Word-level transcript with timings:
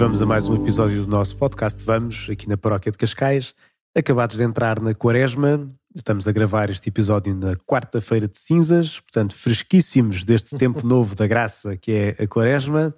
Vamos 0.00 0.22
a 0.22 0.24
mais 0.24 0.48
um 0.48 0.56
episódio 0.56 1.04
do 1.04 1.10
nosso 1.10 1.36
podcast 1.36 1.84
Vamos, 1.84 2.26
aqui 2.30 2.48
na 2.48 2.56
Paróquia 2.56 2.90
de 2.90 2.96
Cascais. 2.96 3.54
Acabados 3.94 4.38
de 4.38 4.42
entrar 4.42 4.80
na 4.80 4.94
Quaresma, 4.94 5.70
estamos 5.94 6.26
a 6.26 6.32
gravar 6.32 6.70
este 6.70 6.88
episódio 6.88 7.34
na 7.34 7.54
quarta-feira 7.54 8.26
de 8.26 8.38
cinzas, 8.38 8.98
portanto, 8.98 9.34
fresquíssimos 9.34 10.24
deste 10.24 10.56
tempo 10.56 10.86
novo 10.88 11.14
da 11.14 11.26
graça 11.26 11.76
que 11.76 11.92
é 11.92 12.24
a 12.24 12.26
Quaresma. 12.26 12.94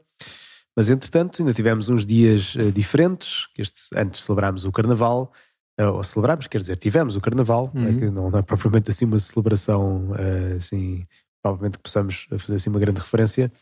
Mas, 0.76 0.88
entretanto, 0.90 1.42
ainda 1.42 1.52
tivemos 1.52 1.88
uns 1.88 2.06
dias 2.06 2.54
uh, 2.54 2.70
diferentes. 2.70 3.48
Este, 3.58 3.80
antes 3.96 4.22
celebrámos 4.22 4.64
o 4.64 4.70
Carnaval, 4.70 5.32
uh, 5.80 5.86
ou 5.86 6.04
celebramos, 6.04 6.46
quer 6.46 6.58
dizer, 6.58 6.76
tivemos 6.76 7.16
o 7.16 7.20
Carnaval, 7.20 7.72
uhum. 7.74 7.88
é 7.88 7.94
que 7.94 8.10
não, 8.10 8.30
não, 8.30 8.38
é 8.38 8.42
propriamente 8.42 8.92
assim 8.92 9.06
uma 9.06 9.18
celebração, 9.18 10.12
uh, 10.12 10.56
assim, 10.56 11.04
provavelmente 11.42 11.78
que 11.78 11.82
possamos 11.82 12.28
fazer 12.38 12.54
assim 12.54 12.70
uma 12.70 12.78
grande 12.78 13.00
referência, 13.00 13.52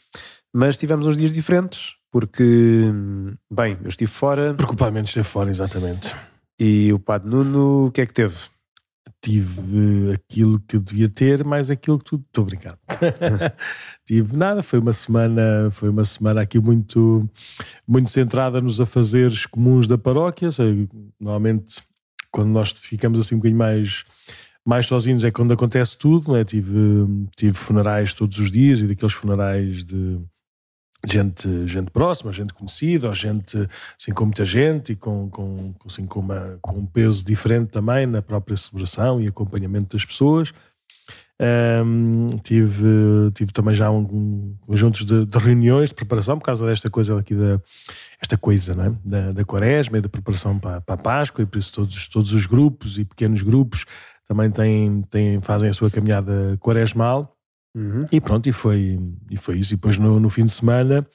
mas 0.55 0.77
tivemos 0.77 1.07
uns 1.07 1.17
dias 1.17 1.33
diferentes 1.33 1.99
porque, 2.11 2.91
bem, 3.51 3.79
eu 3.83 3.89
estive 3.89 4.11
fora. 4.11 4.53
Preocupadamente 4.55 5.09
esteve 5.09 5.29
fora, 5.29 5.51
exatamente. 5.51 6.15
E 6.59 6.93
o 6.93 6.99
Padre 6.99 7.31
Nuno, 7.31 7.87
o 7.87 7.91
que 7.93 8.01
é 8.01 8.07
que 8.07 8.13
teve? 8.13 8.37
Tive 9.23 10.13
aquilo 10.13 10.59
que 10.61 10.77
eu 10.77 10.81
devia 10.81 11.09
ter, 11.09 11.45
mais 11.45 11.71
aquilo 11.71 11.99
que 11.99 12.05
tu. 12.05 12.17
Estou 12.17 12.43
a 12.43 12.47
brincar. 12.47 12.79
Tive 14.05 14.37
nada, 14.37 14.63
foi 14.63 14.79
uma 14.79 14.93
semana, 14.93 15.71
foi 15.71 15.89
uma 15.89 16.05
semana 16.05 16.41
aqui 16.41 16.59
muito, 16.59 17.29
muito 17.87 18.11
centrada 18.11 18.61
nos 18.61 18.81
afazeres 18.81 19.47
comuns 19.47 19.87
da 19.87 19.99
paróquia. 19.99 20.49
Normalmente, 21.19 21.83
quando 22.31 22.51
nós 22.51 22.73
ficamos 22.73 23.21
assim 23.21 23.35
um 23.35 23.39
bocadinho 23.39 23.59
mais 23.59 24.05
mais 24.67 24.87
sozinhos 24.87 25.25
é 25.25 25.31
quando 25.31 25.53
acontece 25.53 25.97
tudo, 25.97 26.37
é? 26.37 26.45
tive, 26.45 26.79
tive 27.35 27.55
funerais 27.55 28.13
todos 28.13 28.39
os 28.39 28.51
dias 28.51 28.81
e 28.81 28.87
daqueles 28.87 29.15
funerais 29.15 29.85
de 29.85 30.21
gente, 31.07 31.67
gente 31.67 31.91
próxima, 31.91 32.33
gente 32.33 32.53
conhecida, 32.53 33.09
ou 33.09 33.15
gente 33.15 33.57
assim, 33.99 34.13
com 34.13 34.25
muita 34.25 34.45
gente 34.45 34.93
e 34.93 34.97
com, 34.97 35.29
com, 35.31 35.75
assim, 35.87 36.07
com, 36.07 36.21
uma, 36.21 36.59
com 36.61 36.79
um 36.79 36.87
peso 36.87 37.25
diferente 37.25 37.71
também 37.71 38.07
na 38.07 38.21
própria 38.21 38.57
celebração 38.57 39.21
e 39.21 39.27
acompanhamento 39.27 39.97
das 39.97 40.05
pessoas. 40.05 40.53
Um, 41.43 42.37
tive, 42.43 42.85
tive 43.33 43.51
também 43.51 43.75
já 43.75 43.91
um, 43.91 44.55
um 44.69 44.91
de, 44.91 45.25
de, 45.25 45.39
reuniões 45.39 45.89
de 45.89 45.95
preparação 45.95 46.39
por 46.39 46.45
causa 46.45 46.67
desta 46.67 46.91
coisa 46.91 47.19
aqui 47.19 47.35
da 47.35 47.59
esta 48.21 48.37
coisa 48.37 48.75
né? 48.75 48.95
da, 49.03 49.33
da 49.33 49.43
quaresma 49.43 49.97
e 49.97 50.03
da 50.03 50.09
preparação 50.11 50.59
para, 50.59 50.83
para 50.83 50.97
a 50.97 50.99
Páscoa 50.99 51.43
e 51.43 51.47
por 51.47 51.57
isso 51.57 51.73
todos, 51.73 52.09
todos 52.09 52.35
os 52.35 52.45
grupos 52.45 52.99
e 52.99 53.07
pequenos 53.07 53.41
grupos 53.41 53.87
também 54.27 54.51
têm, 54.51 55.01
têm, 55.09 55.41
fazem 55.41 55.71
a 55.71 55.73
sua 55.73 55.91
caminhada 55.91 56.59
quaresmal 56.61 57.35
Uhum. 57.75 58.01
E 58.11 58.21
pronto, 58.21 58.49
e 58.49 58.53
foi, 58.53 58.99
e 59.31 59.37
foi 59.37 59.59
isso. 59.59 59.73
E 59.73 59.77
depois 59.77 59.99
no, 59.99 60.19
no 60.19 60.29
fim 60.29 60.45
de 60.45 60.53
semana, 60.53 61.07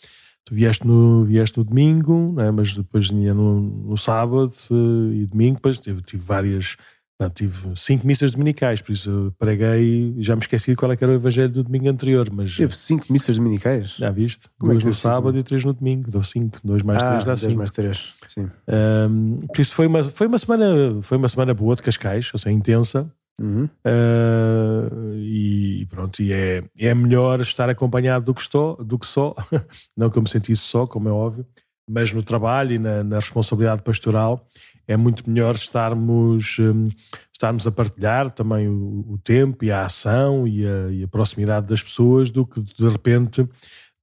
tu 0.46 0.54
vieste 0.54 0.86
no, 0.86 1.26
vieste 1.26 1.58
no 1.58 1.64
domingo, 1.64 2.34
né? 2.34 2.52
mas 2.52 2.76
depois 2.76 3.10
vinha 3.10 3.34
no, 3.34 3.60
no 3.62 3.98
sábado 3.98 4.54
uh, 4.72 5.14
e 5.14 5.26
domingo, 5.26 5.56
depois 5.56 5.78
tive, 5.80 6.02
tive 6.02 6.24
várias. 6.24 6.78
Não, 7.18 7.30
tive 7.30 7.72
cinco 7.78 8.06
missas 8.06 8.34
dominicais, 8.34 8.82
por 8.82 8.92
isso 8.92 9.34
preguei 9.40 10.14
já 10.18 10.36
me 10.36 10.42
esqueci 10.42 10.72
de 10.72 10.76
qual 10.76 10.92
é 10.92 10.98
era 11.00 11.14
o 11.14 11.16
evangelho 11.16 11.50
do 11.50 11.64
domingo 11.64 11.88
anterior. 11.88 12.28
Mas, 12.30 12.58
Teve 12.58 12.76
cinco 12.76 13.06
missas 13.10 13.38
dominicais? 13.38 13.92
Já 13.92 14.12
viste? 14.12 14.50
Como 14.60 14.74
é 14.74 14.76
duas 14.76 14.84
é 14.84 14.88
no 14.88 14.94
sábado 14.94 15.28
cinco? 15.30 15.40
e 15.40 15.44
três 15.44 15.64
no 15.64 15.74
domingo. 15.74 16.12
Deu 16.12 16.22
cinco, 16.24 16.60
dois 16.62 16.84
mais 16.84 17.02
ah, 17.02 17.12
três 17.12 17.26
dá 17.26 17.38
cinco. 17.38 17.56
mais 17.56 17.72
três, 17.72 18.14
sim. 18.28 18.50
Um, 18.68 19.38
por 19.48 19.62
isso 19.62 19.74
foi 19.74 19.88
uma, 19.88 20.04
foi, 20.04 20.28
uma 20.28 20.38
semana, 20.38 21.02
foi 21.02 21.18
uma 21.18 21.30
semana 21.30 21.54
boa 21.54 21.74
de 21.74 21.84
Cascais, 21.84 22.30
ou 22.34 22.38
seja, 22.38 22.52
intensa. 22.52 23.10
Uhum. 23.40 23.66
Uh, 23.86 25.14
e 25.18 25.86
pronto, 25.90 26.22
e 26.22 26.32
é, 26.32 26.64
é 26.80 26.94
melhor 26.94 27.42
estar 27.42 27.70
acompanhado 27.70 28.26
do 28.26 28.34
que, 28.34 28.42
estou, 28.42 28.78
do 28.78 28.98
que 28.98 29.06
só, 29.06 29.36
não 29.96 30.10
que 30.10 30.18
eu 30.18 30.22
me 30.22 30.30
sentisse 30.30 30.62
só, 30.62 30.88
como 30.88 31.10
é 31.10 31.12
óbvio, 31.12 31.46
mas 31.90 32.14
no 32.14 32.24
trabalho 32.24 32.74
e 32.74 32.80
na, 32.80 33.04
na 33.04 33.16
responsabilidade 33.18 33.82
pastoral 33.82 34.48
é 34.88 34.96
muito 34.96 35.30
melhor 35.30 35.56
estarmos, 35.56 36.58
um, 36.60 36.90
estarmos 37.32 37.68
a 37.68 37.72
partilhar 37.72 38.32
também 38.32 38.68
o, 38.68 39.06
o, 39.10 39.18
tempo 39.18 39.66
e 39.66 39.72
a 39.72 39.86
ação 39.86 40.48
e 40.48 40.66
a, 40.66 40.92
e 40.92 41.04
a, 41.04 41.08
proximidade 41.08 41.68
das 41.68 41.82
pessoas 41.82 42.32
do 42.32 42.46
que 42.46 42.62
de 42.62 42.88
repente 42.88 43.48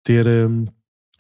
ter, 0.02 0.26
um, 0.26 0.66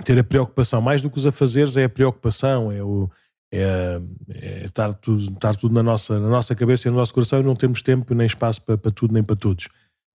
ter 0.04 0.18
a 0.18 0.24
preocupação. 0.24 0.80
Mais 0.80 1.00
do 1.00 1.10
que 1.10 1.18
os 1.18 1.26
afazeres 1.26 1.76
é 1.76 1.84
a 1.84 1.88
preocupação, 1.88 2.70
é 2.70 2.82
o, 2.82 3.08
é, 3.52 4.00
é 4.30 4.64
estar, 4.64 4.94
tudo, 4.94 5.30
estar 5.30 5.54
tudo 5.54 5.74
na 5.74 5.82
nossa, 5.82 6.18
na 6.18 6.28
nossa 6.28 6.54
cabeça 6.54 6.88
e 6.88 6.90
no 6.90 6.96
nosso 6.96 7.12
coração 7.12 7.40
e 7.40 7.42
não 7.42 7.54
temos 7.54 7.82
tempo 7.82 8.14
nem 8.14 8.26
espaço 8.26 8.62
para, 8.62 8.78
para 8.78 8.90
tudo 8.90 9.12
nem 9.12 9.22
para 9.22 9.36
todos. 9.36 9.68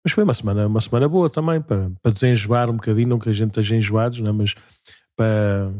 Mas 0.02 0.12
foi 0.12 0.24
uma 0.24 0.34
semana, 0.34 0.66
uma 0.66 0.80
semana 0.80 1.08
boa 1.08 1.28
também 1.28 1.60
para, 1.60 1.90
para 2.02 2.12
desenjoar 2.12 2.70
um 2.70 2.74
bocadinho, 2.76 3.08
não 3.08 3.18
que 3.18 3.28
a 3.28 3.32
gente 3.32 3.48
esteja 3.48 3.76
enjoados, 3.76 4.20
não 4.20 4.30
é? 4.30 4.32
mas 4.32 4.54
para, 5.14 5.72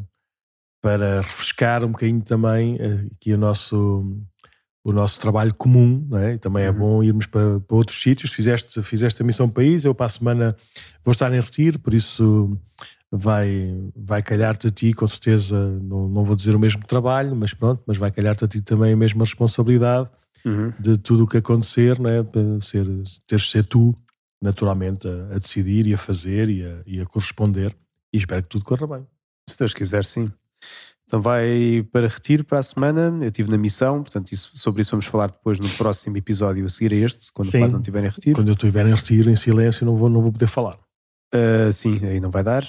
para 0.82 1.20
refrescar 1.20 1.84
um 1.84 1.92
bocadinho 1.92 2.22
também 2.22 2.76
eh, 2.78 3.06
aqui 3.14 3.32
o 3.32 3.38
nosso, 3.38 4.04
o 4.84 4.92
nosso 4.92 5.20
trabalho 5.20 5.54
comum, 5.54 6.08
é? 6.14 6.34
E 6.34 6.38
também 6.38 6.64
é 6.64 6.70
uhum. 6.70 6.78
bom 6.78 7.04
irmos 7.04 7.26
para, 7.26 7.60
para 7.60 7.76
outros 7.76 8.00
sítios. 8.00 8.32
Fizeste, 8.32 8.82
fizeste 8.82 9.22
a 9.22 9.24
missão 9.24 9.48
país, 9.48 9.84
eu 9.84 9.94
para 9.94 10.06
a 10.06 10.10
semana 10.10 10.56
vou 11.04 11.12
estar 11.12 11.32
em 11.32 11.40
retiro, 11.40 11.78
por 11.78 11.94
isso 11.94 12.58
vai, 13.10 13.74
vai 13.94 14.22
calhar-te 14.22 14.68
a 14.68 14.70
ti, 14.70 14.92
com 14.92 15.06
certeza, 15.06 15.56
não, 15.80 16.08
não 16.08 16.24
vou 16.24 16.36
dizer 16.36 16.54
o 16.54 16.58
mesmo 16.58 16.84
trabalho, 16.86 17.34
mas 17.36 17.54
pronto, 17.54 17.82
mas 17.86 17.96
vai 17.96 18.10
calhar-te 18.10 18.44
a 18.44 18.48
ti 18.48 18.60
também 18.60 18.92
a 18.92 18.96
mesma 18.96 19.24
responsabilidade 19.24 20.10
uhum. 20.44 20.72
de 20.78 20.96
tudo 20.96 21.24
o 21.24 21.26
que 21.26 21.38
acontecer, 21.38 21.98
né? 21.98 22.22
Para 22.22 22.60
ser, 22.60 22.84
teres 23.26 23.44
de 23.44 23.50
ser 23.50 23.66
tu, 23.66 23.94
naturalmente, 24.40 25.08
a, 25.08 25.34
a, 25.34 25.38
decidir 25.38 25.86
e 25.86 25.94
a 25.94 25.98
fazer 25.98 26.48
e 26.48 26.64
a, 26.64 26.82
e 26.86 27.00
a 27.00 27.06
corresponder. 27.06 27.74
E 28.12 28.16
espero 28.16 28.42
que 28.42 28.48
tudo 28.48 28.64
corra 28.64 28.86
bem. 28.86 29.06
Se 29.48 29.58
Deus 29.58 29.72
quiser, 29.72 30.04
sim. 30.04 30.30
Então 31.06 31.22
vai 31.22 31.86
para 31.92 32.08
retiro 32.08 32.44
para 32.44 32.58
a 32.58 32.62
semana. 32.62 33.16
Eu 33.20 33.28
estive 33.28 33.50
na 33.50 33.56
missão, 33.56 34.02
portanto, 34.02 34.32
isso, 34.32 34.50
sobre 34.54 34.82
isso 34.82 34.90
vamos 34.90 35.06
falar 35.06 35.28
depois 35.28 35.58
no 35.58 35.68
próximo 35.70 36.16
episódio 36.16 36.66
a 36.66 36.68
seguir 36.68 36.92
a 36.92 36.96
este, 36.96 37.32
quando 37.32 37.48
sim, 37.48 37.62
o 37.62 37.68
não 37.68 37.78
estiver 37.78 38.04
em 38.04 38.08
retiro. 38.08 38.34
Quando 38.34 38.48
eu 38.48 38.54
estiver 38.54 38.86
em 38.86 38.94
retiro, 38.94 39.30
em 39.30 39.36
silêncio, 39.36 39.86
não 39.86 39.96
vou, 39.96 40.08
não 40.08 40.20
vou 40.20 40.32
poder 40.32 40.48
falar. 40.48 40.76
Uh, 41.32 41.72
sim, 41.72 42.04
aí 42.04 42.18
não 42.18 42.30
vai 42.30 42.42
dar. 42.42 42.64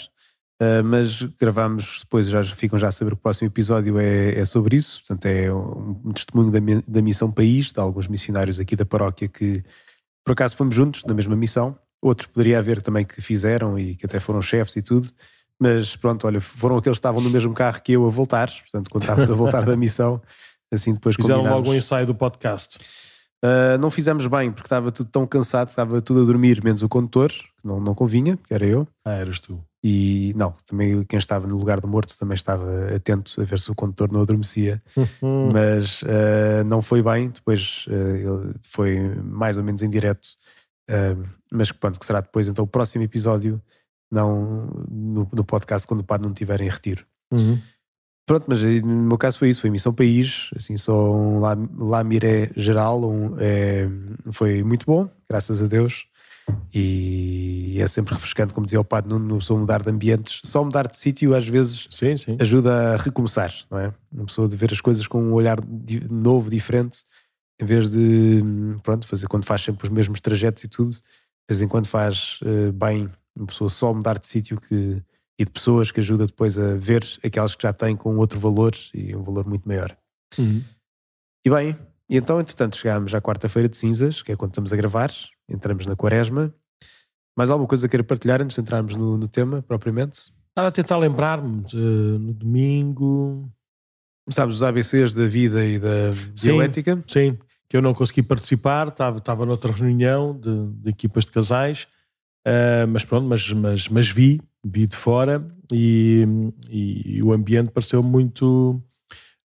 Uh, 0.60 0.84
mas 0.84 1.22
gravamos 1.40 2.00
depois, 2.02 2.28
já 2.28 2.44
ficam 2.44 2.80
já 2.80 2.88
a 2.88 2.92
saber 2.92 3.12
que 3.12 3.18
o 3.18 3.22
próximo 3.22 3.48
episódio 3.48 4.00
é, 4.00 4.40
é 4.40 4.46
sobre 4.46 4.78
isso. 4.78 5.02
Portanto, 5.02 5.26
é 5.28 5.54
um, 5.54 6.12
testemunho 6.14 6.52
da, 6.52 6.60
da, 6.88 7.02
Missão 7.02 7.32
País, 7.32 7.72
de 7.72 7.80
alguns 7.80 8.08
missionários 8.08 8.60
aqui 8.60 8.76
da 8.76 8.86
paróquia 8.86 9.28
que 9.28 9.64
por 10.26 10.32
acaso 10.32 10.56
fomos 10.56 10.76
juntos 10.76 11.04
na 11.06 11.14
mesma 11.14 11.36
missão. 11.36 11.78
Outros 12.02 12.28
poderia 12.28 12.60
haver 12.60 12.82
também 12.82 13.06
que 13.06 13.22
fizeram 13.22 13.78
e 13.78 13.96
que 13.96 14.06
até 14.06 14.20
foram 14.20 14.42
chefes 14.42 14.76
e 14.76 14.82
tudo. 14.82 15.10
Mas 15.60 15.96
pronto, 15.96 16.26
olha, 16.28 16.42
foram 16.42 16.78
aqueles 16.78 16.98
que 16.98 17.00
estavam 17.00 17.22
no 17.22 17.30
mesmo 17.30 17.54
carro 17.54 17.82
que 17.82 17.94
eu 17.94 18.06
a 18.06 18.10
voltar. 18.10 18.50
Portanto, 18.50 18.90
quando 18.90 19.04
estávamos 19.04 19.32
a 19.32 19.34
voltar 19.34 19.64
da 19.64 19.76
missão, 19.76 20.22
assim 20.72 20.94
depois 20.94 21.16
Fizeram 21.16 21.44
logo 21.44 21.70
um 21.70 21.74
ensaio 21.74 22.06
do 22.06 22.16
podcast. 22.16 22.80
Uh, 23.44 23.78
não 23.80 23.92
fizemos 23.92 24.26
bem 24.26 24.52
porque 24.52 24.66
estava 24.66 24.92
tudo 24.92 25.10
tão 25.12 25.28
cansado, 25.28 25.70
estava 25.70 26.02
tudo 26.02 26.22
a 26.22 26.26
dormir, 26.26 26.64
menos 26.64 26.82
o 26.82 26.90
condutor, 26.90 27.30
que 27.30 27.66
não, 27.66 27.80
não 27.80 27.94
convinha, 27.94 28.36
que 28.38 28.54
era 28.54 28.66
eu. 28.66 28.88
Ah, 29.06 29.14
eras 29.14 29.40
tu. 29.40 29.64
E 29.84 30.34
não, 30.36 30.56
também 30.66 31.04
quem 31.04 31.20
estava 31.20 31.48
no 31.48 31.56
lugar 31.56 31.80
do 31.80 31.88
morto 31.88 32.18
também 32.18 32.34
estava 32.34 32.96
atento 32.96 33.40
a 33.40 33.44
ver 33.44 33.60
se 33.60 33.72
o 33.72 33.76
condutor 33.76 34.12
não 34.12 34.22
adormecia, 34.22 34.82
uhum. 34.96 35.52
mas 35.54 36.02
uh, 36.02 36.64
não 36.66 36.82
foi 36.82 37.04
bem. 37.04 37.30
Depois 37.30 37.86
uh, 37.88 38.54
foi 38.68 39.00
mais 39.24 39.58
ou 39.58 39.64
menos 39.64 39.84
em 39.84 39.90
direto, 39.90 40.28
mas 41.52 41.72
pronto, 41.72 42.00
que 42.00 42.06
será 42.06 42.22
depois 42.22 42.48
então 42.48 42.64
o 42.64 42.68
próximo 42.68 43.04
episódio, 43.04 43.62
não 44.12 44.68
no, 44.90 45.28
no 45.32 45.44
podcast, 45.44 45.86
quando 45.88 46.00
o 46.00 46.04
padre 46.04 46.26
não 46.26 46.34
estiver 46.34 46.60
em 46.62 46.70
retiro. 46.70 47.06
Uhum. 47.32 47.60
Pronto, 48.28 48.44
mas 48.46 48.62
no 48.62 49.04
meu 49.04 49.18
caso 49.18 49.38
foi 49.38 49.50
isso, 49.50 49.62
foi 49.62 49.70
Missão 49.70 49.94
País, 49.94 50.50
assim, 50.54 50.76
só 50.76 51.16
um 51.16 51.40
lá, 51.40 52.04
miré 52.04 52.52
geral, 52.58 53.10
um, 53.10 53.38
é, 53.40 53.88
foi 54.34 54.62
muito 54.64 54.86
bom, 54.86 55.10
graças 55.30 55.64
a 55.64 55.66
Deus, 55.66 56.08
e 56.74 57.78
é 57.80 57.88
sempre 57.88 58.14
refrescante, 58.14 58.54
como 58.54 58.66
dizia 58.66 58.82
o 58.82 58.84
padre 58.84 59.12
Nuno, 59.12 59.38
pessoa 59.38 59.58
mudar 59.58 59.82
de 59.82 59.90
ambientes, 59.90 60.42
só 60.44 60.62
mudar 60.62 60.90
de 60.90 60.98
sítio 60.98 61.34
às 61.34 61.48
vezes 61.48 61.88
sim, 61.90 62.18
sim. 62.18 62.36
ajuda 62.38 62.96
a 62.96 62.98
recomeçar, 62.98 63.54
não 63.72 63.80
é? 63.80 63.94
Uma 64.12 64.26
pessoa 64.26 64.46
de 64.46 64.58
ver 64.58 64.74
as 64.74 64.82
coisas 64.82 65.08
com 65.08 65.24
um 65.24 65.32
olhar 65.32 65.58
novo, 66.10 66.50
diferente, 66.50 67.06
em 67.62 67.64
vez 67.64 67.90
de, 67.90 68.44
pronto, 68.84 69.08
fazer 69.08 69.28
quando 69.28 69.46
faz 69.46 69.62
sempre 69.62 69.86
os 69.86 69.90
mesmos 69.90 70.20
trajetos 70.20 70.66
e 70.66 70.68
tudo, 70.68 70.92
de 70.92 71.00
vez 71.48 71.62
em 71.62 71.68
quando 71.70 71.88
faz 71.88 72.42
uh, 72.42 72.74
bem 72.74 73.10
uma 73.34 73.48
pessoa 73.48 73.70
só 73.70 73.94
mudar 73.94 74.20
de 74.20 74.28
sítio 74.28 74.60
que 74.60 75.02
e 75.40 75.46
de 75.46 75.52
pessoas 75.52 75.92
que 75.92 76.00
ajuda 76.00 76.26
depois 76.26 76.58
a 76.58 76.76
ver 76.76 77.06
aquelas 77.24 77.54
que 77.54 77.64
já 77.64 77.72
têm 77.72 77.96
com 77.96 78.18
outro 78.18 78.40
valor 78.40 78.74
e 78.94 79.16
um 79.16 79.22
valor 79.22 79.48
muito 79.48 79.68
maior. 79.68 79.96
Uhum. 80.38 80.64
E 81.46 81.50
bem, 81.50 81.78
e 82.10 82.18
então, 82.18 82.40
entretanto, 82.40 82.78
chegámos 82.78 83.14
à 83.14 83.22
quarta-feira 83.22 83.70
de 83.70 83.78
cinzas, 83.78 84.22
que 84.22 84.32
é 84.32 84.36
quando 84.36 84.52
estamos 84.52 84.74
a 84.74 84.76
gravar, 84.76 85.12
entramos 85.48 85.86
na 85.86 85.96
quaresma. 85.96 86.54
Mais 87.38 87.50
alguma 87.50 87.68
coisa 87.68 87.88
queira 87.88 88.04
partilhar 88.04 88.42
antes 88.42 88.56
de 88.56 88.62
entrarmos 88.62 88.96
no, 88.96 89.18
no 89.18 89.28
tema, 89.28 89.62
propriamente? 89.62 90.32
Estava 90.50 90.70
a 90.70 90.72
tentar 90.72 90.98
lembrar-me 90.98 91.64
no 91.72 92.34
domingo. 92.34 93.48
Começámos 94.26 94.56
os 94.56 94.64
ABCs 94.64 95.14
da 95.14 95.28
vida 95.28 95.64
e 95.64 95.78
da 95.78 96.10
dialética. 96.34 97.04
Sim, 97.08 97.38
que 97.70 97.78
eu 97.78 97.82
não 97.82 97.94
consegui 97.94 98.24
participar, 98.24 98.88
estava, 98.88 99.18
estava 99.18 99.46
noutra 99.46 99.72
reunião 99.72 100.38
de, 100.38 100.68
de 100.82 100.90
equipas 100.90 101.26
de 101.26 101.32
casais, 101.32 101.88
uh, 102.48 102.88
mas 102.88 103.06
pronto, 103.06 103.28
mas, 103.28 103.48
mas, 103.52 103.88
mas 103.88 104.08
vi 104.08 104.42
vi 104.66 104.88
de 104.88 104.96
fora 104.96 105.46
e, 105.72 106.26
e, 106.70 107.24
o 107.24 107.34
ambiente 107.34 107.72
pareceu 107.72 108.02
muito 108.02 108.82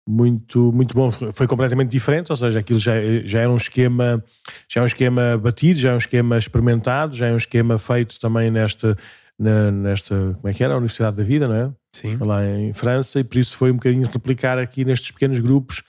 muito 0.07 0.73
muito 0.73 0.95
bom. 0.95 1.11
Foi 1.11 1.47
completamente 1.47 1.91
diferente 1.91 2.31
ou 2.31 2.37
seja 2.37 2.59
aquilo 2.59 2.79
já, 2.79 2.95
já 3.25 3.41
era 3.41 3.51
um 3.51 3.57
esquema 3.57 4.23
já 4.69 4.81
é 4.81 4.83
um 4.83 4.87
esquema 4.87 5.39
batido 5.39 5.79
já 5.79 5.91
é 5.91 5.95
um 5.95 5.99
esquema 5.99 6.39
experimentado 6.39 7.17
já 7.17 7.29
é 7.29 7.33
um 7.33 7.37
esquema 7.37 7.79
feito 7.79 8.19
também 8.19 8.51
nesta 8.51 8.97
na, 9.39 9.71
nesta 9.71 10.35
como 10.41 10.49
é 10.49 10.53
que 10.53 10.63
era? 10.65 10.75
A 10.75 10.77
Universidade 10.77 11.17
da 11.17 11.23
Vida 11.23 11.47
não 11.47 11.55
é? 11.55 11.73
Sim. 11.95 12.17
Lá 12.21 12.45
em 12.45 12.73
França 12.73 13.21
e 13.21 13.25
por 13.25 13.39
isso 13.39 13.57
foi 13.57 13.71
um 13.71 13.75
bocadinho 13.75 14.09
replicar 14.09 14.59
aqui 14.59 14.85
nestes 14.85 15.11
pequenos 15.11 15.39
grupos 15.39 15.83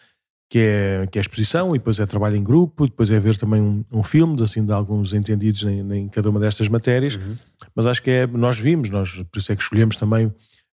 que 0.54 0.60
é, 0.60 1.08
que 1.08 1.18
é 1.18 1.22
exposição 1.22 1.76
e 1.76 1.80
depois 1.80 2.00
é 2.00 2.06
trabalho 2.06 2.36
em 2.36 2.44
grupo, 2.44 2.86
depois 2.86 3.10
é 3.10 3.20
ver 3.20 3.36
também 3.36 3.60
um, 3.60 3.84
um 3.92 4.04
filme 4.04 4.36
de, 4.36 4.44
assim, 4.44 4.64
de 4.64 4.72
alguns 4.72 5.12
entendidos 5.12 5.64
em, 5.64 5.92
em 5.92 6.08
cada 6.08 6.30
uma 6.30 6.40
destas 6.40 6.70
matérias, 6.70 7.16
uhum. 7.16 7.36
mas 7.74 7.88
acho 7.88 8.04
que 8.04 8.12
é, 8.12 8.28
nós 8.28 8.60
vimos, 8.60 8.88
nós, 8.92 9.16
por 9.32 9.40
isso 9.40 9.52
é 9.52 9.56
que 9.56 9.64
escolhemos 9.64 9.96
também 9.96 10.32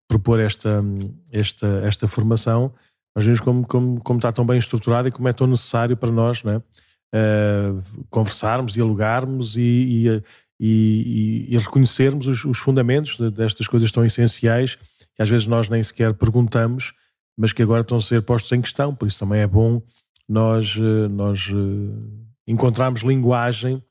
propor 0.07 0.39
esta, 0.39 0.81
esta, 1.29 1.67
esta 1.83 2.07
formação, 2.07 2.71
nós 3.13 3.25
vimos 3.25 3.41
como, 3.41 3.67
como, 3.67 3.99
como 4.01 4.17
está 4.17 4.31
tão 4.31 4.45
bem 4.45 4.57
estruturado 4.57 5.09
e 5.09 5.11
como 5.11 5.27
é 5.27 5.33
tão 5.33 5.45
necessário 5.45 5.97
para 5.97 6.09
nós 6.09 6.41
não 6.41 6.53
é? 6.53 6.57
Uh, 6.57 7.83
conversarmos, 8.09 8.71
dialogarmos 8.71 9.57
e, 9.57 9.61
e, 9.61 10.23
e, 10.57 11.47
e 11.53 11.57
reconhecermos 11.57 12.27
os, 12.27 12.45
os 12.45 12.57
fundamentos 12.59 13.17
destas 13.31 13.67
coisas 13.67 13.91
tão 13.91 14.05
essenciais 14.05 14.75
que 15.13 15.21
às 15.21 15.29
vezes 15.29 15.47
nós 15.47 15.67
nem 15.67 15.83
sequer 15.83 16.13
perguntamos 16.13 16.93
mas 17.37 17.53
que 17.53 17.61
agora 17.61 17.81
estão 17.81 17.97
a 17.97 18.01
ser 18.01 18.21
postos 18.21 18.51
em 18.51 18.61
questão, 18.61 18.93
por 18.93 19.07
isso 19.07 19.19
também 19.19 19.41
é 19.41 19.47
bom 19.47 19.81
nós, 20.27 20.75
eh, 20.77 21.07
nós 21.07 21.51
eh, 21.51 22.31
encontrarmos 22.47 23.01
linguagem 23.01 23.81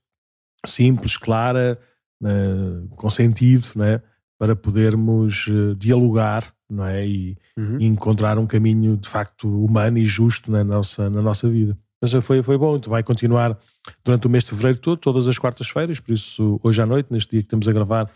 simples, 0.67 1.17
clara, 1.17 1.79
eh, 2.23 2.87
com 2.97 3.09
sentido, 3.09 3.69
não 3.77 3.85
é? 3.85 4.03
para 4.37 4.57
podermos 4.57 5.47
dialogar 5.79 6.53
não 6.69 6.85
é? 6.85 7.07
e, 7.07 7.39
uhum. 7.57 7.79
e, 7.79 7.87
encontrar 7.87 8.37
um 8.37 8.47
caminho 8.47 8.97
de 8.97 9.09
facto 9.09 9.49
humano 9.65 9.97
e 9.97 10.05
justo 10.05 10.51
na 10.51 10.65
nossa, 10.65 11.09
na 11.09 11.23
nossa 11.23 11.49
vida. 11.49 11.77
Mas 12.03 12.13
foi, 12.25 12.43
foi 12.43 12.59
bom, 12.59 12.79
vai 12.81 13.03
continuar 13.03 13.57
durante 14.05 14.27
o 14.27 14.31
mês 14.31 14.45
de 14.45 14.51
fevereiro 14.51 14.79
todo, 14.79 14.99
todas 14.99 15.29
as 15.29 15.39
quartas-feiras, 15.39 16.01
por 16.01 16.13
isso 16.13 16.61
hoje 16.63 16.83
à 16.83 16.87
noite, 16.87 17.13
neste 17.13 17.31
dia 17.31 17.41
que 17.41 17.47
estamos 17.47 17.69
a 17.69 17.73
gravar, 17.73 18.11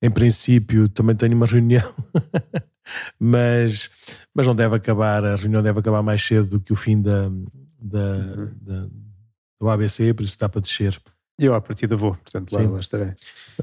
em 0.00 0.10
princípio 0.10 0.88
também 0.88 1.14
tenho 1.14 1.36
uma 1.36 1.46
reunião 1.46 1.84
mas, 3.18 3.90
mas 4.34 4.46
não 4.46 4.54
deve 4.54 4.76
acabar, 4.76 5.24
a 5.24 5.34
reunião 5.34 5.62
deve 5.62 5.80
acabar 5.80 6.02
mais 6.02 6.24
cedo 6.24 6.48
do 6.48 6.60
que 6.60 6.72
o 6.72 6.76
fim 6.76 7.00
da, 7.00 7.28
da, 7.80 7.98
uhum. 7.98 8.50
da 8.60 8.88
do 9.60 9.68
ABC, 9.68 10.14
por 10.14 10.22
isso 10.22 10.32
está 10.32 10.48
para 10.48 10.60
descer. 10.60 10.96
Eu 11.38 11.54
à 11.54 11.60
partida 11.60 11.96
vou, 11.96 12.14
portanto 12.14 12.52
lá, 12.52 12.62
lá 12.62 12.78
estarei. 12.78 13.14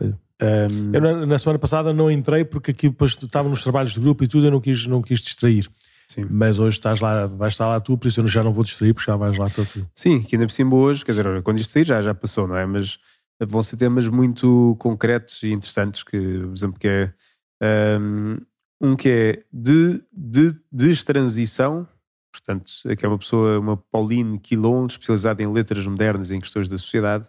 Um... 0.02 0.92
Eu 0.94 1.02
na, 1.02 1.26
na, 1.26 1.38
semana 1.38 1.58
passada 1.58 1.94
não 1.94 2.12
entrei 2.12 2.44
porque 2.44 2.72
aqui 2.72 2.90
depois 2.90 3.12
estava 3.12 3.48
nos 3.48 3.64
trabalhos 3.64 3.94
de 3.94 4.00
grupo 4.00 4.24
e 4.24 4.28
tudo, 4.28 4.48
eu 4.48 4.52
não 4.52 4.60
quis, 4.60 4.86
não 4.86 5.02
quis 5.02 5.20
distrair. 5.20 5.70
Sim. 6.08 6.28
Mas 6.30 6.60
hoje 6.60 6.78
estás 6.78 7.00
lá, 7.00 7.26
vais 7.26 7.54
estar 7.54 7.68
lá 7.68 7.80
tu, 7.80 7.98
por 7.98 8.08
isso 8.08 8.20
eu 8.20 8.28
já 8.28 8.44
não 8.44 8.54
vou 8.54 8.64
distrair, 8.64 8.94
porque 8.94 9.10
já 9.10 9.18
vais 9.18 9.38
lá 9.38 9.50
tu. 9.50 9.66
Sim, 9.96 10.22
que 10.22 10.36
ainda 10.36 10.46
por 10.46 10.54
cima 10.54 10.76
hoje, 10.76 11.04
quer 11.04 11.14
dizer, 11.14 11.42
quando 11.42 11.60
isto 11.60 11.72
sair 11.72 11.86
já, 11.86 12.02
já 12.02 12.14
passou, 12.14 12.48
não 12.48 12.58
é? 12.58 12.66
Mas 12.66 13.00
vão 13.42 13.64
ser 13.64 13.78
temas 13.78 14.08
muito 14.08 14.76
concretos 14.80 15.42
e 15.44 15.52
interessantes, 15.52 16.04
que, 16.04 16.18
por 16.18 16.54
exemplo, 16.54 16.80
que 16.80 16.88
é 16.88 17.98
um, 18.00 18.38
um 18.82 18.96
que 18.96 19.10
é 19.10 19.44
de, 19.52 20.04
de 20.12 20.56
destransição, 20.72 21.88
portanto, 22.32 22.72
que 22.98 23.06
é 23.06 23.10
uma 23.10 23.18
pessoa, 23.18 23.60
uma 23.60 23.78
Pauline 23.78 24.40
Quilon, 24.40 24.86
especializada 24.86 25.42
em 25.42 25.52
letras 25.52 25.88
modernas 25.88 26.30
e 26.30 26.36
em 26.36 26.42
questões 26.42 26.68
da 26.68 26.78
sociedade, 26.78 27.26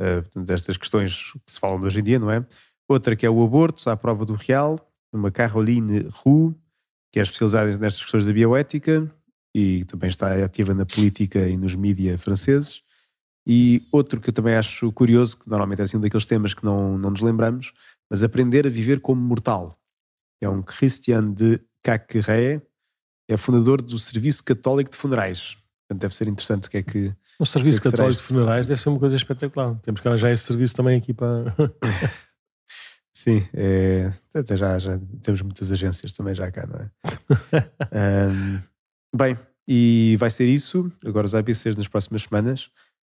uh, 0.00 0.22
portanto, 0.22 0.46
destas 0.46 0.76
questões 0.76 1.32
que 1.32 1.52
se 1.52 1.58
falam 1.58 1.80
hoje 1.80 2.00
em 2.00 2.02
dia, 2.02 2.18
não 2.18 2.30
é? 2.30 2.44
Outra 2.88 3.16
que 3.16 3.24
é 3.24 3.30
o 3.30 3.42
aborto, 3.42 3.88
à 3.88 3.96
prova 3.96 4.24
do 4.24 4.34
real, 4.34 4.78
uma 5.12 5.30
Caroline 5.30 6.08
Roux, 6.10 6.54
que 7.10 7.18
é 7.18 7.22
especializada 7.22 7.66
nestas 7.78 8.02
questões 8.02 8.26
da 8.26 8.32
bioética 8.32 9.10
e 9.54 9.84
também 9.84 10.08
está 10.08 10.34
ativa 10.44 10.72
na 10.74 10.86
política 10.86 11.46
e 11.46 11.56
nos 11.56 11.74
mídias 11.74 12.22
franceses. 12.22 12.82
E 13.46 13.86
outro 13.90 14.20
que 14.20 14.30
eu 14.30 14.32
também 14.32 14.54
acho 14.54 14.90
curioso, 14.92 15.38
que 15.38 15.48
normalmente 15.48 15.80
é 15.80 15.84
assim 15.84 15.96
um 15.96 16.00
daqueles 16.00 16.26
temas 16.26 16.54
que 16.54 16.64
não, 16.64 16.96
não 16.96 17.10
nos 17.10 17.20
lembramos, 17.20 17.72
mas 18.10 18.22
aprender 18.22 18.66
a 18.66 18.70
viver 18.70 19.00
como 19.00 19.20
mortal 19.20 19.78
é 20.42 20.48
um 20.48 20.62
Christian 20.62 21.32
de 21.32 21.60
Cacqueré, 21.82 22.60
é 23.28 23.36
fundador 23.36 23.80
do 23.80 23.98
Serviço 23.98 24.44
Católico 24.44 24.90
de 24.90 24.96
Funerais. 24.96 25.56
Portanto, 25.86 26.00
deve 26.00 26.14
ser 26.14 26.28
interessante 26.28 26.66
o 26.66 26.70
que 26.70 26.78
é 26.78 26.82
que. 26.82 27.14
O 27.38 27.46
Serviço 27.46 27.80
que 27.80 27.88
é 27.88 27.90
que 27.90 27.96
Católico 27.96 28.20
de 28.20 28.26
Funerais 28.26 28.66
deve 28.66 28.80
ser 28.80 28.88
uma 28.88 28.98
coisa 28.98 29.16
espetacular. 29.16 29.76
Temos 29.82 30.00
que 30.00 30.08
arranjar 30.08 30.32
esse 30.32 30.44
serviço 30.44 30.74
também 30.74 30.98
aqui 30.98 31.14
para. 31.14 31.54
Sim, 33.14 33.46
é, 33.54 34.12
até 34.34 34.56
já, 34.56 34.78
já 34.78 34.98
temos 35.22 35.42
muitas 35.42 35.70
agências 35.70 36.12
também 36.12 36.34
já 36.34 36.50
cá, 36.50 36.66
não 36.66 36.80
é? 36.80 36.90
um, 38.30 38.60
bem, 39.16 39.38
e 39.68 40.16
vai 40.18 40.30
ser 40.30 40.46
isso. 40.46 40.90
Agora 41.04 41.26
os 41.26 41.34
ABCs 41.34 41.76
nas 41.76 41.86
próximas 41.86 42.22
semanas. 42.22 42.70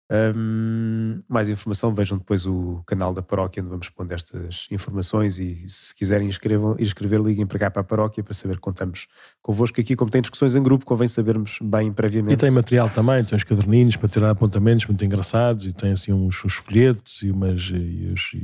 Um, 0.09 1.21
mais 1.27 1.49
informação, 1.49 1.93
vejam 1.93 2.17
depois 2.17 2.45
o 2.45 2.81
canal 2.87 3.13
da 3.13 3.21
paróquia 3.21 3.61
onde 3.61 3.69
vamos 3.69 3.89
pondo 3.89 4.13
estas 4.13 4.65
informações 4.71 5.37
e 5.37 5.67
se 5.67 5.93
quiserem 5.93 6.29
escrevam, 6.29 6.77
escrever, 6.79 7.19
liguem 7.19 7.45
para 7.45 7.59
cá 7.59 7.69
para 7.69 7.81
a 7.81 7.83
paróquia 7.83 8.23
para 8.23 8.33
saber 8.33 8.55
que 8.55 8.61
contamos 8.61 9.07
convosco 9.41 9.81
aqui. 9.81 9.97
Como 9.97 10.09
tem 10.09 10.21
discussões 10.21 10.55
em 10.55 10.63
grupo, 10.63 10.85
convém 10.85 11.09
sabermos 11.09 11.59
bem 11.61 11.91
previamente. 11.91 12.35
E 12.35 12.37
tem 12.37 12.51
material 12.51 12.89
também, 12.89 13.21
tem 13.25 13.35
uns 13.35 13.43
caderninhos 13.43 13.97
para 13.97 14.07
tirar 14.07 14.29
apontamentos 14.29 14.85
muito 14.85 15.03
engraçados 15.03 15.67
e 15.67 15.73
tem 15.73 15.91
assim 15.91 16.13
uns, 16.13 16.43
uns 16.45 16.53
folhetos 16.53 17.21
e, 17.21 17.29
umas, 17.29 17.63
e, 17.63 17.75
e, 17.75 18.37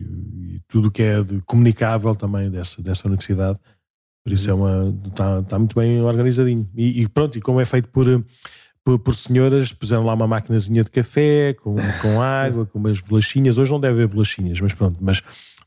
e 0.56 0.62
tudo 0.68 0.90
o 0.90 0.92
que 0.92 1.02
é 1.02 1.16
comunicável 1.46 2.14
também 2.14 2.52
dessa, 2.52 2.82
dessa 2.82 3.08
universidade. 3.08 3.58
Por 4.26 4.34
isso 4.34 4.50
é 4.50 4.54
uma. 4.54 4.94
Está, 5.06 5.40
está 5.40 5.60
muito 5.60 5.76
bem 5.76 6.02
organizadinho. 6.02 6.70
E, 6.76 7.02
e 7.02 7.08
pronto, 7.08 7.38
e 7.38 7.42
como 7.42 7.60
é 7.60 7.66
feito 7.66 7.90
por 7.90 8.08
por, 8.84 9.00
por, 9.00 9.16
senhoras, 9.16 9.72
puseram 9.72 10.04
lá 10.04 10.14
uma 10.14 10.28
maquinazinha 10.28 10.84
de 10.84 10.92
café, 10.92 11.54
com, 11.54 11.76
com 12.02 12.22
água, 12.22 12.66
com 12.66 12.80
umas 12.80 13.00
bolachinhas. 13.00 13.58
Hoje 13.58 13.72
não 13.72 13.80
deve 13.80 13.94
haver 13.94 14.08
bolachinhas, 14.08 14.60
mas 14.60 14.74
pronto, 14.74 14.98
mas 15.02 15.22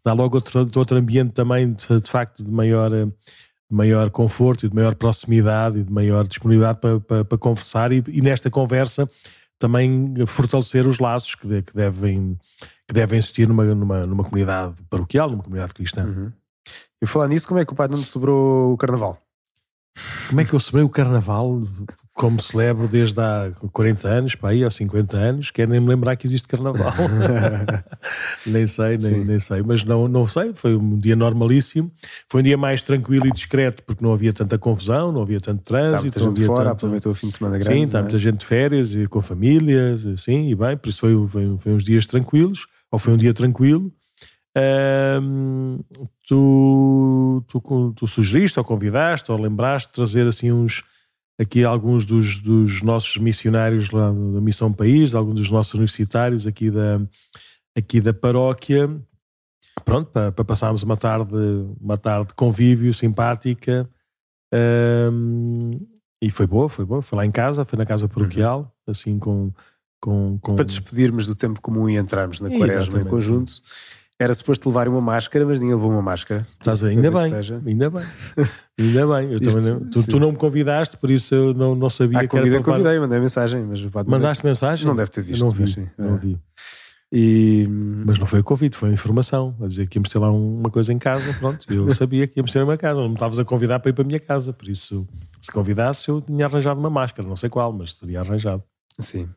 dá 0.05 0.13
logo 0.13 0.37
outro, 0.37 0.67
outro 0.77 0.97
ambiente 0.97 1.33
também, 1.33 1.73
de, 1.73 2.01
de 2.01 2.11
facto, 2.11 2.45
de 2.45 2.51
maior, 2.51 2.91
de 2.91 3.13
maior 3.71 4.11
conforto 4.11 4.67
e 4.67 4.69
de 4.69 4.75
maior 4.75 4.95
proximidade 4.95 5.79
e 5.81 5.83
de 5.83 5.93
maior 5.93 6.27
disponibilidade 6.27 6.79
para, 6.79 7.01
para, 7.01 7.25
para 7.25 7.39
conversar 7.39 7.91
e, 7.91 8.05
e, 8.09 8.21
nesta 8.21 8.51
conversa 8.51 9.09
também 9.59 10.15
fortalecer 10.27 10.87
os 10.87 10.99
laços 10.99 11.35
que, 11.35 11.47
de, 11.47 11.63
que, 11.63 11.75
devem, 11.75 12.39
que 12.87 12.93
devem 12.93 13.19
existir 13.19 13.49
numa, 13.49 13.65
numa, 13.65 14.03
numa 14.03 14.23
comunidade 14.23 14.75
paroquial, 14.91 15.31
numa 15.31 15.43
comunidade 15.43 15.73
cristã. 15.73 16.05
Uhum. 16.05 16.33
E 17.01 17.07
falar 17.07 17.29
nisso, 17.29 17.49
como 17.49 17.59
é 17.59 17.65
que 17.65 17.73
o 17.73 17.77
pai 17.77 17.89
não 17.89 17.97
sobrou 17.99 18.73
o 18.73 18.77
carnaval? 18.77 19.19
Como 20.29 20.41
é 20.41 20.45
que 20.45 20.53
eu 20.53 20.61
celebrei 20.61 20.85
o 20.85 20.89
carnaval? 20.89 21.63
Como 22.17 22.41
celebro 22.41 22.89
desde 22.89 23.21
há 23.21 23.53
40 23.73 24.09
anos, 24.09 24.35
para 24.35 24.49
aí, 24.49 24.65
ou 24.65 24.71
50 24.71 25.17
anos, 25.19 25.51
quero 25.51 25.71
nem 25.71 25.79
me 25.79 25.87
lembrar 25.87 26.17
que 26.17 26.27
existe 26.27 26.49
carnaval. 26.49 26.95
nem 28.47 28.67
sei, 28.67 28.97
nem, 28.97 29.23
nem, 29.23 29.39
sei. 29.39 29.63
Mas 29.63 29.85
não, 29.85 30.09
não 30.09 30.27
sei, 30.27 30.55
foi 30.55 30.75
um 30.75 30.99
dia 30.99 31.15
normalíssimo. 31.15 31.93
Foi 32.27 32.41
um 32.41 32.45
dia 32.45 32.57
mais 32.57 32.83
tranquilo 32.83 33.27
e 33.27 33.31
discreto, 33.31 33.83
porque 33.83 34.03
não 34.03 34.15
havia 34.15 34.33
tanta 34.33 34.57
confusão, 34.57 35.13
não 35.13 35.21
havia 35.21 35.41
tanto 35.41 35.63
trânsito. 35.63 36.07
Está 36.07 36.21
muita 36.21 36.41
gente 36.41 36.47
fora, 36.47 36.71
tanto... 36.71 36.73
aproveitou 36.73 37.13
o 37.13 37.15
fim 37.15 37.29
de 37.29 37.35
semana 37.35 37.59
grande. 37.59 37.75
Sim, 37.79 37.85
está 37.85 37.99
é? 37.99 38.03
muita 38.03 38.19
gente 38.19 38.39
de 38.39 38.47
férias 38.47 38.95
e 38.95 39.07
com 39.07 39.21
família, 39.21 39.99
sim, 40.17 40.49
e 40.49 40.55
bem, 40.55 40.75
por 40.75 40.89
isso 40.89 41.01
foi, 41.01 41.29
foi, 41.29 41.59
foi 41.59 41.73
uns 41.73 41.85
dias 41.85 42.07
tranquilos, 42.07 42.67
ou 42.91 42.99
foi 42.99 43.13
um 43.13 43.19
dia 43.19 43.35
tranquilo. 43.35 43.93
Tu, 46.27 47.45
tu, 47.47 47.93
tu 47.95 48.07
sugeriste 48.07 48.59
ou 48.59 48.65
convidaste 48.65 49.31
ou 49.31 49.39
lembraste 49.39 49.89
de 49.89 49.95
trazer 49.95 50.27
assim 50.27 50.51
uns 50.51 50.83
aqui 51.39 51.65
alguns 51.65 52.05
dos, 52.05 52.39
dos 52.39 52.83
nossos 52.83 53.17
missionários 53.19 53.91
lá 53.91 54.09
da 54.09 54.41
Missão 54.41 54.73
País, 54.73 55.15
alguns 55.15 55.35
dos 55.35 55.51
nossos 55.51 55.75
universitários 55.75 56.47
aqui 56.47 56.71
da, 56.71 57.01
aqui 57.77 58.01
da 58.01 58.15
paróquia, 58.15 58.91
pronto, 59.85 60.11
para, 60.11 60.33
para 60.33 60.45
passarmos 60.45 60.83
uma 60.83 60.97
tarde, 60.97 61.35
uma 61.81 61.99
tarde 61.99 62.29
de 62.29 62.35
convívio 62.35 62.93
simpática. 62.95 63.89
Um, 64.53 65.79
e 66.23 66.31
foi 66.31 66.47
boa, 66.47 66.69
foi 66.69 66.85
boa. 66.85 67.03
Foi 67.03 67.17
lá 67.17 67.27
em 67.27 67.31
casa, 67.31 67.65
foi 67.65 67.79
na 67.79 67.85
casa 67.85 68.09
paroquial, 68.09 68.61
uhum. 68.61 68.91
assim 68.91 69.19
com, 69.19 69.53
com, 70.01 70.39
com, 70.41 70.57
Para 70.57 70.65
despedirmos 70.65 71.27
do 71.27 71.35
tempo 71.35 71.61
comum 71.61 71.89
e 71.89 71.97
entrarmos 71.97 72.41
na 72.41 72.51
quaresma 72.51 73.01
em 73.01 73.05
conjunto. 73.05 73.53
Era 74.19 74.33
suposto 74.33 74.69
levar 74.71 74.89
uma 74.89 75.01
máscara, 75.01 75.45
mas 75.45 75.61
ninguém 75.61 75.75
levou 75.75 75.91
uma 75.91 76.01
máscara. 76.01 76.47
Estás 76.59 76.83
ainda 76.83 77.11
bem, 77.11 77.35
ainda 77.67 77.91
bem. 77.91 78.03
Ainda 78.79 79.07
bem. 79.07 79.33
Eu 79.33 79.39
Isto, 79.39 79.61
não, 79.61 79.91
tu, 79.91 80.07
tu, 80.07 80.19
não 80.19 80.33
me 80.33 80.39
convidaste, 80.39 80.97
por 80.97 81.11
isso 81.11 81.35
eu 81.35 81.53
não, 81.53 81.75
não 81.75 81.91
sabia 81.91 82.21
ah, 82.21 82.27
que 82.27 82.37
era. 82.37 82.63
Convidei, 82.63 82.99
mandei 82.99 83.21
mensagem. 83.21 83.63
Mas 83.65 83.85
Mandaste 84.07 84.45
mensagem? 84.45 84.87
Não 84.87 84.97
deve 84.97 85.11
ter 85.11 85.23
visto. 85.23 85.43
não 85.43 85.51
vi. 85.51 85.63
Mas, 85.63 85.77
não 85.99 86.15
é. 86.15 86.19
vi. 86.19 86.41
E... 87.13 87.67
Mas 88.05 88.19
não 88.19 88.27
foi 88.27 88.41
o 88.41 88.45
convite, 88.45 88.77
foi 88.77 88.91
a 88.91 88.93
informação. 88.93 89.55
A 89.63 89.67
dizer 89.67 89.87
que 89.87 89.99
íamos 89.99 90.09
ter 90.09 90.19
lá 90.19 90.31
uma 90.31 90.71
coisa 90.71 90.93
em 90.93 90.99
casa. 90.99 91.35
Pronto, 91.35 91.67
eu 91.73 91.93
sabia 91.95 92.27
que 92.27 92.39
íamos 92.39 92.51
ter 92.53 92.63
uma 92.63 92.77
casa. 92.77 93.01
Não 93.01 93.09
me 93.09 93.15
estavas 93.15 93.39
a 93.39 93.45
convidar 93.45 93.81
para 93.81 93.91
ir 93.91 93.93
para 93.93 94.03
a 94.03 94.07
minha 94.07 94.21
casa. 94.21 94.53
Por 94.53 94.69
isso, 94.69 95.07
se 95.41 95.53
convidasse, 95.53 96.09
eu 96.09 96.21
tinha 96.21 96.47
arranjado 96.47 96.81
uma 96.81 96.91
máscara. 96.91 97.29
Não 97.29 97.37
sei 97.37 97.51
qual, 97.51 97.73
mas 97.73 97.95
teria 97.95 98.21
arranjado. 98.21 98.63
Sim. 98.99 99.29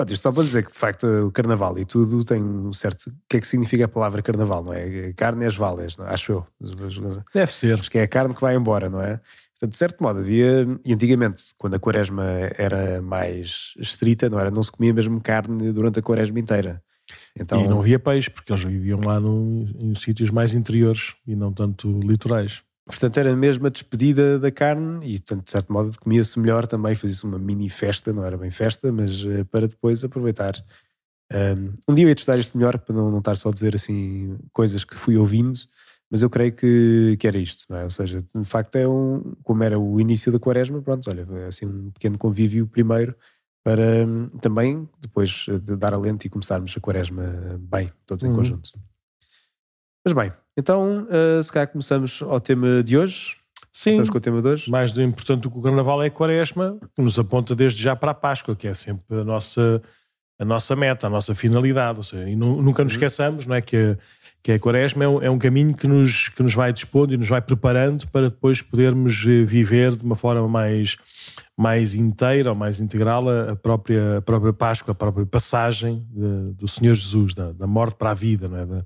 Pronto, 0.00 0.14
isto 0.14 0.22
só 0.22 0.32
para 0.32 0.44
dizer 0.44 0.64
que 0.64 0.72
de 0.72 0.78
facto 0.78 1.06
o 1.26 1.30
carnaval 1.30 1.78
e 1.78 1.84
tudo 1.84 2.24
tem 2.24 2.42
um 2.42 2.72
certo. 2.72 3.08
O 3.08 3.12
que 3.28 3.36
é 3.36 3.40
que 3.40 3.46
significa 3.46 3.84
a 3.84 3.88
palavra 3.88 4.22
carnaval, 4.22 4.64
não 4.64 4.72
é? 4.72 5.12
Carne 5.12 5.44
é 5.44 5.46
as 5.46 5.54
valas, 5.54 5.94
não 5.98 6.06
é? 6.06 6.14
acho 6.14 6.32
eu. 6.32 6.46
Deve 7.34 7.52
ser. 7.52 7.78
Acho 7.78 7.90
que 7.90 7.98
é 7.98 8.04
a 8.04 8.08
carne 8.08 8.34
que 8.34 8.40
vai 8.40 8.56
embora, 8.56 8.88
não 8.88 9.02
é? 9.02 9.20
Portanto, 9.52 9.72
de 9.72 9.76
certo 9.76 10.02
modo, 10.02 10.20
havia. 10.20 10.66
E 10.86 10.94
antigamente, 10.94 11.42
quando 11.58 11.74
a 11.74 11.78
quaresma 11.78 12.24
era 12.56 13.02
mais 13.02 13.74
estrita, 13.78 14.30
não 14.30 14.40
era? 14.40 14.50
Não 14.50 14.62
se 14.62 14.72
comia 14.72 14.94
mesmo 14.94 15.20
carne 15.20 15.70
durante 15.70 15.98
a 15.98 16.02
quaresma 16.02 16.40
inteira. 16.40 16.82
Então, 17.38 17.62
e 17.62 17.68
não 17.68 17.80
havia 17.80 17.98
peixe, 17.98 18.30
porque 18.30 18.50
eles 18.50 18.64
viviam 18.64 19.00
lá 19.00 19.20
no, 19.20 19.66
em 19.78 19.94
sítios 19.94 20.30
mais 20.30 20.54
interiores 20.54 21.14
e 21.26 21.36
não 21.36 21.52
tanto 21.52 22.00
litorais. 22.00 22.62
Portanto, 22.90 23.16
era 23.18 23.34
mesmo 23.34 23.66
a 23.66 23.70
despedida 23.70 24.38
da 24.38 24.50
carne 24.50 25.14
e, 25.14 25.18
portanto, 25.18 25.44
de 25.44 25.50
certo 25.50 25.72
modo, 25.72 25.98
comia-se 25.98 26.38
melhor 26.38 26.66
também. 26.66 26.94
Fazia-se 26.94 27.24
uma 27.24 27.38
mini 27.38 27.68
festa, 27.68 28.12
não 28.12 28.24
era 28.24 28.36
bem 28.36 28.50
festa, 28.50 28.90
mas 28.92 29.24
uh, 29.24 29.44
para 29.46 29.68
depois 29.68 30.04
aproveitar. 30.04 30.54
Um, 31.32 31.74
um 31.88 31.94
dia 31.94 32.04
eu 32.04 32.08
ia 32.08 32.14
testar 32.14 32.36
isto 32.36 32.58
melhor 32.58 32.78
para 32.78 32.94
não, 32.94 33.10
não 33.10 33.18
estar 33.18 33.36
só 33.36 33.50
a 33.50 33.52
dizer 33.52 33.74
assim 33.74 34.36
coisas 34.52 34.84
que 34.84 34.96
fui 34.96 35.16
ouvindo, 35.16 35.58
mas 36.10 36.22
eu 36.22 36.28
creio 36.28 36.52
que, 36.52 37.16
que 37.20 37.26
era 37.28 37.38
isto, 37.38 37.72
é? 37.72 37.84
Ou 37.84 37.90
seja, 37.90 38.20
de 38.20 38.44
facto 38.44 38.74
é 38.74 38.88
um, 38.88 39.34
como 39.44 39.62
era 39.62 39.78
o 39.78 40.00
início 40.00 40.32
da 40.32 40.40
quaresma, 40.40 40.82
pronto, 40.82 41.08
olha, 41.08 41.24
assim 41.46 41.66
um 41.66 41.92
pequeno 41.92 42.18
convívio 42.18 42.66
primeiro 42.66 43.14
para 43.62 44.04
um, 44.04 44.28
também 44.40 44.88
depois 45.00 45.46
de 45.62 45.76
dar 45.76 45.94
alento 45.94 46.26
e 46.26 46.30
começarmos 46.30 46.74
a 46.76 46.80
quaresma 46.80 47.22
bem, 47.60 47.92
todos 48.04 48.24
em 48.24 48.28
uhum. 48.28 48.34
conjunto. 48.34 48.72
Mas 50.04 50.12
bem, 50.12 50.32
então 50.56 51.06
uh, 51.08 51.42
se 51.42 51.52
calhar 51.52 51.68
começamos 51.68 52.22
ao 52.22 52.40
tema 52.40 52.82
de 52.82 52.96
hoje. 52.96 53.36
Sim, 53.72 53.90
começamos 53.90 54.10
com 54.10 54.18
o 54.18 54.20
tema 54.20 54.42
de 54.42 54.48
hoje. 54.48 54.70
mais 54.70 54.92
do 54.92 55.00
importante 55.00 55.42
do 55.42 55.50
que 55.50 55.58
o 55.58 55.62
Carnaval 55.62 56.02
é 56.02 56.06
a 56.06 56.10
Quaresma, 56.10 56.76
que 56.94 57.02
nos 57.02 57.18
aponta 57.18 57.54
desde 57.54 57.82
já 57.82 57.94
para 57.94 58.10
a 58.10 58.14
Páscoa, 58.14 58.56
que 58.56 58.66
é 58.66 58.74
sempre 58.74 59.20
a 59.20 59.24
nossa, 59.24 59.80
a 60.38 60.44
nossa 60.44 60.74
meta, 60.74 61.06
a 61.06 61.10
nossa 61.10 61.34
finalidade. 61.34 61.98
Ou 61.98 62.02
seja, 62.02 62.28
e 62.28 62.34
nunca 62.34 62.82
nos 62.82 62.92
uhum. 62.92 62.96
esqueçamos 62.96 63.46
não 63.46 63.54
é, 63.54 63.62
que, 63.62 63.76
a, 63.76 63.96
que 64.42 64.52
a 64.52 64.58
Quaresma 64.58 65.04
é 65.04 65.08
um, 65.08 65.22
é 65.22 65.30
um 65.30 65.38
caminho 65.38 65.74
que 65.74 65.86
nos, 65.86 66.28
que 66.28 66.42
nos 66.42 66.52
vai 66.52 66.72
dispondo 66.72 67.14
e 67.14 67.16
nos 67.16 67.28
vai 67.28 67.40
preparando 67.40 68.08
para 68.08 68.28
depois 68.28 68.60
podermos 68.60 69.24
eh, 69.26 69.44
viver 69.44 69.94
de 69.94 70.04
uma 70.04 70.16
forma 70.16 70.48
mais, 70.48 70.96
mais 71.56 71.94
inteira 71.94 72.50
ou 72.50 72.56
mais 72.56 72.80
integral 72.80 73.28
a 73.30 73.54
própria, 73.54 74.18
a 74.18 74.22
própria 74.22 74.52
Páscoa, 74.52 74.92
a 74.92 74.94
própria 74.96 75.24
passagem 75.24 76.04
de, 76.10 76.54
do 76.54 76.66
Senhor 76.66 76.94
Jesus, 76.94 77.34
da, 77.34 77.52
da 77.52 77.68
morte 77.68 77.94
para 77.94 78.10
a 78.10 78.14
vida, 78.14 78.48
não 78.48 78.58
é? 78.58 78.66
Da, 78.66 78.84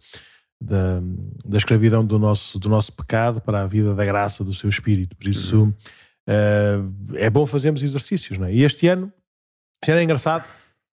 da, 0.61 1.01
da 1.45 1.57
escravidão 1.57 2.05
do 2.05 2.19
nosso, 2.19 2.59
do 2.59 2.69
nosso 2.69 2.93
pecado 2.93 3.41
para 3.41 3.63
a 3.63 3.67
vida 3.67 3.95
da 3.95 4.05
graça 4.05 4.43
do 4.43 4.53
seu 4.53 4.69
Espírito. 4.69 5.17
Por 5.17 5.29
isso 5.29 5.69
uh, 6.29 7.15
é 7.17 7.29
bom 7.29 7.47
fazermos 7.47 7.83
exercícios. 7.83 8.39
Não 8.39 8.47
é? 8.47 8.55
E 8.55 8.63
este 8.63 8.89
ano 8.89 9.13
já 9.85 9.93
era 9.93 10.03
engraçado 10.03 10.45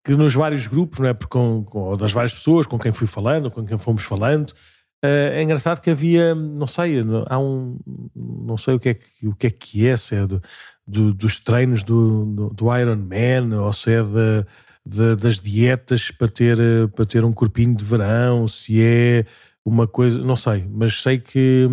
que 0.04 0.16
nos 0.16 0.34
vários 0.34 0.68
grupos, 0.68 1.00
não 1.00 1.08
é? 1.08 1.14
Porque 1.14 1.32
com, 1.32 1.64
com, 1.64 1.96
das 1.96 2.12
várias 2.12 2.34
pessoas 2.34 2.66
com 2.66 2.78
quem 2.78 2.92
fui 2.92 3.08
falando, 3.08 3.52
com 3.52 3.66
quem 3.66 3.78
fomos 3.78 4.04
falando, 4.04 4.50
uh, 4.50 5.32
é 5.32 5.42
engraçado 5.42 5.82
que 5.82 5.90
havia, 5.90 6.36
não 6.36 6.68
sei, 6.68 6.98
há 7.28 7.40
um, 7.40 7.80
não 8.16 8.58
sei 8.58 8.74
o 8.74 8.80
que 8.80 8.90
é 8.90 8.94
que, 8.96 9.28
o 9.28 9.36
que, 9.36 9.48
é, 9.48 9.50
que 9.52 9.88
é, 9.88 9.96
se 9.96 10.16
é 10.16 10.26
do, 10.26 10.42
do, 10.86 11.14
dos 11.14 11.40
treinos 11.40 11.84
do, 11.84 12.26
do, 12.26 12.50
do 12.50 12.78
Iron 12.78 12.98
Man 12.98 13.62
ou 13.62 13.72
se 13.72 13.92
é 13.92 14.02
de, 14.02 14.46
de, 14.86 15.16
das 15.16 15.40
dietas 15.40 16.10
para 16.10 16.28
ter, 16.28 16.58
para 16.96 17.06
ter 17.06 17.24
um 17.24 17.32
corpinho 17.32 17.76
de 17.76 17.86
verão, 17.86 18.48
se 18.48 18.82
é 18.82 19.26
uma 19.66 19.88
coisa, 19.88 20.18
não 20.20 20.36
sei, 20.36 20.68
mas 20.70 21.02
sei 21.02 21.20
que 21.20 21.68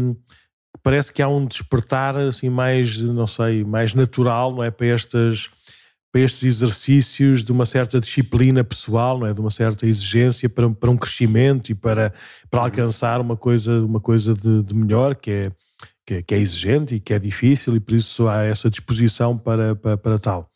parece 0.82 1.12
que 1.12 1.22
há 1.22 1.28
um 1.28 1.44
despertar 1.44 2.16
assim 2.16 2.48
mais, 2.48 2.98
não 3.00 3.26
sei, 3.26 3.64
mais 3.64 3.94
natural, 3.94 4.54
não 4.54 4.62
é, 4.62 4.70
para 4.70 4.86
estas 4.86 5.50
para 6.10 6.22
estes 6.22 6.42
exercícios 6.42 7.44
de 7.44 7.52
uma 7.52 7.66
certa 7.66 8.00
disciplina 8.00 8.64
pessoal, 8.64 9.18
não 9.18 9.26
é, 9.26 9.32
de 9.32 9.40
uma 9.40 9.50
certa 9.50 9.86
exigência 9.86 10.48
para, 10.48 10.68
para 10.70 10.90
um 10.90 10.96
crescimento 10.96 11.70
e 11.70 11.74
para, 11.74 12.14
para 12.50 12.62
alcançar 12.62 13.20
uma 13.20 13.36
coisa, 13.36 13.84
uma 13.84 14.00
coisa 14.00 14.34
de, 14.34 14.62
de 14.62 14.74
melhor 14.74 15.14
que 15.14 15.30
é, 15.30 15.50
que 16.06 16.14
é, 16.14 16.22
que 16.22 16.34
é 16.34 16.38
exigente 16.38 16.94
e 16.94 17.00
que 17.00 17.12
é 17.12 17.18
difícil 17.18 17.76
e 17.76 17.80
por 17.80 17.94
isso 17.94 18.26
há 18.26 18.42
essa 18.44 18.70
disposição 18.70 19.36
para, 19.36 19.76
para, 19.76 19.98
para 19.98 20.18
tal. 20.18 20.50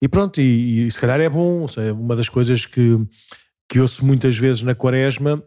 E 0.00 0.08
pronto, 0.08 0.40
e, 0.40 0.86
e 0.86 0.90
se 0.90 0.98
calhar 0.98 1.20
é 1.20 1.28
bom, 1.28 1.66
uma 1.94 2.16
das 2.16 2.28
coisas 2.28 2.64
que, 2.64 2.98
que 3.68 3.80
ouço 3.80 4.04
muitas 4.04 4.38
vezes 4.38 4.62
na 4.62 4.74
quaresma 4.74 5.42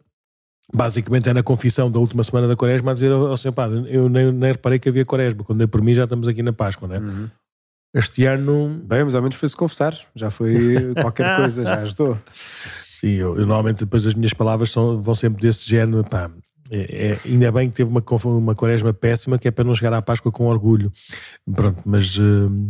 basicamente 0.74 1.30
é 1.30 1.34
na 1.34 1.44
confissão 1.44 1.92
da 1.92 2.00
última 2.00 2.24
semana 2.24 2.48
da 2.48 2.56
Quaresma 2.56 2.92
a 2.92 2.94
dizer 2.94 3.12
ao 3.12 3.36
Senhor 3.38 3.54
Padre, 3.54 3.86
eu 3.90 4.08
nem, 4.08 4.32
nem 4.32 4.52
reparei 4.52 4.80
que 4.80 4.90
havia 4.90 5.06
Quaresma, 5.06 5.44
quando 5.44 5.62
é 5.62 5.68
por 5.68 5.82
mim 5.82 5.94
já 5.94 6.04
estamos 6.04 6.28
aqui 6.28 6.42
na 6.42 6.54
Páscoa, 6.54 6.88
não 6.88 6.96
é? 6.96 7.00
Uhum. 7.00 7.30
Este 7.94 8.26
ano. 8.26 8.82
Bem, 8.86 9.04
mas 9.04 9.16
ao 9.16 9.22
menos 9.22 9.36
foi-se 9.36 9.56
confessar, 9.56 9.98
já 10.16 10.32
foi 10.32 10.94
qualquer 10.94 11.36
coisa, 11.38 11.64
já 11.64 11.82
ajudou. 11.82 12.18
Sim, 12.32 13.14
eu, 13.14 13.36
eu, 13.36 13.46
normalmente 13.46 13.80
depois 13.80 14.08
as 14.08 14.14
minhas 14.14 14.34
palavras 14.34 14.72
são, 14.72 15.02
vão 15.02 15.14
sempre 15.14 15.42
desse 15.42 15.70
género, 15.70 16.04
pá. 16.04 16.32
É, 16.70 17.08
é, 17.08 17.20
ainda 17.26 17.52
bem 17.52 17.70
que 17.70 17.76
teve 17.76 17.92
uma, 17.92 18.02
uma 18.26 18.56
quaresma 18.56 18.94
péssima 18.94 19.38
que 19.38 19.46
é 19.46 19.52
para 19.52 19.66
não 19.66 19.76
chegar 19.76 19.94
à 19.94 20.02
Páscoa 20.02 20.32
com 20.32 20.46
orgulho. 20.46 20.90
Pronto, 21.54 21.82
mas, 21.86 22.16
uh, 22.16 22.70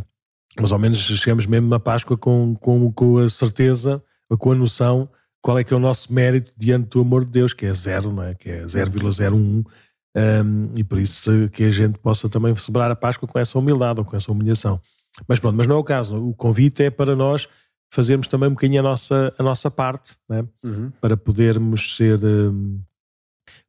mas 0.60 0.72
ao 0.72 0.80
menos 0.80 0.98
chegamos 0.98 1.46
mesmo 1.46 1.70
na 1.70 1.80
Páscoa 1.80 2.18
com, 2.18 2.56
com, 2.56 2.92
com 2.92 3.20
a 3.20 3.30
certeza, 3.30 4.02
com 4.40 4.54
a 4.54 4.56
noção 4.56 5.08
qual 5.42 5.58
é 5.58 5.64
que 5.64 5.74
é 5.74 5.78
o 5.78 5.80
nosso 5.80 6.14
mérito 6.14 6.52
diante 6.56 6.90
do 6.90 7.02
amor 7.02 7.26
de 7.26 7.32
Deus, 7.32 7.54
que 7.54 7.66
é 7.66 7.74
zero, 7.74 8.12
não 8.14 8.24
é? 8.24 8.36
Que 8.36 8.50
é 8.50 8.64
0,01. 8.64 9.66
Um, 10.14 10.72
e 10.76 10.84
por 10.84 11.00
isso 11.00 11.50
que 11.52 11.64
a 11.64 11.70
gente 11.70 11.98
possa 11.98 12.30
também 12.30 12.54
celebrar 12.56 12.92
a 12.92 12.96
Páscoa 12.96 13.28
com 13.28 13.40
essa 13.40 13.58
humildade 13.58 14.00
ou 14.00 14.06
com 14.06 14.16
essa 14.16 14.32
humilhação. 14.32 14.80
Mas 15.28 15.40
pronto, 15.40 15.56
mas 15.56 15.68
não 15.68 15.78
é 15.78 15.80
o 15.80 15.84
caso. 15.84 16.18
O 16.18 16.34
convite 16.34 16.84
é 16.84 16.90
para 16.90 17.16
nós 17.16 17.48
fazermos 17.92 18.28
também 18.28 18.50
um 18.50 18.54
bocadinho 18.54 18.80
a 18.80 18.84
nossa, 18.84 19.34
a 19.38 19.44
nossa 19.44 19.70
parte, 19.72 20.16
né? 20.30 20.40
Uhum. 20.64 20.92
para 21.02 21.18
podermos 21.18 21.96
ser. 21.96 22.24
Um, 22.24 22.80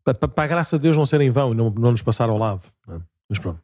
para, 0.05 0.15
para, 0.15 0.45
a 0.45 0.47
graça 0.47 0.77
de 0.77 0.83
Deus 0.83 0.97
não 0.97 1.07
ser 1.07 1.21
em 1.21 1.31
vão 1.31 1.53
e 1.53 1.57
não, 1.57 1.71
não 1.71 1.93
nos 1.93 2.03
passar 2.03 2.29
ao 2.29 2.39
lado. 2.39 2.63
Né? 2.87 3.01
Mas 3.29 3.39
pronto. 3.39 3.61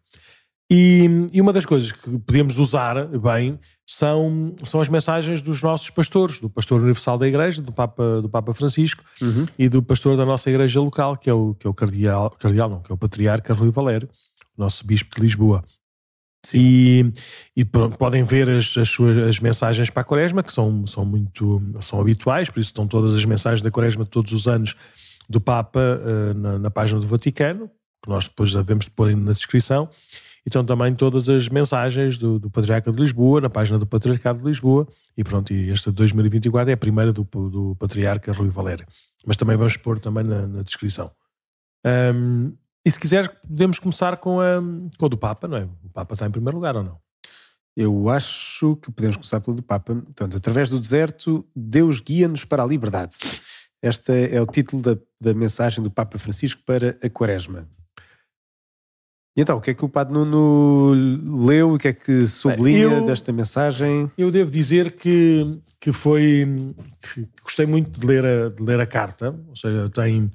E, 0.71 1.29
e 1.33 1.41
uma 1.41 1.53
das 1.53 1.67
coisas 1.67 1.93
que 1.93 2.19
podemos 2.19 2.59
usar 2.59 3.07
bem 3.07 3.59
são, 3.91 4.55
são 4.67 4.83
as 4.83 4.89
mensagens 4.91 5.41
dos 5.41 5.63
nossos 5.63 5.89
pastores, 5.89 6.41
do 6.41 6.51
pastor 6.51 6.79
universal 6.79 7.17
da 7.17 7.27
igreja, 7.27 7.63
do 7.63 7.73
Papa, 7.73 8.21
do 8.21 8.29
Papa 8.29 8.53
Francisco 8.53 9.03
uhum. 9.23 9.47
e 9.59 9.67
do 9.67 9.83
pastor 9.83 10.15
da 10.15 10.27
nossa 10.27 10.51
igreja 10.51 10.79
local, 10.79 11.17
que 11.17 11.31
é 11.31 11.33
o, 11.33 11.55
que 11.55 11.67
é 11.67 11.71
o 11.71 11.73
cardeal, 11.73 12.31
cardeal 12.39 12.69
não, 12.69 12.81
que 12.83 12.93
é 12.93 12.95
o 12.95 12.99
patriarca 12.99 13.55
Rui 13.55 13.71
Valério, 13.71 14.07
nosso 14.59 14.87
bispo 14.87 15.17
de 15.17 15.23
Lisboa. 15.23 15.65
Sim. 16.45 16.59
E, 16.59 17.13
e 17.57 17.65
pronto, 17.65 17.97
podem 17.97 18.23
ver 18.25 18.51
as, 18.51 18.77
as, 18.77 18.91
suas 18.91 19.17
as 19.17 19.41
mensagens 19.41 19.89
para 19.89 20.03
a 20.03 20.05
Quaresma, 20.05 20.43
que 20.43 20.53
são, 20.53 20.87
são 20.87 21.07
muito 21.07 21.59
são 21.81 21.99
habituais, 21.99 22.51
por 22.51 22.61
isso 22.61 22.69
estão 22.69 22.87
todas 22.87 23.15
as 23.15 23.25
mensagens 23.25 23.63
da 23.63 23.71
Quaresma 23.71 24.05
todos 24.05 24.33
os 24.33 24.47
anos 24.47 24.77
do 25.31 25.41
Papa 25.41 25.81
uh, 25.81 26.35
na, 26.35 26.59
na 26.59 26.71
página 26.71 27.01
do 27.01 27.07
Vaticano, 27.07 27.71
que 28.05 28.11
nós 28.11 28.29
depois 28.29 28.53
devemos 28.53 28.87
pôr 28.87 29.17
na 29.17 29.33
descrição 29.33 29.89
estão 30.49 30.65
também 30.65 30.95
todas 30.95 31.29
as 31.29 31.49
mensagens 31.49 32.19
do, 32.19 32.39
do 32.39 32.51
Patriarca 32.51 32.91
de 32.91 33.01
Lisboa, 33.01 33.41
na 33.41 33.51
página 33.51 33.79
do 33.79 33.87
Patriarcado 33.87 34.41
de 34.41 34.45
Lisboa, 34.45 34.87
e 35.17 35.25
pronto, 35.25 35.53
e 35.53 35.71
esta 35.71 35.91
de 35.91 35.97
2024 35.97 36.71
é 36.71 36.75
a 36.75 36.77
primeira 36.77 37.13
do, 37.13 37.25
do 37.25 37.77
Patriarca 37.79 38.33
Rui 38.33 38.49
Valério. 38.49 38.87
Mas 39.27 39.37
também 39.37 39.57
vamos 39.57 39.77
pôr 39.77 39.99
também 39.99 40.25
na, 40.25 40.47
na 40.47 40.63
descrição. 40.63 41.11
Um, 42.15 42.53
e 42.85 42.91
se 42.91 42.99
quiseres, 42.99 43.29
podemos 43.47 43.79
começar 43.79 44.17
com 44.17 44.41
a, 44.41 44.61
com 44.99 45.07
a 45.07 45.09
do 45.09 45.19
Papa, 45.19 45.47
não 45.47 45.57
é? 45.57 45.65
O 45.85 45.91
Papa 45.91 46.15
está 46.15 46.27
em 46.27 46.31
primeiro 46.31 46.57
lugar 46.57 46.77
ou 46.77 46.83
não? 46.83 46.99
Eu 47.77 48.09
acho 48.09 48.77
que 48.77 48.91
podemos 48.91 49.17
começar 49.17 49.41
pelo 49.41 49.57
do 49.57 49.63
Papa. 49.63 49.95
Portanto, 49.95 50.37
através 50.37 50.71
do 50.71 50.81
deserto, 50.81 51.47
Deus 51.55 52.01
guia-nos 52.01 52.45
para 52.45 52.63
a 52.63 52.67
liberdade. 52.67 53.15
Este 53.81 54.35
é 54.35 54.41
o 54.41 54.47
título 54.47 54.83
da, 54.83 54.97
da 55.21 55.33
mensagem 55.33 55.83
do 55.83 55.91
Papa 55.91 56.19
Francisco 56.19 56.61
para 56.67 56.99
a 57.03 57.09
Quaresma. 57.09 57.69
E 59.39 59.41
então, 59.41 59.59
o 59.59 59.61
que 59.61 59.71
é 59.71 59.75
que 59.75 59.85
o 59.85 59.89
Padre 59.89 60.15
Nuno 60.15 61.47
leu 61.47 61.71
e 61.71 61.77
o 61.77 61.79
que 61.79 61.87
é 61.87 61.93
que 61.93 62.27
sublinha 62.27 62.81
eu, 62.81 63.07
desta 63.07 63.33
mensagem? 63.33 64.11
Eu 64.19 64.33
devo 64.33 64.51
dizer 64.51 64.91
que, 64.91 65.61
que 65.81 65.93
foi. 65.93 66.75
Que 67.01 67.25
gostei 67.41 67.65
muito 67.65 68.01
de 68.01 68.05
ler, 68.05 68.27
a, 68.27 68.49
de 68.49 68.61
ler 68.61 68.81
a 68.81 68.87
carta, 68.87 69.33
ou 69.49 69.55
seja, 69.55 69.89
tem. 69.91 70.29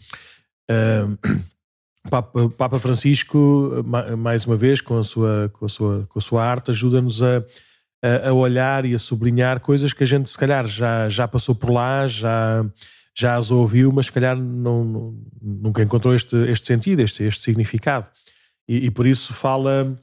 Uh, 0.71 1.17
Papa, 2.09 2.49
Papa, 2.57 2.79
Francisco, 2.79 3.83
mais 4.17 4.45
uma 4.45 4.55
vez, 4.55 4.79
com 4.79 4.97
a 4.97 5.03
sua, 5.03 5.49
com 5.51 5.65
a 5.65 5.69
sua, 5.69 6.05
com 6.07 6.19
a 6.19 6.21
sua 6.21 6.45
arte, 6.45 6.71
ajuda-nos 6.71 7.21
a, 7.21 7.43
a, 8.25 8.33
olhar 8.33 8.85
e 8.85 8.93
a 8.93 8.99
sublinhar 8.99 9.59
coisas 9.59 9.93
que 9.93 10.03
a 10.03 10.07
gente, 10.07 10.29
se 10.29 10.37
calhar, 10.37 10.67
já, 10.67 11.07
já 11.07 11.27
passou 11.29 11.55
por 11.55 11.71
lá, 11.71 12.05
já, 12.05 12.65
já 13.15 13.37
as 13.37 13.51
ouviu, 13.51 13.89
mas 13.93 14.07
se 14.07 14.11
calhar 14.11 14.37
não 14.37 15.15
nunca 15.41 15.81
encontrou 15.81 16.13
este, 16.13 16.35
este 16.49 16.67
sentido, 16.67 17.01
este, 17.01 17.23
este 17.23 17.41
significado 17.41 18.09
e, 18.67 18.85
e, 18.85 18.91
por 18.91 19.05
isso 19.05 19.33
fala, 19.33 19.97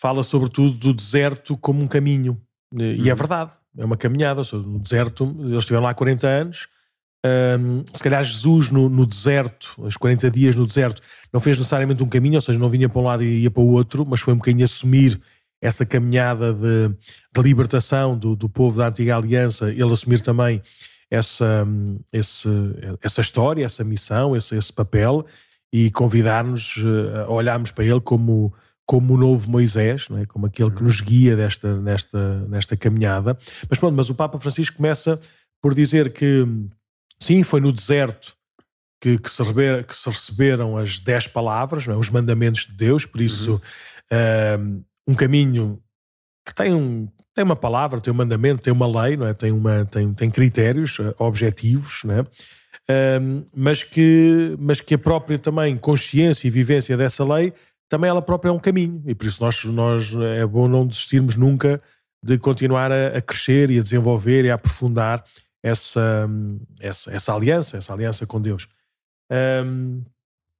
fala 0.00 0.22
sobretudo 0.22 0.72
do 0.72 0.92
deserto 0.92 1.56
como 1.56 1.82
um 1.82 1.88
caminho. 1.88 2.40
E 2.74 3.08
é 3.08 3.12
uhum. 3.12 3.18
verdade, 3.18 3.52
é 3.76 3.84
uma 3.84 3.96
caminhada. 3.96 4.42
No 4.52 4.78
deserto, 4.78 5.36
eles 5.40 5.58
estiveram 5.58 5.84
lá 5.84 5.94
40 5.94 6.26
anos. 6.26 6.68
Um, 7.24 7.84
se 7.86 8.02
calhar 8.02 8.22
Jesus 8.24 8.70
no, 8.70 8.88
no, 8.88 9.06
deserto, 9.06 9.74
os 9.78 9.96
40 9.96 10.28
dias 10.30 10.56
no 10.56 10.66
deserto, 10.66 11.00
não 11.32 11.38
fez 11.38 11.56
necessariamente 11.56 12.02
um 12.02 12.08
caminho, 12.08 12.34
ou 12.34 12.40
seja, 12.40 12.58
não 12.58 12.68
vinha 12.68 12.88
para 12.88 13.00
um 13.00 13.04
lado 13.04 13.22
e 13.22 13.42
ia 13.42 13.50
para 13.50 13.62
o 13.62 13.68
outro, 13.68 14.04
mas 14.04 14.20
foi 14.20 14.34
um 14.34 14.38
bocadinho 14.38 14.64
assumir 14.64 15.20
essa 15.60 15.86
caminhada 15.86 16.52
de, 16.52 16.88
de 16.88 17.42
libertação 17.42 18.18
do, 18.18 18.34
do, 18.34 18.48
povo 18.48 18.78
da 18.78 18.88
antiga 18.88 19.16
aliança, 19.16 19.70
ele 19.70 19.92
assumir 19.92 20.20
também 20.20 20.60
essa, 21.08 21.64
esse, 22.12 22.48
essa 23.00 23.20
história, 23.20 23.64
essa 23.64 23.84
missão, 23.84 24.34
esse, 24.34 24.56
esse 24.56 24.72
papel 24.72 25.24
e 25.72 25.90
convidar-nos 25.90 26.76
eh, 26.76 27.22
a 27.22 27.30
olharmos 27.30 27.70
para 27.70 27.84
ele 27.84 28.00
como, 28.00 28.52
como 28.84 29.14
o 29.14 29.16
novo 29.16 29.50
Moisés, 29.50 30.08
não 30.08 30.18
é? 30.18 30.26
como 30.26 30.46
aquele 30.46 30.70
que 30.70 30.82
nos 30.82 31.00
guia 31.00 31.34
desta, 31.34 31.80
nesta, 31.80 32.40
nesta 32.48 32.76
caminhada. 32.76 33.38
Mas 33.68 33.78
pronto, 33.78 33.96
mas 33.96 34.10
o 34.10 34.14
Papa 34.14 34.38
Francisco 34.38 34.76
começa 34.76 35.18
por 35.62 35.74
dizer 35.74 36.12
que 36.12 36.46
sim, 37.18 37.42
foi 37.42 37.60
no 37.60 37.72
deserto 37.72 38.36
que, 39.00 39.18
que, 39.18 39.30
se, 39.30 39.42
que 39.86 39.96
se, 39.96 40.10
receberam 40.10 40.76
as 40.76 40.98
dez 40.98 41.26
palavras, 41.26 41.88
é? 41.88 41.94
os 41.94 42.10
mandamentos 42.10 42.66
de 42.66 42.72
Deus, 42.72 43.06
por 43.06 43.20
isso 43.20 43.60
uhum. 44.12 44.84
um, 45.06 45.12
um 45.12 45.14
caminho 45.14 45.82
que 46.46 46.54
tem, 46.54 46.74
um, 46.74 47.08
tem 47.34 47.44
uma 47.44 47.56
palavra, 47.56 48.00
tem 48.00 48.12
um 48.12 48.16
mandamento, 48.16 48.62
tem 48.62 48.72
uma 48.72 48.86
lei, 48.86 49.16
não 49.16 49.26
é? 49.26 49.32
tem, 49.32 49.52
uma, 49.52 49.84
tem, 49.86 50.12
tem 50.12 50.30
critérios 50.30 50.98
uh, 50.98 51.14
objetivos, 51.18 52.02
não 52.04 52.18
é? 52.18 52.26
Um, 52.92 53.44
mas, 53.54 53.84
que, 53.84 54.56
mas 54.58 54.80
que 54.80 54.94
a 54.94 54.98
própria 54.98 55.38
também 55.38 55.76
consciência 55.76 56.48
e 56.48 56.50
vivência 56.50 56.96
dessa 56.96 57.24
lei 57.24 57.52
também 57.88 58.10
ela 58.10 58.20
própria 58.20 58.48
é 58.48 58.52
um 58.52 58.58
caminho 58.58 59.00
e 59.06 59.14
por 59.14 59.26
isso 59.26 59.42
nós, 59.42 59.62
nós 59.64 60.14
é 60.14 60.44
bom 60.44 60.66
não 60.66 60.84
desistirmos 60.86 61.36
nunca 61.36 61.80
de 62.24 62.38
continuar 62.38 62.90
a, 62.90 63.18
a 63.18 63.22
crescer 63.22 63.70
e 63.70 63.78
a 63.78 63.82
desenvolver 63.82 64.44
e 64.44 64.50
a 64.50 64.54
aprofundar 64.54 65.24
essa, 65.62 66.28
essa, 66.80 67.12
essa 67.12 67.34
aliança, 67.34 67.76
essa 67.76 67.92
aliança 67.92 68.26
com 68.26 68.40
Deus. 68.40 68.68
Um, 69.30 70.02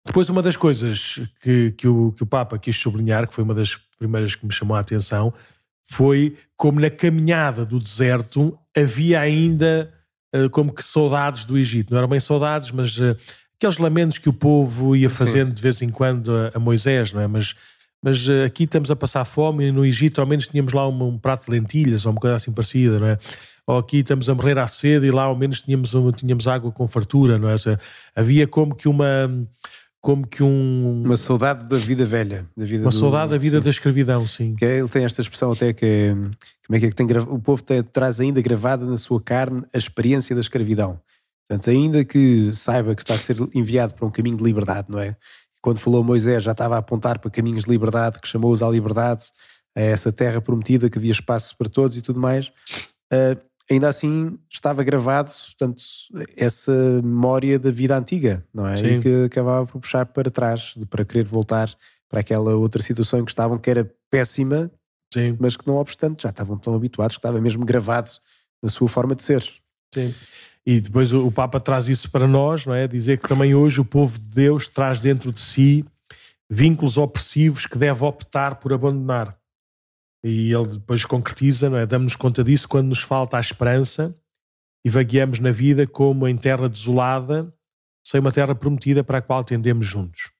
depois, 0.04 0.28
uma 0.28 0.42
das 0.42 0.56
coisas 0.56 1.20
que, 1.40 1.72
que, 1.72 1.88
o, 1.88 2.12
que 2.12 2.22
o 2.22 2.26
Papa 2.26 2.58
quis 2.58 2.76
sublinhar, 2.76 3.26
que 3.26 3.34
foi 3.34 3.44
uma 3.44 3.54
das 3.54 3.76
primeiras 3.98 4.34
que 4.34 4.44
me 4.44 4.52
chamou 4.52 4.76
a 4.76 4.80
atenção, 4.80 5.32
foi 5.82 6.36
como 6.56 6.80
na 6.80 6.90
caminhada 6.90 7.64
do 7.64 7.78
deserto 7.78 8.58
havia 8.76 9.20
ainda 9.20 9.92
como 10.50 10.72
que 10.72 10.82
saudades 10.82 11.44
do 11.44 11.58
Egito. 11.58 11.90
Não 11.90 11.98
eram 11.98 12.08
bem 12.08 12.20
saudades, 12.20 12.70
mas 12.70 12.96
uh, 12.98 13.16
aqueles 13.56 13.78
lamentos 13.78 14.18
que 14.18 14.28
o 14.28 14.32
povo 14.32 14.96
ia 14.96 15.10
fazendo 15.10 15.48
Sim. 15.48 15.54
de 15.54 15.62
vez 15.62 15.82
em 15.82 15.90
quando 15.90 16.32
a, 16.34 16.52
a, 16.54 16.58
Moisés, 16.58 17.12
não 17.12 17.20
é? 17.20 17.26
Mas, 17.26 17.54
mas 18.02 18.26
uh, 18.28 18.44
aqui 18.46 18.64
estamos 18.64 18.90
a 18.90 18.96
passar 18.96 19.24
fome 19.24 19.68
e 19.68 19.72
no 19.72 19.84
Egito 19.84 20.20
ao 20.20 20.26
menos 20.26 20.48
tínhamos 20.48 20.72
lá 20.72 20.88
um, 20.88 21.08
um 21.08 21.18
prato 21.18 21.46
de 21.46 21.52
lentilhas 21.52 22.06
ou 22.06 22.12
uma 22.12 22.20
coisa 22.20 22.36
assim 22.36 22.52
parecida, 22.52 22.98
não 22.98 23.06
é? 23.06 23.18
ou 23.66 23.78
aqui 23.78 23.98
estamos 23.98 24.28
a 24.28 24.34
morrer 24.34 24.58
à 24.58 24.66
sede 24.66 25.06
e 25.06 25.10
lá 25.10 25.24
ao 25.24 25.36
menos 25.36 25.62
tínhamos, 25.62 25.92
tínhamos 26.16 26.48
água 26.48 26.72
com 26.72 26.86
fartura, 26.88 27.38
não 27.38 27.48
é? 27.48 27.56
Seja, 27.56 27.78
havia 28.14 28.46
como 28.46 28.74
que 28.74 28.88
uma 28.88 29.30
como 30.00 30.26
que 30.26 30.42
um 30.42 31.02
uma 31.04 31.16
saudade 31.16 31.68
da 31.68 31.76
vida 31.76 32.04
velha, 32.04 32.44
da 32.56 32.64
vida 32.64 32.84
uma 32.84 32.90
do, 32.90 32.98
saudade 32.98 33.30
da 33.30 33.38
vida 33.38 33.58
sim. 33.58 33.64
da 33.64 33.70
escravidão, 33.70 34.26
sim. 34.26 34.54
Que 34.56 34.64
é, 34.64 34.78
ele 34.78 34.88
tem 34.88 35.04
esta 35.04 35.20
expressão 35.20 35.52
até 35.52 35.72
que 35.72 35.86
é, 35.86 36.16
como 36.72 36.76
é 36.78 36.80
que 36.80 36.86
é 36.86 36.88
que 36.88 36.96
tem 36.96 37.06
o 37.28 37.38
povo 37.38 37.62
tem, 37.62 37.82
traz 37.82 38.18
ainda 38.18 38.40
gravada 38.40 38.86
na 38.86 38.96
sua 38.96 39.20
carne 39.20 39.62
a 39.74 39.76
experiência 39.76 40.34
da 40.34 40.40
escravidão. 40.40 40.98
Portanto, 41.46 41.68
ainda 41.68 42.02
que 42.02 42.50
saiba 42.54 42.94
que 42.94 43.02
está 43.02 43.12
a 43.12 43.18
ser 43.18 43.36
enviado 43.54 43.94
para 43.94 44.06
um 44.06 44.10
caminho 44.10 44.38
de 44.38 44.42
liberdade, 44.42 44.88
não 44.88 44.98
é? 44.98 45.14
Quando 45.60 45.80
falou 45.80 46.02
Moisés 46.02 46.42
já 46.42 46.52
estava 46.52 46.76
a 46.76 46.78
apontar 46.78 47.18
para 47.18 47.30
caminhos 47.30 47.64
de 47.64 47.70
liberdade, 47.70 48.18
que 48.18 48.26
chamou-os 48.26 48.62
à 48.62 48.70
liberdade, 48.70 49.24
a 49.76 49.82
essa 49.82 50.10
terra 50.10 50.40
prometida 50.40 50.88
que 50.88 50.96
havia 50.96 51.12
espaço 51.12 51.54
para 51.58 51.68
todos 51.68 51.94
e 51.94 52.00
tudo 52.00 52.18
mais. 52.18 52.46
Uh, 53.12 53.38
ainda 53.70 53.88
assim 53.90 54.38
estava 54.50 54.82
gravado, 54.82 55.30
portanto, 55.30 55.82
essa 56.34 56.72
memória 57.02 57.58
da 57.58 57.70
vida 57.70 57.98
antiga, 57.98 58.42
não 58.52 58.66
é? 58.66 58.78
Sim. 58.78 58.86
E 58.86 59.00
que 59.02 59.24
acabava 59.24 59.66
por 59.66 59.78
puxar 59.78 60.06
para 60.06 60.30
trás, 60.30 60.72
para 60.88 61.04
querer 61.04 61.26
voltar 61.26 61.68
para 62.08 62.20
aquela 62.20 62.56
outra 62.56 62.82
situação 62.82 63.20
em 63.20 63.26
que 63.26 63.30
estavam, 63.30 63.58
que 63.58 63.68
era 63.68 63.92
péssima, 64.10 64.70
Sim. 65.12 65.36
mas 65.38 65.56
que 65.56 65.66
não 65.66 65.76
obstante 65.76 66.22
já 66.22 66.30
estavam 66.30 66.56
tão 66.56 66.74
habituados 66.74 67.16
que 67.16 67.18
estava 67.18 67.40
mesmo 67.40 67.64
gravado 67.64 68.10
na 68.62 68.70
sua 68.70 68.88
forma 68.88 69.14
de 69.14 69.22
ser. 69.22 69.42
Sim. 69.92 70.14
E 70.64 70.80
depois 70.80 71.12
o 71.12 71.30
Papa 71.30 71.58
traz 71.58 71.88
isso 71.88 72.10
para 72.10 72.28
nós, 72.28 72.64
não 72.66 72.74
é? 72.74 72.86
Dizer 72.86 73.18
que 73.18 73.28
também 73.28 73.54
hoje 73.54 73.80
o 73.80 73.84
povo 73.84 74.18
de 74.18 74.28
Deus 74.28 74.68
traz 74.68 75.00
dentro 75.00 75.32
de 75.32 75.40
si 75.40 75.84
vínculos 76.48 76.98
opressivos 76.98 77.66
que 77.66 77.76
deve 77.76 78.04
optar 78.04 78.56
por 78.56 78.72
abandonar. 78.72 79.36
E 80.22 80.52
ele 80.52 80.68
depois 80.74 81.04
concretiza, 81.04 81.68
não 81.68 81.78
é? 81.78 81.84
Damos-nos 81.84 82.14
conta 82.14 82.44
disso 82.44 82.68
quando 82.68 82.88
nos 82.88 83.02
falta 83.02 83.36
a 83.36 83.40
esperança 83.40 84.14
e 84.84 84.90
vagueamos 84.90 85.40
na 85.40 85.50
vida 85.50 85.86
como 85.86 86.28
em 86.28 86.36
terra 86.36 86.68
desolada, 86.68 87.52
sem 88.06 88.20
uma 88.20 88.30
terra 88.30 88.54
prometida 88.54 89.02
para 89.02 89.18
a 89.18 89.22
qual 89.22 89.42
tendemos 89.42 89.84
juntos. 89.84 90.30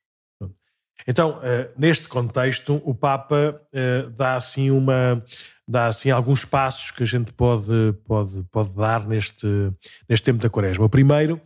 Então, 1.06 1.38
uh, 1.38 1.72
neste 1.76 2.08
contexto, 2.08 2.80
o 2.84 2.94
Papa 2.94 3.60
uh, 3.72 4.10
dá 4.10 4.36
assim 4.36 4.70
uma 4.70 5.24
dá 5.66 5.86
assim 5.86 6.10
alguns 6.10 6.44
passos 6.44 6.90
que 6.90 7.02
a 7.02 7.06
gente 7.06 7.32
pode 7.32 7.94
pode 8.04 8.42
pode 8.50 8.74
dar 8.74 9.06
neste 9.06 9.46
neste 10.08 10.24
tempo 10.24 10.40
da 10.40 10.50
Quaresma. 10.50 10.84
O 10.84 10.88
primeiro, 10.88 11.40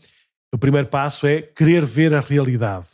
o 0.52 0.58
primeiro 0.58 0.88
passo 0.88 1.26
é 1.26 1.42
querer 1.42 1.84
ver 1.84 2.14
a 2.14 2.20
realidade. 2.20 2.88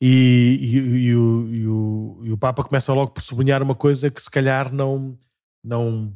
E, 0.00 0.58
e, 0.60 0.76
e, 0.76 1.16
o, 1.16 1.54
e, 1.54 1.66
o, 1.66 2.20
e 2.24 2.32
o 2.32 2.36
Papa 2.36 2.62
começa 2.62 2.92
logo 2.92 3.12
por 3.12 3.22
sublinhar 3.22 3.62
uma 3.62 3.74
coisa 3.74 4.10
que 4.10 4.20
se 4.20 4.30
calhar 4.30 4.70
não, 4.70 5.16
não 5.64 6.12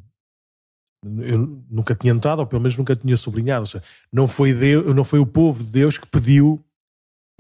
eu 1.02 1.64
nunca 1.70 1.94
tinha 1.94 2.12
notado, 2.12 2.40
ou 2.40 2.46
pelo 2.46 2.60
menos 2.60 2.76
nunca 2.76 2.94
tinha 2.94 3.16
sublinhado. 3.16 3.66
Seja, 3.66 3.82
não, 4.12 4.28
foi 4.28 4.52
Deus, 4.52 4.94
não 4.94 5.04
foi 5.04 5.18
o 5.18 5.26
povo 5.26 5.64
de 5.64 5.70
Deus 5.70 5.96
que 5.96 6.06
pediu 6.06 6.62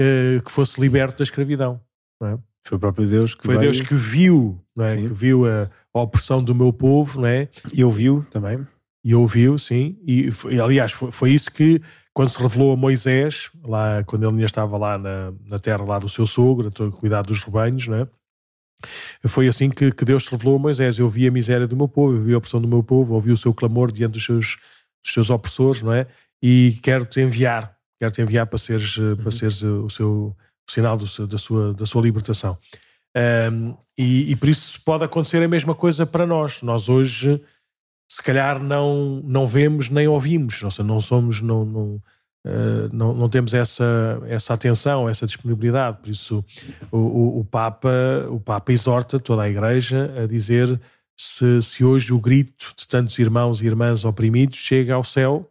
uh, 0.00 0.42
que 0.42 0.50
fosse 0.50 0.80
liberto 0.80 1.18
da 1.18 1.24
escravidão. 1.24 1.80
É? 2.22 2.38
Foi 2.66 2.76
o 2.76 2.80
próprio 2.80 3.06
Deus 3.06 3.34
que 3.34 3.44
Foi 3.44 3.56
veio... 3.56 3.72
Deus 3.72 3.86
que 3.86 3.94
viu, 3.94 4.60
é? 4.78 4.96
que 4.96 5.08
viu 5.08 5.46
a, 5.46 5.70
a, 5.94 6.00
opressão 6.00 6.42
do 6.42 6.54
meu 6.54 6.72
povo, 6.72 7.20
não 7.20 7.28
é? 7.28 7.48
E 7.72 7.84
ouviu 7.84 8.26
também. 8.30 8.66
E 9.02 9.14
ouviu, 9.14 9.56
sim. 9.56 9.98
E, 10.06 10.30
e 10.50 10.60
aliás, 10.60 10.92
foi, 10.92 11.10
foi 11.10 11.30
isso 11.30 11.50
que 11.50 11.80
quando 12.12 12.28
se 12.28 12.38
revelou 12.38 12.72
a 12.72 12.76
Moisés, 12.76 13.50
lá, 13.64 14.02
quando 14.04 14.24
ele 14.24 14.32
ainda 14.32 14.44
estava 14.44 14.76
lá 14.76 14.98
na, 14.98 15.32
na 15.48 15.58
terra 15.58 15.84
lá 15.84 15.98
do 15.98 16.08
seu 16.08 16.26
sogro, 16.26 16.68
a 16.68 16.90
cuidar 16.92 17.22
dos 17.22 17.42
rebanhos, 17.42 17.88
não 17.88 17.96
é? 17.96 18.08
Foi 19.26 19.46
assim 19.46 19.70
que, 19.70 19.92
que, 19.92 20.04
Deus 20.04 20.24
se 20.24 20.30
revelou 20.30 20.56
a 20.56 20.58
Moisés. 20.58 20.98
Eu 20.98 21.08
vi 21.08 21.26
a 21.26 21.30
miséria 21.30 21.66
do 21.66 21.76
meu 21.76 21.88
povo, 21.88 22.16
eu 22.16 22.22
vi 22.22 22.34
a 22.34 22.38
opressão 22.38 22.60
do 22.60 22.68
meu 22.68 22.82
povo, 22.82 23.14
ouvi 23.14 23.30
o 23.30 23.36
seu 23.36 23.54
clamor 23.54 23.92
diante 23.92 24.12
dos 24.12 24.24
seus, 24.24 24.56
dos 25.02 25.12
seus 25.12 25.30
opressores, 25.30 25.82
não 25.82 25.92
é? 25.92 26.06
E 26.42 26.78
quero-te 26.82 27.20
enviar, 27.20 27.76
quero-te 28.00 28.22
enviar 28.22 28.46
para 28.46 28.58
seres, 28.58 28.96
uhum. 28.96 29.16
para 29.16 29.30
seres 29.30 29.62
o 29.62 29.90
seu 29.90 30.34
o 30.68 30.72
sinal 30.72 30.96
do, 30.96 31.26
da, 31.26 31.38
sua, 31.38 31.74
da 31.74 31.84
sua 31.84 32.00
libertação. 32.00 32.56
Um, 33.52 33.76
e, 33.98 34.30
e 34.30 34.36
por 34.36 34.48
isso 34.48 34.80
pode 34.82 35.04
acontecer 35.04 35.42
a 35.42 35.48
mesma 35.48 35.74
coisa 35.74 36.06
para 36.06 36.26
nós. 36.26 36.62
Nós 36.62 36.88
hoje 36.88 37.40
se 38.10 38.22
calhar 38.22 38.60
não, 38.60 39.22
não 39.24 39.46
vemos 39.46 39.88
nem 39.88 40.08
ouvimos, 40.08 40.62
ou 40.62 40.70
seja, 40.70 40.82
não 40.82 41.00
somos, 41.00 41.40
não, 41.40 41.64
não, 41.64 42.02
uh, 42.46 42.88
não, 42.92 43.14
não, 43.14 43.28
temos 43.28 43.54
essa, 43.54 44.20
essa 44.26 44.54
atenção, 44.54 45.08
essa 45.08 45.26
disponibilidade. 45.26 45.98
Por 45.98 46.08
isso 46.08 46.44
o, 46.90 46.98
o, 46.98 47.40
o, 47.40 47.44
Papa, 47.44 47.90
o 48.28 48.40
Papa 48.40 48.72
exorta 48.72 49.18
toda 49.18 49.42
a 49.42 49.48
Igreja 49.48 50.12
a 50.22 50.26
dizer 50.26 50.80
se, 51.16 51.62
se 51.62 51.84
hoje 51.84 52.12
o 52.12 52.20
grito 52.20 52.72
de 52.76 52.86
tantos 52.88 53.18
irmãos 53.18 53.62
e 53.62 53.66
irmãs 53.66 54.04
oprimidos 54.04 54.58
chega 54.58 54.94
ao 54.94 55.04
céu, 55.04 55.49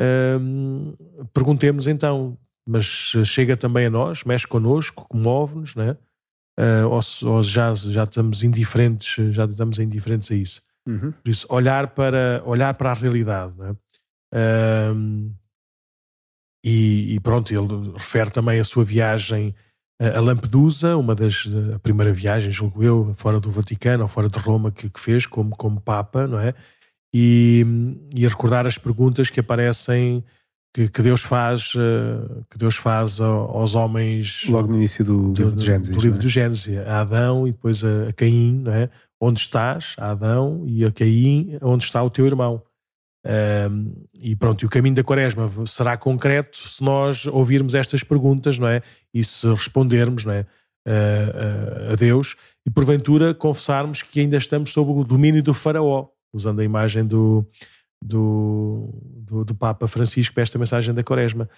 uh, 0.00 1.26
perguntemos 1.32 1.86
então, 1.86 2.38
mas 2.66 2.84
chega 3.24 3.56
também 3.56 3.86
a 3.86 3.90
nós, 3.90 4.24
mexe 4.24 4.46
connosco, 4.46 5.06
comove-nos, 5.08 5.76
né? 5.76 5.96
Uh, 6.58 6.88
ou, 6.88 7.32
ou 7.32 7.42
já, 7.42 7.74
já 7.74 8.04
estamos 8.04 8.42
indiferentes, 8.42 9.34
já 9.34 9.44
estamos 9.44 9.78
indiferentes 9.78 10.30
a 10.30 10.34
isso. 10.34 10.62
Uhum. 10.86 11.12
Por 11.12 11.30
isso, 11.30 11.46
olhar 11.48 11.88
para, 11.88 12.42
olhar 12.44 12.74
para 12.74 12.90
a 12.90 12.94
realidade. 12.94 13.54
É? 14.32 14.92
Um, 14.92 15.32
e, 16.64 17.14
e, 17.14 17.20
pronto, 17.20 17.52
ele 17.52 17.92
refere 17.92 18.30
também 18.30 18.60
a 18.60 18.64
sua 18.64 18.84
viagem 18.84 19.54
a 20.00 20.18
Lampedusa, 20.18 20.96
uma 20.96 21.14
das 21.14 21.46
a 21.74 21.78
primeira 21.78 22.10
viagem, 22.10 22.50
julgo 22.50 22.82
eu, 22.82 23.12
fora 23.14 23.38
do 23.38 23.50
Vaticano 23.50 24.04
ou 24.04 24.08
fora 24.08 24.30
de 24.30 24.38
Roma 24.38 24.70
que, 24.70 24.88
que 24.88 24.98
fez 24.98 25.26
como, 25.26 25.54
como 25.54 25.78
Papa, 25.78 26.26
não 26.26 26.38
é? 26.40 26.54
E, 27.12 27.66
e 28.14 28.24
a 28.24 28.28
recordar 28.28 28.66
as 28.66 28.78
perguntas 28.78 29.28
que 29.30 29.40
aparecem 29.40 30.24
que, 30.72 30.88
que, 30.88 31.02
Deus 31.02 31.22
faz 31.22 31.72
eh, 31.76 32.42
que 32.48 32.56
Deus 32.56 32.76
faz 32.76 33.20
aos 33.20 33.74
homens 33.74 34.44
logo 34.48 34.68
no 34.68 34.76
início 34.76 35.04
do, 35.04 35.32
do 35.32 35.42
livro 35.42 35.56
do 35.56 35.64
Gênesis, 35.64 35.96
do 35.96 36.00
livro 36.00 36.18
é? 36.18 36.22
do 36.22 36.28
Gênesis 36.28 36.78
a 36.86 37.00
Adão 37.00 37.48
e 37.48 37.50
depois 37.50 37.82
a, 37.82 38.08
a 38.08 38.12
Caim 38.12 38.62
não 38.62 38.72
é? 38.72 38.88
onde 39.20 39.40
estás, 39.40 39.96
Adão, 39.98 40.64
e 40.66 40.84
a 40.84 40.92
Caim, 40.92 41.58
onde 41.60 41.84
está 41.84 42.02
o 42.02 42.08
teu 42.08 42.24
irmão. 42.24 42.62
Um, 43.70 43.92
e 44.14 44.34
pronto, 44.34 44.62
e 44.62 44.66
o 44.66 44.70
caminho 44.70 44.94
da 44.94 45.04
quaresma 45.04 45.50
será 45.66 45.94
concreto 45.96 46.56
se 46.56 46.82
nós 46.82 47.26
ouvirmos 47.26 47.74
estas 47.74 48.02
perguntas, 48.02 48.58
não 48.58 48.66
é? 48.66 48.80
E 49.12 49.22
se 49.22 49.46
respondermos, 49.48 50.24
não 50.24 50.32
é? 50.32 50.46
a 51.92 51.94
Deus 51.94 52.36
e 52.66 52.70
porventura 52.70 53.34
confessarmos 53.34 54.02
que 54.02 54.20
ainda 54.20 54.38
estamos 54.38 54.72
sob 54.72 54.90
o 54.90 55.04
domínio 55.04 55.42
do 55.42 55.52
faraó, 55.52 56.08
usando 56.32 56.60
a 56.60 56.64
imagem 56.64 57.06
do, 57.06 57.46
do, 58.02 58.88
do, 59.26 59.44
do 59.44 59.54
Papa 59.54 59.86
Francisco 59.86 60.34
para 60.34 60.42
esta 60.42 60.58
mensagem 60.58 60.94
da 60.94 61.02
quaresma. 61.02 61.48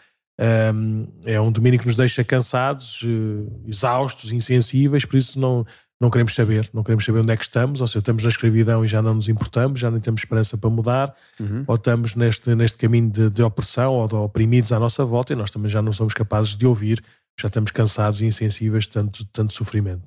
Um, 0.75 1.07
é 1.25 1.41
um 1.41 1.53
domínio 1.53 1.79
que 1.79 1.87
nos 1.87 1.95
deixa 1.95 2.25
cansados, 2.25 3.01
eh, 3.05 3.69
exaustos, 3.69 4.33
insensíveis, 4.33 5.05
por 5.05 5.17
isso 5.17 5.39
não, 5.39 5.65
não 6.01 6.11
queremos 6.11 6.35
saber, 6.35 6.69
não 6.73 6.83
queremos 6.83 7.05
saber 7.05 7.21
onde 7.21 7.33
é 7.33 7.37
que 7.37 7.45
estamos, 7.45 7.81
ou 7.81 7.87
seja, 7.87 8.01
estamos 8.01 8.25
na 8.25 8.29
escravidão 8.29 8.85
e 8.85 8.89
já 8.89 9.01
não 9.01 9.15
nos 9.15 9.29
importamos, 9.29 9.79
já 9.79 9.91
nem 9.91 10.01
temos 10.01 10.23
esperança 10.23 10.57
para 10.57 10.69
mudar, 10.69 11.15
uhum. 11.39 11.65
ou 11.67 11.75
estamos 11.77 12.17
neste, 12.17 12.55
neste 12.55 12.79
caminho 12.79 13.09
de, 13.11 13.31
de, 13.31 13.43
opressão 13.43 13.93
ou 13.93 14.09
de 14.09 14.15
oprimidos 14.15 14.73
à 14.73 14.81
nossa 14.81 15.05
volta 15.05 15.33
e 15.33 15.37
nós 15.37 15.51
também 15.51 15.69
já 15.69 15.81
não 15.81 15.93
somos 15.93 16.15
capazes 16.15 16.57
de 16.57 16.67
ouvir, 16.67 17.01
já 17.39 17.47
estamos 17.47 17.71
cansados 17.71 18.21
e 18.21 18.25
insensíveis 18.25 18.85
de 18.85 18.91
tanto, 18.91 19.25
tanto 19.27 19.53
sofrimento. 19.53 20.03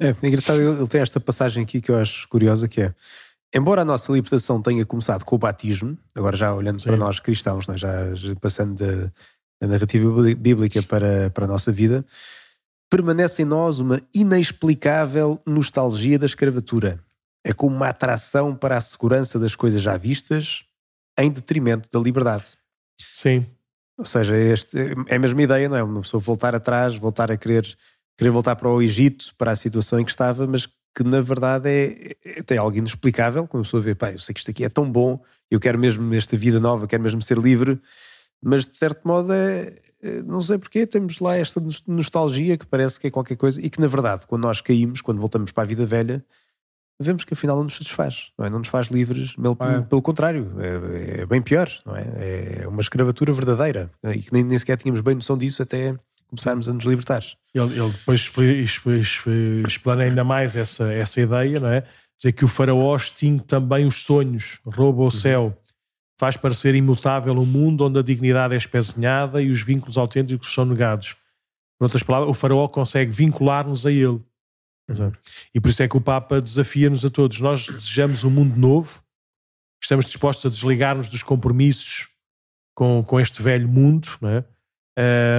É? 0.00 0.08
é, 0.08 0.16
é 0.20 0.28
engraçado, 0.28 0.60
ele 0.60 0.86
tem 0.86 1.00
esta 1.00 1.18
passagem 1.18 1.62
aqui 1.62 1.80
que 1.80 1.90
eu 1.90 1.96
acho 1.96 2.28
curiosa, 2.28 2.68
que 2.68 2.82
é 2.82 2.94
Embora 3.54 3.82
a 3.82 3.84
nossa 3.84 4.12
libertação 4.12 4.60
tenha 4.60 4.84
começado 4.84 5.24
com 5.24 5.36
o 5.36 5.38
batismo, 5.38 5.96
agora 6.14 6.36
já 6.36 6.54
olhando 6.54 6.80
Sim. 6.80 6.88
para 6.88 6.98
nós 6.98 7.18
cristãos, 7.18 7.66
né, 7.66 7.78
já 7.78 7.88
passando 8.40 8.76
da 9.60 9.66
narrativa 9.66 10.10
bíblica 10.36 10.82
para, 10.82 11.30
para 11.30 11.46
a 11.46 11.48
nossa 11.48 11.72
vida, 11.72 12.04
permanece 12.90 13.42
em 13.42 13.44
nós 13.44 13.80
uma 13.80 14.00
inexplicável 14.14 15.40
nostalgia 15.46 16.18
da 16.18 16.26
escravatura. 16.26 17.02
É 17.44 17.52
como 17.52 17.74
uma 17.74 17.88
atração 17.88 18.54
para 18.54 18.76
a 18.76 18.80
segurança 18.80 19.38
das 19.38 19.54
coisas 19.54 19.80
já 19.80 19.96
vistas 19.96 20.64
em 21.18 21.30
detrimento 21.30 21.88
da 21.90 21.98
liberdade. 21.98 22.56
Sim. 23.00 23.46
Ou 23.96 24.04
seja, 24.04 24.36
este, 24.36 24.76
é 25.08 25.16
a 25.16 25.18
mesma 25.18 25.42
ideia, 25.42 25.68
não 25.68 25.76
é? 25.76 25.82
Uma 25.82 26.02
pessoa 26.02 26.20
voltar 26.20 26.54
atrás, 26.54 26.94
voltar 26.94 27.32
a 27.32 27.36
querer, 27.36 27.76
querer 28.16 28.30
voltar 28.30 28.54
para 28.56 28.68
o 28.68 28.80
Egito, 28.80 29.34
para 29.36 29.50
a 29.50 29.56
situação 29.56 29.98
em 29.98 30.04
que 30.04 30.10
estava, 30.10 30.46
mas 30.46 30.68
que 30.94 31.04
na 31.04 31.20
verdade 31.20 31.68
é, 31.68 32.16
é, 32.24 32.54
é 32.54 32.56
algo 32.56 32.76
inexplicável. 32.76 33.46
Quando 33.46 33.62
a 33.62 33.64
pessoa 33.64 33.82
vê, 33.82 33.94
pá, 33.94 34.12
eu 34.12 34.18
sei 34.18 34.32
que 34.32 34.40
isto 34.40 34.50
aqui 34.50 34.64
é 34.64 34.68
tão 34.68 34.90
bom, 34.90 35.22
eu 35.50 35.60
quero 35.60 35.78
mesmo 35.78 36.12
esta 36.14 36.36
vida 36.36 36.60
nova, 36.60 36.86
quero 36.86 37.02
mesmo 37.02 37.22
ser 37.22 37.38
livre, 37.38 37.80
mas 38.42 38.68
de 38.68 38.76
certo 38.76 39.06
modo 39.06 39.32
é, 39.32 39.76
eh, 40.02 40.22
não 40.22 40.40
sei 40.40 40.58
porquê, 40.58 40.86
temos 40.86 41.18
lá 41.20 41.36
esta 41.36 41.62
nostalgia 41.86 42.56
que 42.56 42.66
parece 42.66 43.00
que 43.00 43.08
é 43.08 43.10
qualquer 43.10 43.36
coisa 43.36 43.60
e 43.60 43.68
que, 43.68 43.80
na 43.80 43.86
verdade, 43.86 44.26
quando 44.26 44.42
nós 44.42 44.60
caímos, 44.60 45.00
quando 45.00 45.20
voltamos 45.20 45.50
para 45.50 45.64
a 45.64 45.66
vida 45.66 45.86
velha, 45.86 46.24
vemos 47.00 47.24
que 47.24 47.34
afinal 47.34 47.56
não 47.56 47.64
nos 47.64 47.74
satisfaz, 47.74 48.32
não, 48.36 48.46
é? 48.46 48.50
não 48.50 48.58
nos 48.58 48.68
faz 48.68 48.88
livres, 48.88 49.34
pelo, 49.34 49.56
é. 49.60 49.80
pelo 49.82 50.02
contrário, 50.02 50.52
é, 50.58 51.20
é, 51.20 51.26
bem 51.26 51.40
pior, 51.40 51.68
não 51.86 51.96
é? 51.96 52.62
É 52.62 52.68
uma 52.68 52.80
escravatura 52.80 53.32
verdadeira 53.32 53.90
e 54.04 54.20
que 54.20 54.32
nem, 54.32 54.42
nem 54.42 54.58
sequer 54.58 54.76
tínhamos 54.76 55.00
bem 55.00 55.14
noção 55.14 55.38
disso 55.38 55.62
até 55.62 55.96
começarmos 56.28 56.68
a 56.68 56.72
nos 56.72 56.84
libertar. 56.84 57.22
Ele, 57.54 57.80
ele 57.80 57.90
depois 57.90 58.30
explana 59.66 60.04
ainda 60.04 60.22
mais 60.22 60.54
essa, 60.56 60.92
essa 60.92 61.20
ideia, 61.20 61.58
não 61.58 61.68
é? 61.68 61.84
Dizer 62.16 62.32
que 62.32 62.44
o 62.44 62.48
faraó 62.48 62.94
extingue 62.96 63.44
também 63.44 63.86
os 63.86 64.02
sonhos, 64.02 64.60
rouba 64.64 65.02
o 65.02 65.04
uhum. 65.04 65.10
céu 65.10 65.58
faz 66.18 66.36
parecer 66.36 66.74
imutável 66.74 67.32
um 67.32 67.46
mundo 67.46 67.84
onde 67.84 67.98
a 67.98 68.02
dignidade 68.02 68.52
é 68.52 68.56
espezinhada 68.56 69.40
e 69.40 69.50
os 69.50 69.62
vínculos 69.62 69.96
autênticos 69.96 70.52
são 70.52 70.64
negados. 70.64 71.14
Por 71.78 71.84
outras 71.84 72.02
palavras, 72.02 72.28
o 72.28 72.34
faraó 72.34 72.66
consegue 72.66 73.12
vincular-nos 73.12 73.86
a 73.86 73.92
ele. 73.92 74.20
E 75.54 75.60
por 75.60 75.68
isso 75.68 75.82
é 75.82 75.88
que 75.88 75.96
o 75.96 76.00
Papa 76.00 76.40
desafia-nos 76.40 77.04
a 77.04 77.10
todos. 77.10 77.40
Nós 77.40 77.66
desejamos 77.66 78.24
um 78.24 78.30
mundo 78.30 78.56
novo, 78.56 79.00
estamos 79.80 80.06
dispostos 80.06 80.46
a 80.46 80.54
desligar-nos 80.54 81.08
dos 81.08 81.22
compromissos 81.22 82.08
com, 82.74 83.04
com 83.04 83.20
este 83.20 83.40
velho 83.40 83.68
mundo, 83.68 84.08
não 84.20 84.30
é? 84.30 84.44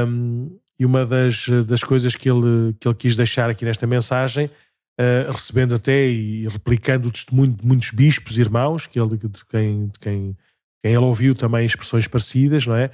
Um, 0.07 0.57
e 0.79 0.85
uma 0.85 1.05
das, 1.05 1.45
das 1.67 1.83
coisas 1.83 2.15
que 2.15 2.29
ele, 2.29 2.73
que 2.79 2.87
ele 2.87 2.95
quis 2.95 3.15
deixar 3.15 3.49
aqui 3.49 3.65
nesta 3.65 3.85
mensagem, 3.85 4.45
uh, 4.45 5.31
recebendo 5.31 5.75
até 5.75 6.07
e 6.07 6.47
replicando 6.47 7.09
o 7.09 7.11
testemunho 7.11 7.53
de 7.53 7.67
muitos 7.67 7.91
bispos 7.91 8.37
irmãos, 8.37 8.87
que 8.87 8.99
ele, 8.99 9.17
de 9.17 9.45
quem, 9.45 9.87
de 9.87 9.99
quem 9.99 10.37
quem 10.81 10.93
ele 10.93 11.03
ouviu 11.03 11.35
também 11.35 11.65
expressões 11.65 12.07
parecidas, 12.07 12.65
não 12.65 12.75
é? 12.75 12.91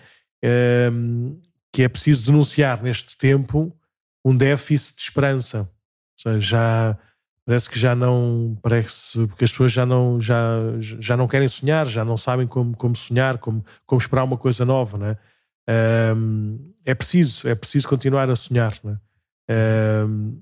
Um, 0.92 1.40
que 1.72 1.84
é 1.84 1.90
preciso 1.90 2.26
denunciar 2.26 2.82
neste 2.82 3.18
tempo 3.18 3.76
um 4.24 4.36
déficit 4.36 4.96
de 4.96 5.02
esperança. 5.04 5.60
Ou 5.60 6.34
seja, 6.34 6.40
já 6.40 6.98
parece 7.46 7.70
que 7.70 7.78
já 7.78 7.96
não 7.96 8.58
parece 8.62 9.28
porque 9.28 9.44
as 9.44 9.52
pessoas 9.52 9.72
já 9.72 9.86
não 9.86 10.20
já, 10.20 10.58
já 10.80 11.16
não 11.16 11.28
querem 11.28 11.48
sonhar, 11.48 11.86
já 11.86 12.04
não 12.04 12.18
sabem 12.18 12.48
como, 12.48 12.76
como 12.76 12.96
sonhar, 12.96 13.38
como, 13.38 13.64
como 13.86 14.02
esperar 14.02 14.24
uma 14.24 14.38
coisa 14.38 14.66
nova, 14.66 14.98
não 14.98 15.08
é? 15.08 15.18
Um, 15.68 16.74
é 16.84 16.94
preciso, 16.94 17.48
é 17.48 17.56
preciso 17.56 17.88
continuar 17.88 18.30
a 18.30 18.36
sonhar, 18.36 18.74
não 18.84 18.94
é? 18.94 20.06
Um, 20.08 20.42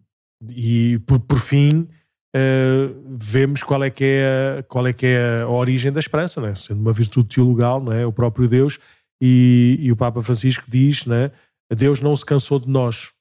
e 0.50 1.00
por, 1.06 1.20
por 1.20 1.40
fim 1.40 1.88
uh, 2.36 3.16
vemos 3.18 3.64
qual 3.64 3.84
é 3.84 3.90
que 3.90 4.04
é, 4.04 4.58
a, 4.60 4.64
qual 4.64 4.86
é, 4.88 4.94
que 4.94 5.06
é 5.06 5.42
a 5.42 5.48
origem 5.48 5.92
da 5.92 6.00
esperança, 6.00 6.42
né? 6.42 6.56
sendo 6.56 6.82
uma 6.82 6.94
virtude 6.94 7.28
teologal, 7.36 7.82
não 7.82 7.92
é? 7.92 8.06
o 8.06 8.12
próprio 8.12 8.48
Deus, 8.48 8.80
e, 9.22 9.78
e 9.80 9.92
o 9.92 9.96
Papa 9.96 10.22
Francisco 10.22 10.66
diz, 10.68 11.06
né? 11.06 11.32
Deus 11.74 12.02
não 12.02 12.16
se 12.16 12.26
cansou 12.26 12.60
de 12.60 12.70
nós, 12.70 13.12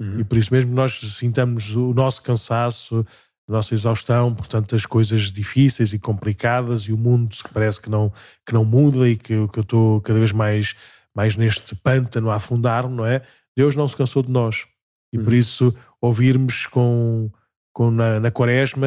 uhum. 0.00 0.20
e 0.20 0.24
por 0.24 0.38
isso 0.38 0.54
mesmo 0.54 0.72
nós 0.72 0.98
sintamos 1.18 1.74
o 1.74 1.92
nosso 1.92 2.22
cansaço, 2.22 3.04
a 3.48 3.52
nossa 3.52 3.74
exaustão 3.74 4.34
por 4.34 4.46
tantas 4.46 4.86
coisas 4.86 5.32
difíceis 5.32 5.92
e 5.92 5.98
complicadas 5.98 6.82
e 6.82 6.92
o 6.92 6.96
mundo 6.96 7.30
que 7.30 7.52
parece 7.52 7.80
que 7.80 7.90
não, 7.90 8.12
que 8.46 8.52
não 8.52 8.64
muda 8.64 9.08
e 9.08 9.16
que, 9.16 9.48
que 9.48 9.58
eu 9.58 9.62
estou 9.62 10.00
cada 10.00 10.18
vez 10.18 10.32
mais, 10.32 10.76
mais 11.18 11.36
neste 11.36 11.74
pântano 11.74 12.30
a 12.30 12.36
afundar, 12.36 12.88
não 12.88 13.04
é? 13.04 13.22
Deus 13.56 13.74
não 13.74 13.88
se 13.88 13.96
cansou 13.96 14.22
de 14.22 14.30
nós. 14.30 14.68
E 15.12 15.18
uhum. 15.18 15.24
por 15.24 15.32
isso 15.32 15.74
ouvirmos 16.00 16.66
com, 16.66 17.28
com 17.72 17.90
na, 17.90 18.20
na 18.20 18.30
Quaresma 18.30 18.86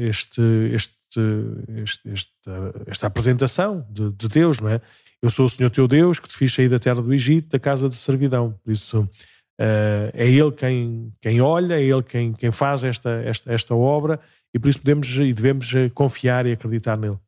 este, 0.00 0.40
este, 0.72 0.98
este, 1.82 2.10
esta, 2.10 2.74
esta 2.86 3.06
apresentação 3.06 3.86
de, 3.90 4.10
de, 4.12 4.26
Deus, 4.26 4.58
não 4.58 4.70
é? 4.70 4.80
Eu 5.20 5.28
sou 5.28 5.44
o 5.44 5.50
Senhor 5.50 5.68
teu 5.68 5.86
Deus 5.86 6.18
que 6.18 6.26
te 6.26 6.34
fiz 6.34 6.54
sair 6.54 6.70
da 6.70 6.78
terra 6.78 7.02
do 7.02 7.12
Egito, 7.12 7.50
da 7.50 7.58
casa 7.58 7.90
de 7.90 7.94
servidão. 7.94 8.58
Por 8.64 8.72
isso 8.72 9.02
uh, 9.02 10.10
é 10.14 10.26
Ele 10.26 10.52
quem, 10.52 11.12
quem 11.20 11.42
olha, 11.42 11.74
é 11.74 11.82
Ele 11.82 12.02
quem, 12.02 12.32
quem 12.32 12.50
faz 12.50 12.84
esta, 12.84 13.10
esta, 13.22 13.52
esta 13.52 13.74
obra 13.74 14.18
e 14.54 14.58
por 14.58 14.70
isso 14.70 14.78
podemos 14.78 15.08
e 15.08 15.30
devemos 15.30 15.70
confiar 15.92 16.46
e 16.46 16.52
acreditar 16.52 16.96
nele. 16.96 17.18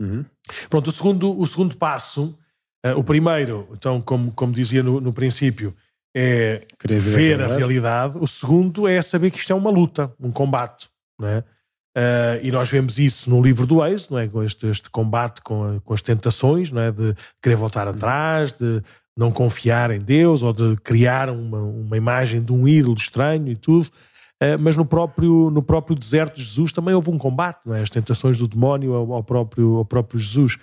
Uhum. 0.00 0.24
Pronto, 0.68 0.88
o 0.88 0.92
segundo, 0.92 1.38
o 1.38 1.46
segundo 1.46 1.76
passo, 1.76 2.36
uh, 2.84 2.98
o 2.98 3.04
primeiro, 3.04 3.68
então, 3.72 4.00
como, 4.00 4.30
como 4.32 4.52
dizia 4.52 4.82
no, 4.82 5.00
no 5.00 5.12
princípio, 5.12 5.74
é 6.14 6.62
ver, 6.84 7.00
ver 7.00 7.42
a, 7.42 7.48
realidade. 7.48 8.16
O 8.18 8.26
segundo 8.26 8.86
é 8.86 9.02
saber 9.02 9.30
que 9.30 9.38
isto 9.38 9.52
é 9.52 9.56
uma 9.56 9.70
luta, 9.70 10.12
um 10.20 10.30
combate, 10.30 10.88
não 11.18 11.28
é? 11.28 11.44
Uh, 11.96 12.42
e 12.42 12.50
nós 12.50 12.68
vemos 12.68 12.98
isso 12.98 13.30
no 13.30 13.40
livro 13.40 13.66
do 13.66 13.84
Ex, 13.84 14.08
não 14.08 14.18
é? 14.18 14.26
Com 14.26 14.42
este, 14.42 14.66
este 14.66 14.90
combate 14.90 15.40
com, 15.42 15.76
a, 15.76 15.80
com, 15.80 15.94
as 15.94 16.02
tentações, 16.02 16.72
não 16.72 16.82
é? 16.82 16.90
De 16.90 17.14
querer 17.40 17.54
voltar 17.54 17.86
atrás, 17.86 18.52
de 18.52 18.82
não 19.16 19.30
confiar 19.30 19.92
em 19.92 20.00
Deus 20.00 20.42
ou 20.42 20.52
de 20.52 20.76
criar 20.82 21.30
uma, 21.30 21.58
uma 21.58 21.96
imagem 21.96 22.42
de 22.42 22.52
um 22.52 22.66
ídolo 22.66 22.96
estranho 22.96 23.48
e 23.48 23.56
tudo. 23.56 23.86
Uh, 24.42 24.58
mas 24.58 24.76
no 24.76 24.84
próprio, 24.84 25.50
no 25.50 25.62
próprio 25.62 25.96
deserto 25.96 26.36
de 26.36 26.42
Jesus 26.42 26.72
também 26.72 26.94
houve 26.94 27.10
um 27.10 27.18
combate, 27.18 27.60
não 27.64 27.74
é? 27.74 27.82
As 27.82 27.90
tentações 27.90 28.38
do 28.38 28.48
demónio 28.48 28.94
ao, 28.94 29.12
ao 29.12 29.22
próprio, 29.22 29.76
ao 29.76 29.84
próprio 29.84 30.18
Jesus. 30.18 30.58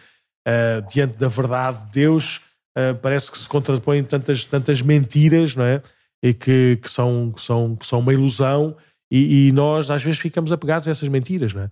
Uh, 0.48 0.88
diante 0.92 1.14
da 1.18 1.28
verdade 1.28 1.86
de 1.86 1.92
Deus, 1.92 2.38
uh, 2.78 2.96
parece 3.02 3.32
que 3.32 3.38
se 3.38 3.48
contrapõem 3.48 4.04
tantas, 4.04 4.46
tantas 4.46 4.82
mentiras, 4.82 5.56
não 5.56 5.66
é? 5.66 5.82
E 6.24 6.34
que, 6.34 6.80
que, 6.82 6.90
são, 6.90 7.32
que, 7.32 7.42
são, 7.42 7.76
que 7.76 7.86
são 7.86 8.00
uma 8.00 8.14
ilusão 8.14 8.76
e, 9.12 9.48
e 9.48 9.52
nós 9.52 9.90
às 9.92 10.04
vezes 10.04 10.20
ficamos 10.20 10.52
apegados 10.52 10.88
a 10.88 10.92
essas 10.92 11.10
mentiras, 11.10 11.54
não 11.54 11.64
é? 11.64 11.70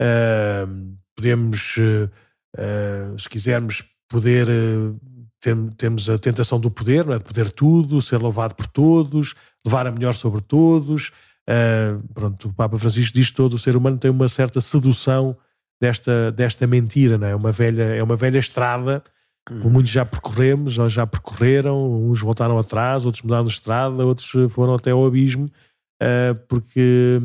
Uh, 0.00 0.96
podemos, 1.14 1.76
se 3.16 3.28
quisermos, 3.28 3.82
poder 4.08 4.46
ter, 5.40 5.56
temos 5.76 6.10
a 6.10 6.18
tentação 6.18 6.58
do 6.58 6.70
poder, 6.70 7.06
não 7.06 7.14
é? 7.14 7.18
de 7.18 7.24
poder 7.24 7.50
tudo, 7.50 8.02
ser 8.02 8.18
louvado 8.18 8.54
por 8.54 8.66
todos, 8.66 9.34
levar 9.64 9.86
a 9.86 9.92
melhor 9.92 10.14
sobre 10.14 10.40
todos. 10.40 11.10
Uh, 11.48 12.02
pronto, 12.12 12.48
o 12.48 12.52
Papa 12.52 12.78
Francisco 12.78 13.14
diz 13.14 13.30
que 13.30 13.36
todo 13.36 13.54
o 13.54 13.58
ser 13.58 13.76
humano 13.76 13.98
tem 13.98 14.10
uma 14.10 14.28
certa 14.28 14.60
sedução 14.60 15.36
desta, 15.80 16.32
desta 16.32 16.66
mentira, 16.66 17.18
não 17.18 17.26
é? 17.26 17.34
Uma 17.34 17.52
velha, 17.52 17.82
é 17.82 18.02
uma 18.02 18.16
velha 18.16 18.38
estrada 18.38 19.02
como 19.46 19.70
muitos 19.70 19.92
já 19.92 20.04
percorremos, 20.04 20.76
ou 20.76 20.88
já 20.88 21.06
percorreram, 21.06 22.10
uns 22.10 22.20
voltaram 22.20 22.58
atrás, 22.58 23.04
outros 23.04 23.22
mudaram 23.22 23.44
de 23.44 23.52
estrada, 23.52 24.04
outros 24.04 24.32
foram 24.52 24.74
até 24.74 24.90
ao 24.90 25.06
abismo, 25.06 25.46
uh, 26.02 26.34
porque, 26.48 27.20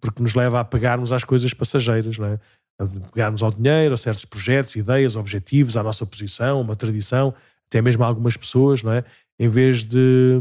porque 0.00 0.22
nos 0.22 0.34
leva 0.34 0.60
a 0.60 0.64
pegarmos 0.64 1.12
às 1.12 1.22
coisas 1.22 1.52
passageiras, 1.52 2.18
não 2.18 2.28
é? 2.28 2.40
A 2.78 2.86
pegarmos 3.12 3.42
ao 3.42 3.50
dinheiro, 3.50 3.92
a 3.92 3.96
certos 3.96 4.24
projetos, 4.24 4.74
ideias, 4.74 5.16
objetivos, 5.16 5.76
à 5.76 5.82
nossa 5.82 6.06
posição, 6.06 6.62
uma 6.62 6.74
tradição, 6.74 7.34
até 7.66 7.82
mesmo 7.82 8.04
a 8.04 8.06
algumas 8.06 8.36
pessoas, 8.36 8.82
não 8.82 8.92
é? 8.92 9.04
Em 9.38 9.48
vez 9.48 9.84
de, 9.84 10.40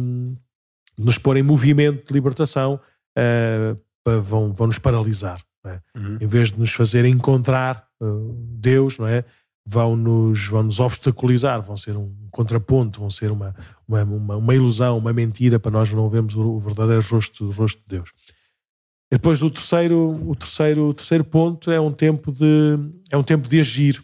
de 0.98 1.04
nos 1.04 1.18
pôr 1.18 1.36
em 1.36 1.44
movimento 1.44 2.08
de 2.08 2.14
libertação, 2.14 2.80
uh, 3.18 4.22
vão, 4.22 4.54
vão 4.54 4.68
nos 4.68 4.80
paralisar, 4.80 5.42
é? 5.70 5.82
uhum. 5.96 6.18
Em 6.20 6.28
vez 6.28 6.52
de 6.52 6.60
nos 6.60 6.72
fazer 6.72 7.06
encontrar 7.06 7.88
uh, 8.02 8.34
Deus, 8.58 8.98
não 8.98 9.08
é? 9.08 9.24
vão 9.66 9.96
nos, 9.96 10.46
vão 10.46 10.64
nos 10.64 10.80
obstaculizar, 10.80 11.62
vão 11.62 11.76
ser 11.76 11.98
um 11.98 12.14
contraponto, 12.30 13.00
vão 13.00 13.10
ser 13.10 13.32
uma, 13.32 13.56
uma, 13.88 14.04
uma, 14.04 14.36
uma 14.38 14.54
ilusão, 14.56 14.98
uma 14.98 15.12
mentira 15.12 15.60
para 15.60 15.72
nós 15.72 15.92
não 15.92 16.08
vermos 16.08 16.36
o, 16.36 16.60
verdadeiro 16.60 17.04
rosto, 17.10 17.46
o 17.46 17.52
rosto 17.52 17.80
de 17.80 17.98
Deus. 17.98 18.12
E 19.12 19.16
depois 19.16 19.42
o 19.42 19.50
terceiro, 19.50 20.30
o 20.30 20.36
terceiro, 20.36 20.90
o 20.90 20.94
terceiro 20.94 21.24
ponto 21.24 21.72
é 21.72 21.80
um 21.80 21.92
tempo 21.92 22.32
de 22.32 22.78
é 23.10 23.18
um 23.18 23.24
tempo 23.24 23.48
de 23.48 23.60
agir. 23.60 24.04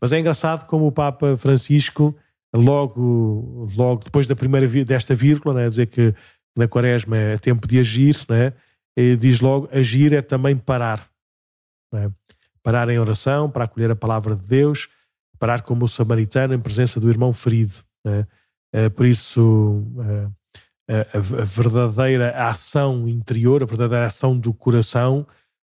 Mas 0.00 0.12
é 0.12 0.20
engraçado 0.20 0.66
como 0.66 0.86
o 0.86 0.92
Papa 0.92 1.36
Francisco 1.36 2.16
logo 2.54 3.68
logo 3.76 4.04
depois 4.04 4.26
da 4.26 4.36
primeira 4.36 4.66
desta 4.84 5.14
vírgula, 5.14 5.54
né, 5.54 5.68
dizer 5.68 5.86
que 5.86 6.14
na 6.56 6.68
Quaresma 6.68 7.16
é 7.16 7.36
tempo 7.36 7.66
de 7.66 7.78
agir, 7.78 8.16
né, 8.28 8.52
diz 9.18 9.40
logo: 9.40 9.68
agir 9.72 10.12
é 10.12 10.22
também 10.22 10.56
parar. 10.56 11.08
É? 11.94 12.10
Parar 12.62 12.88
em 12.88 12.98
oração, 12.98 13.50
para 13.50 13.64
acolher 13.64 13.90
a 13.90 13.96
palavra 13.96 14.34
de 14.34 14.42
Deus, 14.42 14.88
parar 15.38 15.62
como 15.62 15.84
o 15.84 15.88
samaritano 15.88 16.54
em 16.54 16.60
presença 16.60 16.98
do 16.98 17.08
irmão 17.08 17.32
ferido. 17.32 17.74
É? 18.04 18.26
É, 18.72 18.88
por 18.88 19.06
isso, 19.06 19.84
é, 20.88 21.00
a, 21.14 21.18
a, 21.18 21.44
verdadeira 21.44 22.30
ação 22.36 23.08
interior, 23.08 23.62
a 23.62 23.66
verdadeira 23.66 24.06
ação 24.06 24.36
do 24.36 24.52
coração, 24.52 25.26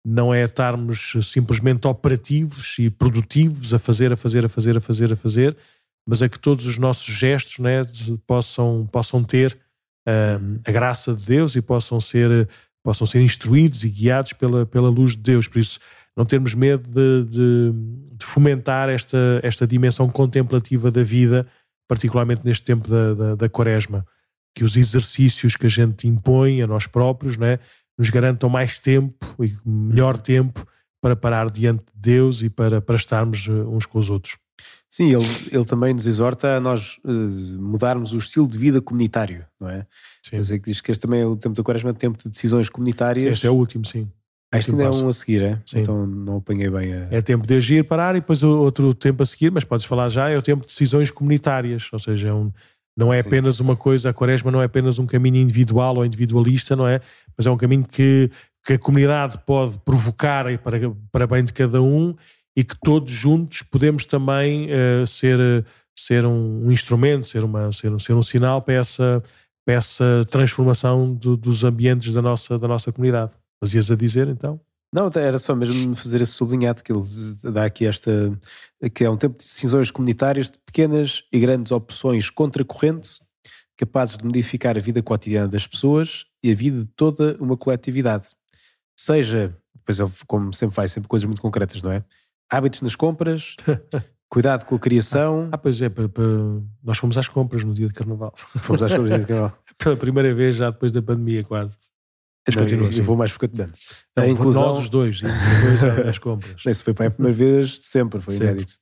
não 0.07 0.33
é 0.33 0.45
estarmos 0.45 1.13
simplesmente 1.23 1.87
operativos 1.87 2.77
e 2.79 2.91
produtivos 2.91 3.75
a 3.75 3.79
fazer, 3.79 4.13
a 4.13 4.17
fazer, 4.17 4.45
a 4.45 4.49
fazer, 4.49 4.77
a 4.77 4.81
fazer, 4.81 5.13
a 5.13 5.17
fazer, 5.17 5.57
mas 6.07 6.21
é 6.23 6.29
que 6.29 6.39
todos 6.39 6.67
os 6.67 6.79
nossos 6.79 7.07
gestos 7.07 7.59
né, 7.59 7.83
possam, 8.27 8.87
possam 8.93 9.25
ter 9.25 9.59
a 10.67 10.71
graça 10.71 11.15
de 11.15 11.25
Deus 11.25 11.57
e 11.57 11.63
possam 11.63 11.99
ser, 11.99 12.49
possam 12.85 13.07
ser 13.07 13.23
instruídos 13.23 13.83
e 13.83 13.89
guiados 13.89 14.35
pela, 14.35 14.67
pela 14.67 14.91
luz 14.91 15.13
de 15.13 15.23
Deus. 15.23 15.49
Por 15.49 15.59
isso, 15.59 15.81
não 16.15 16.27
termos 16.27 16.55
medo 16.55 16.89
de, 16.89 17.25
de, 17.29 17.73
de 18.17 18.25
fomentar 18.25 18.91
esta, 18.91 19.41
esta 19.43 19.67
dimensão 19.67 20.09
contemplativa 20.09 20.91
da 20.91 21.03
vida, 21.03 21.47
particularmente 21.89 22.45
neste 22.45 22.63
tempo 22.63 22.87
da, 22.89 23.15
da, 23.15 23.35
da 23.35 23.49
quaresma. 23.49 24.07
Que 24.55 24.63
os 24.63 24.77
exercícios 24.77 25.57
que 25.57 25.67
a 25.67 25.71
gente 25.71 26.07
impõe 26.07 26.63
a 26.63 26.67
nós 26.67 26.87
próprios, 26.87 27.39
né, 27.39 27.59
nos 27.99 28.11
garantam 28.11 28.49
mais 28.51 28.79
tempo 28.79 29.27
e 29.43 29.53
melhor 29.67 30.19
tempo 30.19 30.65
para 31.01 31.17
parar 31.17 31.51
diante 31.51 31.85
de 31.95 32.01
Deus 32.13 32.43
e 32.43 32.51
para, 32.51 32.81
para 32.81 32.97
estarmos 32.97 33.47
eh, 33.49 33.53
uns 33.53 33.87
com 33.87 33.99
os 33.99 34.11
outros. 34.11 34.39
Sim, 34.91 35.13
ele, 35.13 35.27
ele 35.51 35.65
também 35.65 35.93
nos 35.93 36.07
exorta 36.07 36.57
a 36.57 36.61
nós 36.61 36.99
uh, 37.05 37.61
mudarmos 37.61 38.13
o 38.13 38.19
estilo 38.19 38.47
de 38.47 38.57
vida 38.57 38.81
comunitário, 38.81 39.45
não 39.59 39.69
é? 39.69 39.87
Sim. 40.23 40.31
Quer 40.31 40.41
dizer, 40.41 40.59
que 40.61 40.71
diz 40.71 40.81
que 40.81 40.93
este 40.93 41.01
também 41.01 41.21
é 41.21 41.27
o 41.27 41.37
tempo 41.37 41.55
da 41.55 41.63
quaresma, 41.65 41.91
o 41.91 41.95
tempo 41.95 42.17
de 42.17 42.29
decisões 42.29 42.69
comunitárias. 42.69 43.25
Sim, 43.25 43.31
este 43.31 43.47
é 43.47 43.51
o 43.51 43.55
último, 43.55 43.85
sim. 43.85 44.09
Ah, 44.53 44.59
este 44.59 44.71
ainda 44.71 44.85
é 44.85 44.91
um 44.91 45.09
a 45.09 45.13
seguir, 45.13 45.43
é? 45.43 45.61
Sim. 45.67 45.81
Então 45.81 46.07
não 46.07 46.37
apanhei 46.37 46.71
bem 46.71 46.95
a... 46.95 47.09
É 47.11 47.21
tempo 47.21 47.45
de 47.45 47.55
agir, 47.55 47.83
parar 47.85 48.15
e 48.15 48.21
depois 48.21 48.45
outro 48.45 48.95
tempo 48.95 49.21
a 49.21 49.27
seguir, 49.27 49.51
mas 49.51 49.65
podes 49.65 49.85
falar 49.85 50.09
já, 50.09 50.31
é 50.31 50.37
o 50.37 50.43
tempo 50.43 50.61
de 50.61 50.69
decisões 50.69 51.11
comunitárias, 51.11 51.89
ou 51.93 51.99
seja, 51.99 52.29
é 52.29 52.33
um, 52.33 52.53
não 52.97 53.13
é 53.13 53.19
apenas 53.19 53.59
uma 53.59 53.75
coisa, 53.75 54.11
a 54.11 54.15
quaresma 54.15 54.53
não 54.53 54.63
é 54.63 54.67
apenas 54.67 55.01
um 55.01 55.07
caminho 55.07 55.39
individual 55.39 55.97
ou 55.97 56.07
individualista, 56.07 56.77
não 56.77 56.87
é? 56.87 57.01
Mas 57.37 57.49
é 57.49 57.51
um 57.51 57.57
caminho 57.57 57.85
que, 57.85 58.31
que 58.65 58.75
a 58.75 58.79
comunidade 58.79 59.41
pode 59.45 59.77
provocar 59.79 60.47
para, 60.59 60.79
para 61.11 61.27
bem 61.27 61.45
de 61.45 61.53
cada 61.53 61.83
um 61.83 62.15
e 62.57 62.63
que 62.63 62.77
todos 62.83 63.13
juntos 63.13 63.63
podemos 63.63 64.07
também 64.07 64.69
uh, 64.71 65.07
ser, 65.07 65.65
ser 65.99 66.25
um, 66.25 66.67
um, 66.67 66.71
instrumento, 66.71 67.27
ser, 67.27 67.45
uma, 67.45 67.73
ser, 67.73 67.99
ser 68.01 68.13
um 68.13 68.23
sinal 68.23 68.63
para 68.63 68.75
essa, 68.75 69.23
para 69.65 69.75
essa 69.75 70.25
transformação 70.31 71.15
do, 71.15 71.37
dos 71.37 71.65
ambientes 71.65 72.13
da 72.13 72.23
nossa, 72.23 72.59
da 72.59 72.69
nossa 72.69 72.93
comunidade. 72.93 73.33
Mas 73.61 73.75
ias 73.75 73.91
a 73.91 73.97
dizer 73.97 74.29
então? 74.29 74.61
Não, 74.95 75.11
era 75.17 75.39
só 75.41 75.57
mesmo 75.57 75.97
fazer 75.97 76.21
esse 76.21 76.33
sublinhado 76.33 76.81
que 76.81 76.93
ele 76.93 77.03
dá 77.43 77.65
aqui 77.65 77.85
esta 77.85 78.39
que 78.95 79.03
é 79.03 79.11
um 79.11 79.17
tempo 79.17 79.37
de 79.39 79.45
decisões 79.45 79.91
comunitárias 79.91 80.49
de 80.49 80.59
pequenas 80.65 81.25
e 81.33 81.41
grandes 81.41 81.73
opções 81.73 82.31
contracorrentes 82.31 83.21
capazes 83.77 84.17
de 84.17 84.25
modificar 84.25 84.77
a 84.77 84.81
vida 84.81 85.03
cotidiana 85.03 85.49
das 85.49 85.67
pessoas 85.67 86.27
e 86.43 86.53
a 86.53 86.55
vida 86.55 86.81
de 86.81 86.91
toda 86.95 87.37
uma 87.41 87.57
coletividade. 87.57 88.29
Seja, 88.97 89.57
depois 89.75 89.99
ele, 89.99 90.11
como 90.27 90.53
sempre 90.53 90.75
faz, 90.77 90.93
sempre 90.93 91.09
coisas 91.09 91.27
muito 91.27 91.43
concretas, 91.43 91.83
não 91.83 91.91
é? 91.91 92.05
Hábitos 92.51 92.83
nas 92.83 92.95
compras, 92.95 93.57
cuidado 94.29 94.65
com 94.65 94.75
a 94.75 94.79
criação. 94.79 95.49
Ah, 95.53 95.59
pois 95.59 95.81
é, 95.81 95.91
nós 96.83 96.99
fomos 96.99 97.17
às 97.17 97.29
compras 97.29 97.65
no 97.65 97.73
dia 97.73 97.87
de 97.87 97.95
carnaval. 97.95 98.33
Fomos 98.37 98.83
às 98.83 98.91
compras 98.93 99.11
no 99.11 99.17
dia 99.17 99.19
de 99.19 99.27
carnaval. 99.27 99.59
Pela 99.79 99.97
primeira 99.97 100.35
vez 100.35 100.57
já 100.57 100.71
depois 100.71 100.93
da 100.93 101.03
pandemia, 101.03 101.43
quase. 101.45 101.77
Não, 102.55 102.67
eu, 102.67 102.93
eu 102.93 103.05
vou 103.05 103.17
mais 103.17 103.31
frequentemente. 103.31 103.79
A 104.15 104.27
inclusão... 104.27 104.63
Nós 104.63 104.79
os 104.81 104.89
dois, 104.91 105.21
depois 105.21 106.07
as 106.07 106.19
compras. 106.19 106.63
Isso 106.67 106.85
foi 106.85 106.93
para 106.93 107.07
a 107.07 107.11
primeira 107.11 107.37
vez 107.37 107.81
de 107.81 107.87
sempre, 107.87 108.21
foi 108.21 108.35
sempre. 108.35 108.49
inédito. 108.49 108.75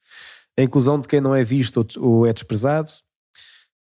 A 0.59 0.63
inclusão 0.63 1.01
de 1.01 1.07
quem 1.07 1.21
não 1.21 1.35
é 1.35 1.45
visto 1.45 1.87
ou 1.99 2.27
é 2.27 2.33
desprezado. 2.33 2.91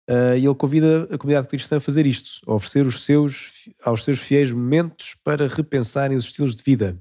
Uh, 0.09 0.35
e 0.35 0.45
ele 0.45 0.55
convida 0.55 1.07
a 1.11 1.17
comunidade 1.17 1.47
cristã 1.47 1.77
a 1.77 1.79
fazer 1.79 2.05
isto, 2.05 2.31
a 2.45 2.53
oferecer 2.53 2.85
os 2.85 3.05
seus, 3.05 3.69
aos 3.83 4.03
seus 4.03 4.19
fiéis 4.19 4.51
momentos 4.51 5.15
para 5.23 5.47
repensarem 5.47 6.17
os 6.17 6.25
estilos 6.25 6.55
de 6.55 6.63
vida, 6.63 6.97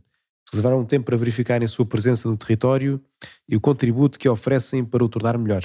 reservar 0.50 0.76
um 0.76 0.84
tempo 0.84 1.06
para 1.06 1.16
verificarem 1.16 1.64
a 1.64 1.68
sua 1.68 1.86
presença 1.86 2.28
no 2.28 2.36
território 2.36 3.00
e 3.48 3.56
o 3.56 3.60
contributo 3.60 4.18
que 4.18 4.28
oferecem 4.28 4.84
para 4.84 5.04
o 5.04 5.08
tornar 5.08 5.38
melhor. 5.38 5.62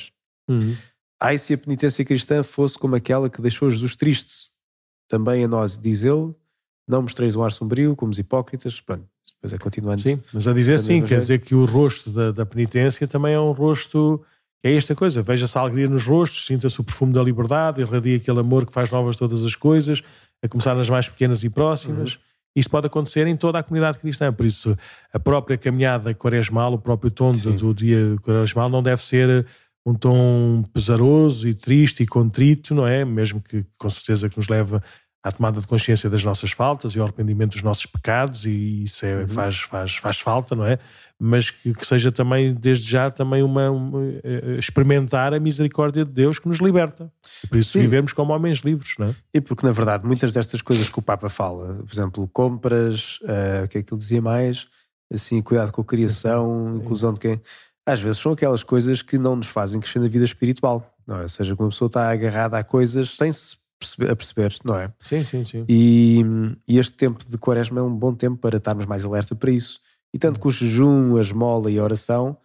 Uhum. 0.48 0.76
Ai, 1.20 1.38
se 1.38 1.54
a 1.54 1.58
penitência 1.58 2.04
cristã 2.04 2.44
fosse 2.44 2.78
como 2.78 2.96
aquela 2.96 3.30
que 3.30 3.42
deixou 3.42 3.70
Jesus 3.72 3.96
triste, 3.96 4.52
também 5.08 5.44
a 5.44 5.48
nós, 5.48 5.78
diz 5.78 6.04
ele, 6.04 6.34
não 6.88 7.02
mostreis 7.02 7.36
um 7.36 7.44
ar 7.44 7.52
sombrio 7.52 7.96
como 7.96 8.12
os 8.12 8.20
hipócritas. 8.20 8.80
Pronto, 8.80 9.06
depois 9.36 9.54
é 9.54 9.58
continuando. 9.58 10.02
Sim, 10.02 10.22
mas 10.34 10.48
a 10.48 10.54
dizer 10.54 10.80
sim, 10.80 11.04
quer 11.04 11.20
dizer 11.20 11.40
que 11.40 11.56
o 11.56 11.66
rosto 11.66 12.12
da, 12.12 12.32
da 12.32 12.46
penitência 12.46 13.08
também 13.08 13.34
é 13.34 13.40
um 13.40 13.52
rosto. 13.52 14.24
É 14.64 14.76
esta 14.76 14.96
coisa, 14.96 15.22
veja-se 15.22 15.56
a 15.58 15.62
alegria 15.62 15.88
nos 15.88 16.06
rostos, 16.06 16.48
sinta-se 16.48 16.82
o 16.82 16.84
perfume 16.84 17.14
da 17.14 17.22
liberdade, 17.22 17.82
irradia 17.82 18.18
aquele 18.18 18.40
amor 18.40 18.66
que 18.66 18.74
faz 18.74 18.90
novas 18.90 19.16
todas 19.16 19.44
as 19.44 19.56
coisas, 19.56 20.02
a 20.42 20.48
começar 20.48 20.74
nas 20.74 20.90
mais 20.90 21.08
pequenas 21.08 21.44
e 21.44 21.50
próximas. 21.52 22.14
Uhum. 22.14 22.20
Isto 22.56 22.70
pode 22.70 22.88
acontecer 22.88 23.28
em 23.28 23.36
toda 23.36 23.60
a 23.60 23.64
comunidade 23.64 23.98
cristã, 23.98 24.32
por 24.32 24.46
isso 24.46 24.78
a 25.14 25.20
própria 25.20 25.58
caminhada 25.58 26.14
quaresmal, 26.14 26.74
o 26.74 26.80
próprio 26.80 27.12
tom 27.12 27.34
do, 27.34 27.52
do 27.54 27.74
dia 27.74 28.16
quaresmal 28.22 28.70
não 28.70 28.82
deve 28.82 29.02
ser 29.02 29.46
um 29.86 29.94
tom 29.94 30.64
pesaroso 30.74 31.48
e 31.48 31.54
triste 31.54 32.04
e 32.04 32.08
contrito, 32.08 32.74
não 32.74 32.88
é? 32.88 33.06
Mesmo 33.06 33.42
que 33.42 33.66
com 33.78 33.90
certeza 33.90 34.30
que 34.30 34.38
nos 34.38 34.48
leva 34.48 34.82
à 35.26 35.32
tomada 35.32 35.60
de 35.60 35.66
consciência 35.66 36.08
das 36.08 36.24
nossas 36.24 36.52
faltas 36.52 36.94
e 36.94 37.00
ao 37.00 37.06
arrependimento 37.06 37.54
dos 37.54 37.64
nossos 37.64 37.88
pecados 37.88 38.46
e 38.46 38.84
isso 38.84 39.04
é, 39.04 39.22
uhum. 39.22 39.28
faz, 39.28 39.58
faz, 39.58 39.96
faz 39.96 40.20
falta, 40.20 40.54
não 40.54 40.64
é? 40.64 40.78
Mas 41.18 41.50
que, 41.50 41.74
que 41.74 41.84
seja 41.84 42.12
também, 42.12 42.54
desde 42.54 42.88
já, 42.88 43.10
também 43.10 43.42
uma, 43.42 43.72
uma, 43.72 44.04
eh, 44.24 44.58
experimentar 44.60 45.34
a 45.34 45.40
misericórdia 45.40 46.06
de 46.06 46.12
Deus 46.12 46.38
que 46.38 46.48
nos 46.48 46.60
liberta. 46.60 47.12
E 47.44 47.48
por 47.48 47.58
isso 47.58 47.72
Sim. 47.72 47.80
vivemos 47.80 48.14
como 48.14 48.34
homens 48.34 48.60
livres, 48.60 48.94
não 49.00 49.08
é? 49.08 49.16
E 49.34 49.42
porque, 49.42 49.66
na 49.66 49.72
verdade, 49.72 50.06
muitas 50.06 50.32
destas 50.32 50.62
coisas 50.62 50.88
que 50.90 51.00
o 51.00 51.02
Papa 51.02 51.28
fala, 51.28 51.74
por 51.74 51.92
exemplo, 51.92 52.30
compras, 52.32 53.18
uh, 53.24 53.66
o 53.66 53.68
que 53.68 53.80
é 53.80 53.82
que 53.82 53.92
ele 53.92 54.00
dizia 54.00 54.22
mais? 54.22 54.68
Assim, 55.12 55.42
cuidado 55.42 55.72
com 55.72 55.82
a 55.82 55.86
criação, 55.86 56.76
inclusão 56.78 57.12
de 57.14 57.20
quem... 57.20 57.42
Às 57.84 58.00
vezes 58.00 58.20
são 58.20 58.34
aquelas 58.34 58.62
coisas 58.62 59.02
que 59.02 59.18
não 59.18 59.36
nos 59.36 59.48
fazem 59.48 59.80
crescer 59.80 60.00
na 60.00 60.08
vida 60.08 60.26
espiritual, 60.26 60.96
não 61.08 61.18
é? 61.18 61.24
Ou 61.24 61.30
seja, 61.30 61.56
quando 61.56 61.70
a 61.70 61.72
pessoa 61.72 61.88
está 61.88 62.12
agarrada 62.12 62.60
a 62.60 62.64
coisas 62.64 63.16
sem 63.16 63.32
se 63.32 63.65
a 64.10 64.16
perceber, 64.16 64.56
não 64.64 64.76
é? 64.76 64.92
Sim, 65.02 65.24
sim, 65.24 65.44
sim. 65.44 65.66
E, 65.68 66.22
e, 66.68 66.80
este 66.80 66.94
tempo 66.94 67.24
de 67.24 67.38
quaresma 67.38 67.80
é 67.80 67.84
um 67.84 67.94
bom 67.94 68.14
tempo 68.14 68.38
para 68.38 68.58
estarmos 68.58 68.86
mais 68.86 69.04
alerta 69.04 69.36
para 69.36 69.52
isso. 69.52 69.80
E 70.14 70.18
tanto 70.18 70.40
que 70.40 70.48
o 70.48 70.52
jejum, 70.52 71.18
a 71.18 71.22
esmola 71.22 71.70
e 71.70 71.78
a 71.78 71.84
oração 71.84 72.38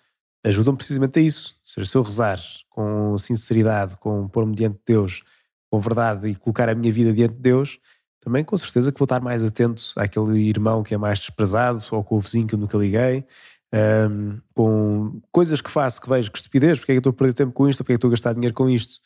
ajudam 0.44 0.74
precisamente 0.74 1.18
a 1.18 1.22
isso. 1.22 1.56
Ou 1.62 1.68
seja, 1.68 1.90
se 1.90 1.96
eu 1.96 2.02
rezar 2.02 2.38
com 2.68 3.16
sinceridade, 3.18 3.96
com 3.96 4.28
pôr-me 4.28 4.54
diante 4.54 4.76
de 4.76 4.82
Deus, 4.86 5.22
com 5.70 5.78
verdade 5.80 6.28
e 6.28 6.34
colocar 6.34 6.68
a 6.68 6.74
minha 6.74 6.92
vida 6.92 7.12
diante 7.12 7.34
de 7.34 7.40
Deus, 7.40 7.78
também 8.20 8.44
com 8.44 8.56
certeza 8.56 8.90
que 8.90 8.98
vou 8.98 9.04
estar 9.04 9.20
mais 9.20 9.44
atento 9.44 9.82
àquele 9.96 10.40
irmão 10.40 10.82
que 10.82 10.94
é 10.94 10.98
mais 10.98 11.18
desprezado 11.18 11.82
ou 11.90 12.04
com 12.04 12.16
o 12.16 12.20
vizinho 12.20 12.46
que 12.46 12.54
eu 12.54 12.58
nunca 12.58 12.76
liguei. 12.76 13.24
Um, 13.72 14.40
com 14.52 15.20
coisas 15.30 15.60
que 15.60 15.70
faço 15.70 16.00
que 16.00 16.08
vejo 16.08 16.30
que 16.32 16.38
estupidez, 16.38 16.80
porque 16.80 16.90
é 16.90 16.94
que 16.94 16.98
eu 16.98 17.00
estou 17.00 17.10
a 17.12 17.14
perder 17.14 17.34
tempo 17.34 17.52
com 17.52 17.68
isto, 17.68 17.84
porque 17.84 17.92
é 17.92 17.94
que 17.94 17.98
estou 17.98 18.08
a 18.08 18.10
gastar 18.10 18.32
dinheiro 18.32 18.54
com 18.54 18.68
isto 18.68 19.00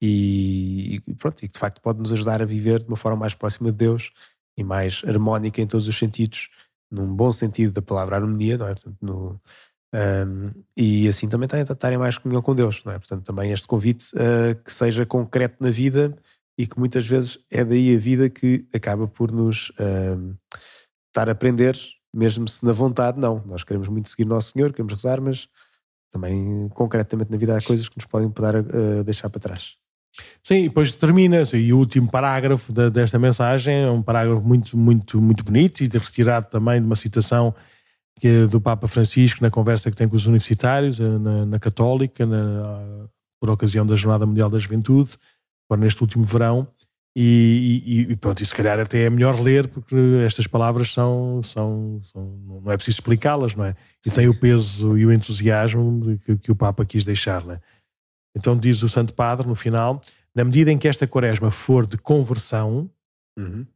e, 0.00 1.02
e 1.06 1.14
pronto, 1.14 1.44
e 1.44 1.48
que 1.48 1.54
de 1.54 1.58
facto 1.58 1.80
pode 1.80 1.98
nos 1.98 2.12
ajudar 2.12 2.40
a 2.40 2.46
viver 2.46 2.80
de 2.80 2.88
uma 2.88 2.96
forma 2.96 3.18
mais 3.18 3.34
próxima 3.34 3.70
de 3.70 3.78
Deus 3.78 4.12
e 4.56 4.64
mais 4.64 5.02
harmónica 5.06 5.60
em 5.60 5.66
todos 5.66 5.86
os 5.86 5.96
sentidos, 5.96 6.50
num 6.90 7.14
bom 7.14 7.30
sentido 7.30 7.72
da 7.72 7.82
palavra 7.82 8.16
harmonia, 8.16 8.56
não 8.56 8.66
é? 8.66 8.74
Portanto, 8.74 8.96
no, 9.00 9.40
um, 9.94 10.52
e 10.76 11.08
assim 11.08 11.28
também 11.28 11.46
estar 11.46 11.92
em 11.92 11.98
mais 11.98 12.16
comunhão 12.16 12.42
com 12.42 12.54
Deus, 12.54 12.82
não 12.84 12.92
é? 12.92 12.98
Portanto, 12.98 13.24
também 13.24 13.52
este 13.52 13.66
convite 13.66 14.14
uh, 14.14 14.54
que 14.62 14.72
seja 14.72 15.04
concreto 15.04 15.56
na 15.60 15.70
vida 15.70 16.16
e 16.56 16.66
que 16.66 16.78
muitas 16.78 17.06
vezes 17.06 17.38
é 17.50 17.64
daí 17.64 17.94
a 17.94 17.98
vida 17.98 18.28
que 18.30 18.66
acaba 18.74 19.08
por 19.08 19.32
nos 19.32 19.70
uh, 19.70 20.36
estar 21.08 21.28
a 21.28 21.32
aprender, 21.32 21.76
mesmo 22.14 22.46
se 22.48 22.64
na 22.64 22.72
vontade 22.72 23.18
não. 23.18 23.42
Nós 23.46 23.64
queremos 23.64 23.88
muito 23.88 24.08
seguir 24.08 24.24
Nosso 24.24 24.52
Senhor, 24.52 24.72
queremos 24.72 24.92
rezar, 24.92 25.20
mas 25.20 25.48
também 26.10 26.68
concretamente 26.70 27.30
na 27.30 27.36
vida 27.36 27.56
há 27.56 27.62
coisas 27.62 27.88
que 27.88 27.96
nos 27.96 28.06
podem 28.06 28.30
poder 28.30 28.56
uh, 28.56 29.04
deixar 29.04 29.28
para 29.28 29.40
trás. 29.40 29.76
Sim, 30.42 30.64
e 30.64 30.68
depois 30.68 30.92
termina, 30.92 31.42
e 31.52 31.72
o 31.72 31.78
último 31.78 32.10
parágrafo 32.10 32.72
de, 32.72 32.90
desta 32.90 33.18
mensagem 33.18 33.82
é 33.82 33.90
um 33.90 34.02
parágrafo 34.02 34.46
muito, 34.46 34.76
muito, 34.76 35.20
muito 35.20 35.44
bonito 35.44 35.80
e 35.82 35.84
retirado 35.86 36.48
também 36.50 36.80
de 36.80 36.86
uma 36.86 36.96
citação 36.96 37.54
que 38.18 38.28
é 38.28 38.46
do 38.46 38.60
Papa 38.60 38.86
Francisco 38.86 39.42
na 39.42 39.50
conversa 39.50 39.90
que 39.90 39.96
tem 39.96 40.08
com 40.08 40.14
os 40.14 40.26
universitários, 40.26 41.00
eh, 41.00 41.04
na, 41.04 41.46
na 41.46 41.58
Católica, 41.58 42.26
na, 42.26 43.08
por 43.40 43.50
ocasião 43.50 43.86
da 43.86 43.94
Jornada 43.94 44.26
Mundial 44.26 44.50
da 44.50 44.58
Juventude, 44.58 45.16
agora 45.68 45.82
neste 45.82 46.02
último 46.02 46.24
verão. 46.24 46.68
E, 47.16 47.82
e, 47.84 48.12
e, 48.12 48.16
pronto, 48.16 48.40
e 48.40 48.46
se 48.46 48.54
calhar 48.54 48.78
até 48.78 49.02
é 49.02 49.10
melhor 49.10 49.40
ler 49.40 49.66
porque 49.66 49.96
estas 50.24 50.46
palavras 50.46 50.92
são, 50.92 51.42
são, 51.42 52.00
são 52.04 52.38
não 52.62 52.70
é 52.70 52.76
preciso 52.76 52.98
explicá-las, 52.98 53.56
não 53.56 53.64
é? 53.64 53.74
E 54.04 54.10
Sim. 54.10 54.14
tem 54.14 54.28
o 54.28 54.38
peso 54.38 54.96
e 54.96 55.04
o 55.04 55.12
entusiasmo 55.12 56.16
que, 56.24 56.36
que 56.36 56.52
o 56.52 56.54
Papa 56.54 56.84
quis 56.84 57.04
deixar, 57.04 57.44
não 57.44 57.54
é? 57.54 57.60
Então 58.36 58.56
diz 58.56 58.82
o 58.82 58.88
Santo 58.88 59.12
Padre 59.12 59.46
no 59.46 59.54
final: 59.54 60.02
na 60.34 60.44
medida 60.44 60.70
em 60.70 60.78
que 60.78 60.88
esta 60.88 61.06
quaresma 61.06 61.50
for 61.50 61.86
de 61.86 61.96
conversão, 61.98 62.90
uhum. 63.38 63.66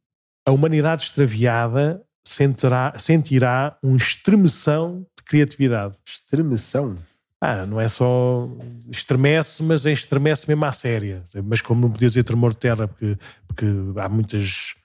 a 0.46 0.52
humanidade 0.52 1.04
extraviada 1.04 2.02
sentirá, 2.26 2.94
sentirá 2.98 3.76
um 3.82 3.96
estremeção 3.96 5.06
de 5.16 5.24
criatividade. 5.24 5.94
Estremeção? 6.06 6.96
Ah, 7.40 7.66
não 7.66 7.78
é 7.78 7.88
só 7.88 8.48
estremece, 8.90 9.62
mas 9.62 9.84
é 9.84 9.92
estremece 9.92 10.48
mesmo 10.48 10.64
à 10.64 10.72
séria. 10.72 11.22
Mas 11.44 11.60
como 11.60 11.82
não 11.82 11.90
podia 11.90 12.08
dizer 12.08 12.22
tremor 12.22 12.52
de 12.52 12.58
terra, 12.58 12.88
porque, 12.88 13.18
porque 13.46 13.66
há 13.96 14.08
muitas 14.08 14.76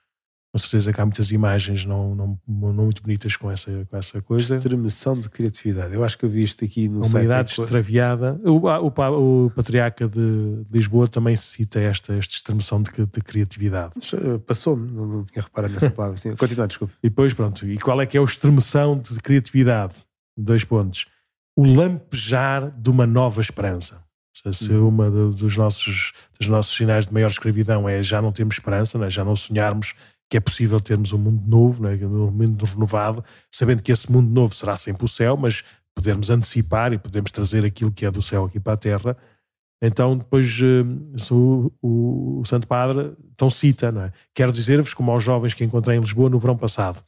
com 0.51 0.57
certeza 0.57 0.91
que 0.91 0.99
há 0.99 1.05
muitas 1.05 1.31
imagens 1.31 1.85
não, 1.85 2.15
não, 2.15 2.39
não 2.47 2.83
muito 2.83 3.03
bonitas 3.03 3.35
com 3.35 3.51
essa, 3.51 3.85
com 3.89 3.97
essa 3.97 4.19
coisa. 4.21 4.55
Extremação 4.55 5.19
de 5.19 5.29
criatividade. 5.29 5.93
Eu 5.93 6.03
acho 6.03 6.17
que 6.17 6.25
eu 6.25 6.29
vi 6.29 6.43
isto 6.43 6.65
aqui 6.65 6.89
no 6.89 6.97
Uma 6.97 7.07
humanidade 7.07 7.51
extraviada. 7.51 8.39
O, 8.43 8.67
o, 8.67 9.45
o, 9.45 9.51
patriarca 9.51 10.07
de 10.07 10.65
Lisboa 10.71 11.07
também 11.07 11.35
cita 11.35 11.79
esta, 11.79 12.15
esta 12.15 12.33
extremação 12.33 12.81
de, 12.81 12.89
de 12.91 13.21
criatividade. 13.21 13.93
Eh, 14.13 14.39
passou-me, 14.39 14.89
não, 14.91 15.05
não, 15.05 15.23
tinha 15.23 15.43
reparado 15.43 15.71
nessa 15.71 15.91
palavra. 15.91 16.17
Sim, 16.17 16.33
continua, 16.37 16.67
desculpe. 16.67 16.95
E 17.03 17.09
depois, 17.09 17.31
pronto. 17.31 17.67
E 17.67 17.77
qual 17.77 18.01
é 18.01 18.07
que 18.07 18.17
é 18.17 18.19
a 18.21 18.23
extremação 18.23 18.97
de 18.97 19.19
criatividade? 19.19 19.93
Dois 20.35 20.63
pontos. 20.63 21.05
O 21.55 21.63
lampejar 21.63 22.71
de 22.71 22.89
uma 22.89 23.05
nova 23.05 23.39
esperança. 23.39 24.03
Se 24.53 24.71
uhum. 24.71 24.87
uma 24.87 25.11
dos 25.11 25.57
nossos, 25.57 26.13
dos 26.39 26.47
nossos 26.47 26.75
sinais 26.75 27.05
de 27.05 27.13
maior 27.13 27.27
escravidão 27.27 27.89
é 27.89 28.01
já 28.01 28.21
não 28.21 28.31
temos 28.31 28.55
esperança, 28.55 28.97
né? 28.97 29.09
já 29.09 29.23
não 29.23 29.35
sonharmos 29.35 29.93
que 30.29 30.37
é 30.37 30.39
possível 30.39 30.79
termos 30.79 31.11
um 31.11 31.17
mundo 31.17 31.43
novo, 31.47 31.81
né, 31.81 31.95
um 32.05 32.29
mundo 32.31 32.63
renovado, 32.65 33.23
sabendo 33.51 33.81
que 33.81 33.91
esse 33.91 34.11
mundo 34.11 34.29
novo 34.29 34.53
será 34.53 34.77
sempre 34.77 35.03
o 35.05 35.07
céu, 35.07 35.35
mas 35.35 35.63
podermos 35.95 36.29
antecipar 36.29 36.93
e 36.93 36.97
podemos 36.97 37.31
trazer 37.31 37.65
aquilo 37.65 37.91
que 37.91 38.05
é 38.05 38.11
do 38.11 38.21
céu 38.21 38.45
aqui 38.45 38.59
para 38.59 38.73
a 38.73 38.77
terra. 38.77 39.17
Então, 39.81 40.17
depois, 40.17 40.59
uh, 40.61 41.33
o, 41.33 41.71
o, 41.81 42.39
o, 42.41 42.45
Santo 42.45 42.67
Padre 42.67 43.13
então 43.33 43.49
cita, 43.49 43.91
não 43.91 44.03
é? 44.03 44.13
Quero 44.33 44.51
dizer-vos, 44.51 44.93
como 44.93 45.11
aos 45.11 45.23
jovens 45.23 45.53
que 45.53 45.63
encontrei 45.63 45.97
em 45.97 46.01
Lisboa 46.01 46.29
no 46.29 46.39
verão 46.39 46.57
passado, 46.57 47.03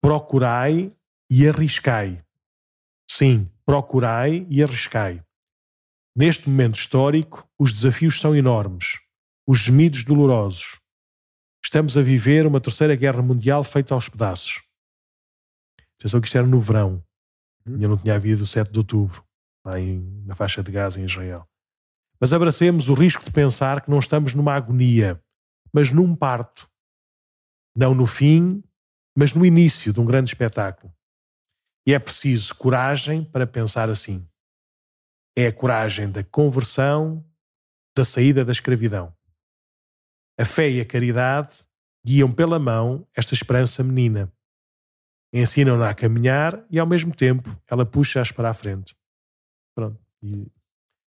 procurai 0.00 0.92
e 1.30 1.48
arriscai. 1.48 2.22
Sim, 3.10 3.48
procurai 3.64 4.46
e 4.48 4.62
arriscai. 4.62 5.22
Neste 6.14 6.48
momento 6.48 6.78
histórico, 6.78 7.48
os 7.58 7.72
desafios 7.72 8.20
são 8.20 8.34
enormes, 8.34 8.98
os 9.46 9.58
gemidos 9.58 10.04
dolorosos, 10.04 10.78
Estamos 11.64 11.96
a 11.96 12.02
viver 12.02 12.46
uma 12.46 12.60
terceira 12.60 12.94
guerra 12.94 13.22
mundial 13.22 13.62
feita 13.62 13.94
aos 13.94 14.08
pedaços. 14.08 14.62
Atenção 15.98 16.20
que 16.20 16.26
isto 16.26 16.38
era 16.38 16.46
no 16.46 16.60
verão. 16.60 17.04
Uhum. 17.66 17.74
Ainda 17.74 17.88
não 17.88 17.96
tinha 17.96 18.14
havido 18.14 18.44
o 18.44 18.46
7 18.46 18.70
de 18.70 18.78
outubro, 18.78 19.24
lá 19.64 19.78
em, 19.78 20.22
na 20.24 20.34
faixa 20.34 20.62
de 20.62 20.70
Gaza, 20.70 21.00
em 21.00 21.04
Israel. 21.04 21.46
Mas 22.20 22.32
abracemos 22.32 22.88
o 22.88 22.94
risco 22.94 23.24
de 23.24 23.30
pensar 23.30 23.80
que 23.80 23.90
não 23.90 23.98
estamos 23.98 24.34
numa 24.34 24.54
agonia, 24.54 25.22
mas 25.72 25.92
num 25.92 26.14
parto. 26.14 26.68
Não 27.76 27.94
no 27.94 28.06
fim, 28.06 28.62
mas 29.16 29.34
no 29.34 29.44
início 29.44 29.92
de 29.92 30.00
um 30.00 30.04
grande 30.04 30.30
espetáculo. 30.30 30.92
E 31.86 31.94
é 31.94 31.98
preciso 31.98 32.54
coragem 32.54 33.24
para 33.24 33.46
pensar 33.46 33.88
assim. 33.88 34.28
É 35.36 35.46
a 35.46 35.52
coragem 35.52 36.10
da 36.10 36.22
conversão, 36.22 37.24
da 37.96 38.04
saída 38.04 38.44
da 38.44 38.52
escravidão. 38.52 39.16
A 40.38 40.44
fé 40.44 40.70
e 40.70 40.80
a 40.80 40.84
caridade 40.84 41.66
guiam 42.04 42.30
pela 42.30 42.58
mão 42.58 43.06
esta 43.14 43.34
esperança 43.34 43.82
menina. 43.82 44.32
Ensinam-na 45.32 45.90
a 45.90 45.94
caminhar 45.94 46.64
e, 46.70 46.78
ao 46.78 46.86
mesmo 46.86 47.14
tempo, 47.14 47.50
ela 47.68 47.84
puxa-as 47.84 48.32
para 48.32 48.48
a 48.48 48.54
frente. 48.54 48.96
Pronto. 49.74 49.98
E 50.22 50.46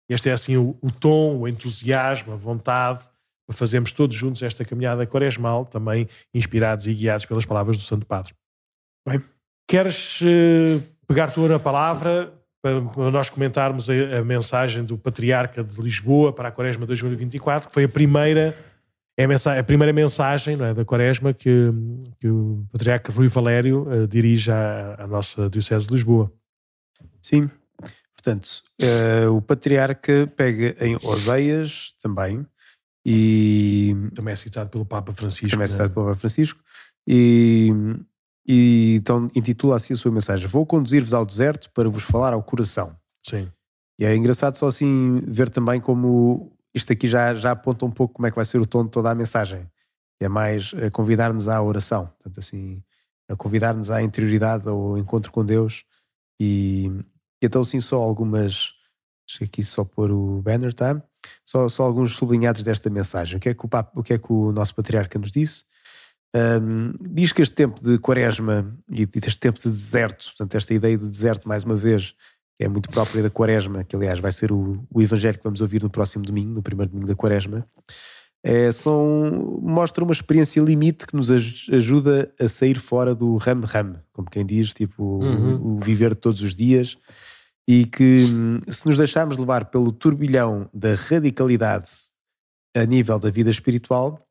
este 0.08 0.30
é 0.30 0.34
assim 0.34 0.56
o, 0.56 0.78
o, 0.82 0.92
tom, 0.92 1.40
o 1.40 1.48
entusiasmo, 1.48 2.34
a 2.34 2.36
vontade 2.38 3.04
para 3.48 3.56
fazermos 3.56 3.92
todos 3.92 4.16
juntos 4.16 4.42
esta 4.42 4.64
caminhada 4.64 5.06
quaresmal, 5.06 5.66
também 5.66 6.08
inspirados 6.34 6.88
e 6.88 6.94
guiados 6.94 7.26
pelas 7.26 7.46
palavras 7.46 7.78
do 7.78 7.84
Santo 7.84 8.06
Padre. 8.06 8.34
Bem, 9.08 9.24
queres 9.68 10.22
uh, 10.22 10.82
pegar 11.08 11.32
tu 11.32 11.48
na 11.48 11.60
palavra 11.60 12.34
para, 12.62 12.82
para 12.82 13.12
nós 13.12 13.30
comentarmos 13.30 13.90
a, 13.90 13.94
a 14.20 14.24
mensagem 14.24 14.84
do 14.84 14.98
Patriarca 14.98 15.64
de 15.64 15.80
Lisboa 15.82 16.34
para 16.34 16.50
a 16.50 16.52
Quaresma 16.52 16.86
2024, 16.86 17.68
que 17.68 17.74
foi 17.74 17.84
a 17.84 17.90
primeira 17.90 18.58
é 19.18 19.24
a, 19.24 19.28
mensagem, 19.28 19.60
a 19.60 19.64
primeira 19.64 19.94
mensagem 19.94 20.62
é, 20.62 20.74
da 20.74 20.84
Quaresma 20.84 21.34
que, 21.34 21.72
que, 22.20 22.28
o 22.28 22.66
Patriarca 22.72 23.12
Rui 23.12 23.28
Valério 23.28 23.88
uh, 23.88 24.08
dirige 24.08 24.52
à, 24.52 24.96
à, 25.00 25.08
nossa 25.08 25.50
Diocese 25.50 25.88
de 25.88 25.94
Lisboa. 25.94 26.32
Sim, 27.22 27.50
portanto, 28.14 28.62
uh, 28.82 29.32
o 29.32 29.42
Patriarca 29.42 30.32
pega 30.36 30.76
em 30.86 30.98
Oseias 31.02 31.96
também 32.02 32.46
e... 33.06 33.96
Também 34.14 34.34
é 34.34 34.36
citado 34.36 34.70
pelo 34.70 34.86
Papa 34.86 35.14
Francisco. 35.14 35.50
Também 35.50 35.66
é 35.66 35.68
citado 35.68 35.90
né? 35.90 35.94
pelo 35.94 36.06
Papa 36.08 36.20
Francisco 36.20 36.60
e, 37.08 37.72
e 38.48 38.96
então 38.96 39.30
intitula 39.36 39.76
assim 39.76 39.94
a 39.94 39.98
sua 39.98 40.12
mensagem 40.12 40.48
Vou 40.48 40.66
conduzir-vos 40.66 41.14
ao 41.14 41.26
deserto 41.26 41.70
para 41.72 41.90
vos 41.90 42.04
falar 42.04 42.34
ao 42.34 42.44
coração. 42.44 42.96
Sim. 43.26 43.48
E 44.00 44.06
é 44.06 44.16
engraçado 44.16 44.58
só 44.58 44.68
assim 44.68 45.22
ver 45.26 45.50
também 45.50 45.80
como 45.80 46.52
isto 46.76 46.92
aqui 46.92 47.08
já, 47.08 47.34
já 47.34 47.52
aponta 47.52 47.86
um 47.86 47.92
pouco 47.92 48.16
como 48.16 48.28
é 48.28 48.30
que 48.30 48.36
vai 48.36 48.44
ser 48.44 48.60
o 48.60 48.68
tom 48.68 48.84
de 48.84 48.92
toda 48.92 49.10
a 49.10 49.16
mensagem. 49.16 49.66
É 50.20 50.28
mais 50.28 50.74
a 50.74 50.92
convidar-nos 50.92 51.48
à 51.48 51.62
oração, 51.62 52.08
portanto, 52.08 52.40
assim, 52.40 52.84
a 53.30 53.36
convidar-nos 53.36 53.90
à 53.90 54.02
interioridade, 54.02 54.68
ao 54.68 54.98
encontro 54.98 55.32
com 55.32 55.46
Deus. 55.46 55.86
E, 56.40 56.92
e 57.42 57.46
então, 57.46 57.64
sim, 57.64 57.80
só 57.80 58.02
algumas. 58.02 58.74
Deixa 59.28 59.46
aqui 59.46 59.64
só 59.64 59.84
pôr 59.84 60.12
o 60.12 60.42
banner, 60.42 60.74
tá? 60.74 61.02
Só, 61.46 61.68
só 61.70 61.84
alguns 61.84 62.16
sublinhados 62.16 62.62
desta 62.62 62.90
mensagem. 62.90 63.38
O 63.38 63.40
que 63.40 63.50
é 63.50 63.54
que 63.54 63.66
o, 63.66 63.70
o, 63.96 64.04
que 64.04 64.14
é 64.14 64.18
que 64.18 64.32
o 64.32 64.52
nosso 64.52 64.76
patriarca 64.76 65.18
nos 65.18 65.32
disse? 65.32 65.64
Um, 66.36 66.94
diz 67.00 67.32
que 67.32 67.42
este 67.42 67.56
tempo 67.56 67.82
de 67.82 67.98
quaresma 67.98 68.78
e 68.90 69.08
este 69.26 69.40
tempo 69.40 69.60
de 69.60 69.70
deserto, 69.70 70.26
portanto, 70.26 70.56
esta 70.56 70.74
ideia 70.74 70.98
de 70.98 71.08
deserto, 71.08 71.48
mais 71.48 71.64
uma 71.64 71.76
vez, 71.76 72.14
é 72.60 72.68
muito 72.68 72.90
própria 72.90 73.22
da 73.22 73.30
Quaresma, 73.30 73.84
que 73.84 73.96
aliás 73.96 74.20
vai 74.20 74.32
ser 74.32 74.52
o, 74.52 74.86
o 74.90 75.02
Evangelho 75.02 75.38
que 75.38 75.44
vamos 75.44 75.62
ouvir 75.62 75.84
no 75.84 75.90
próximo 75.90 76.24
domingo, 76.24 76.54
no 76.54 76.64
primeiro 76.64 76.92
domingo 76.92 77.08
da 77.08 77.16
Quaresma, 77.16 77.68
é, 78.44 78.72
são, 78.72 79.60
mostra 79.62 80.04
uma 80.04 80.14
experiência 80.14 80.62
limite 80.62 81.08
que 81.08 81.16
nos 81.16 81.32
ajuda 81.32 82.32
a 82.40 82.48
sair 82.48 82.78
fora 82.78 83.16
do 83.16 83.38
ram-ram, 83.38 84.00
como 84.14 84.30
quem 84.30 84.46
diz, 84.46 84.72
tipo 84.72 85.04
uhum. 85.04 85.56
o, 85.56 85.78
o, 85.78 85.80
viver 85.80 86.12
de 86.12 86.22
todos 86.22 86.42
os 86.42 86.56
dias, 86.56 86.96
e 87.68 87.88
que 87.88 88.26
se 88.68 88.86
nos 88.86 88.98
deixarmos 88.98 89.38
levar 89.40 89.66
pelo 89.66 89.92
turbilhão 89.92 90.70
da 90.72 90.94
radicalidade 90.94 91.90
a 92.76 92.86
nível 92.86 93.18
da 93.18 93.32
vida 93.32 93.50
espiritual, 93.50 94.24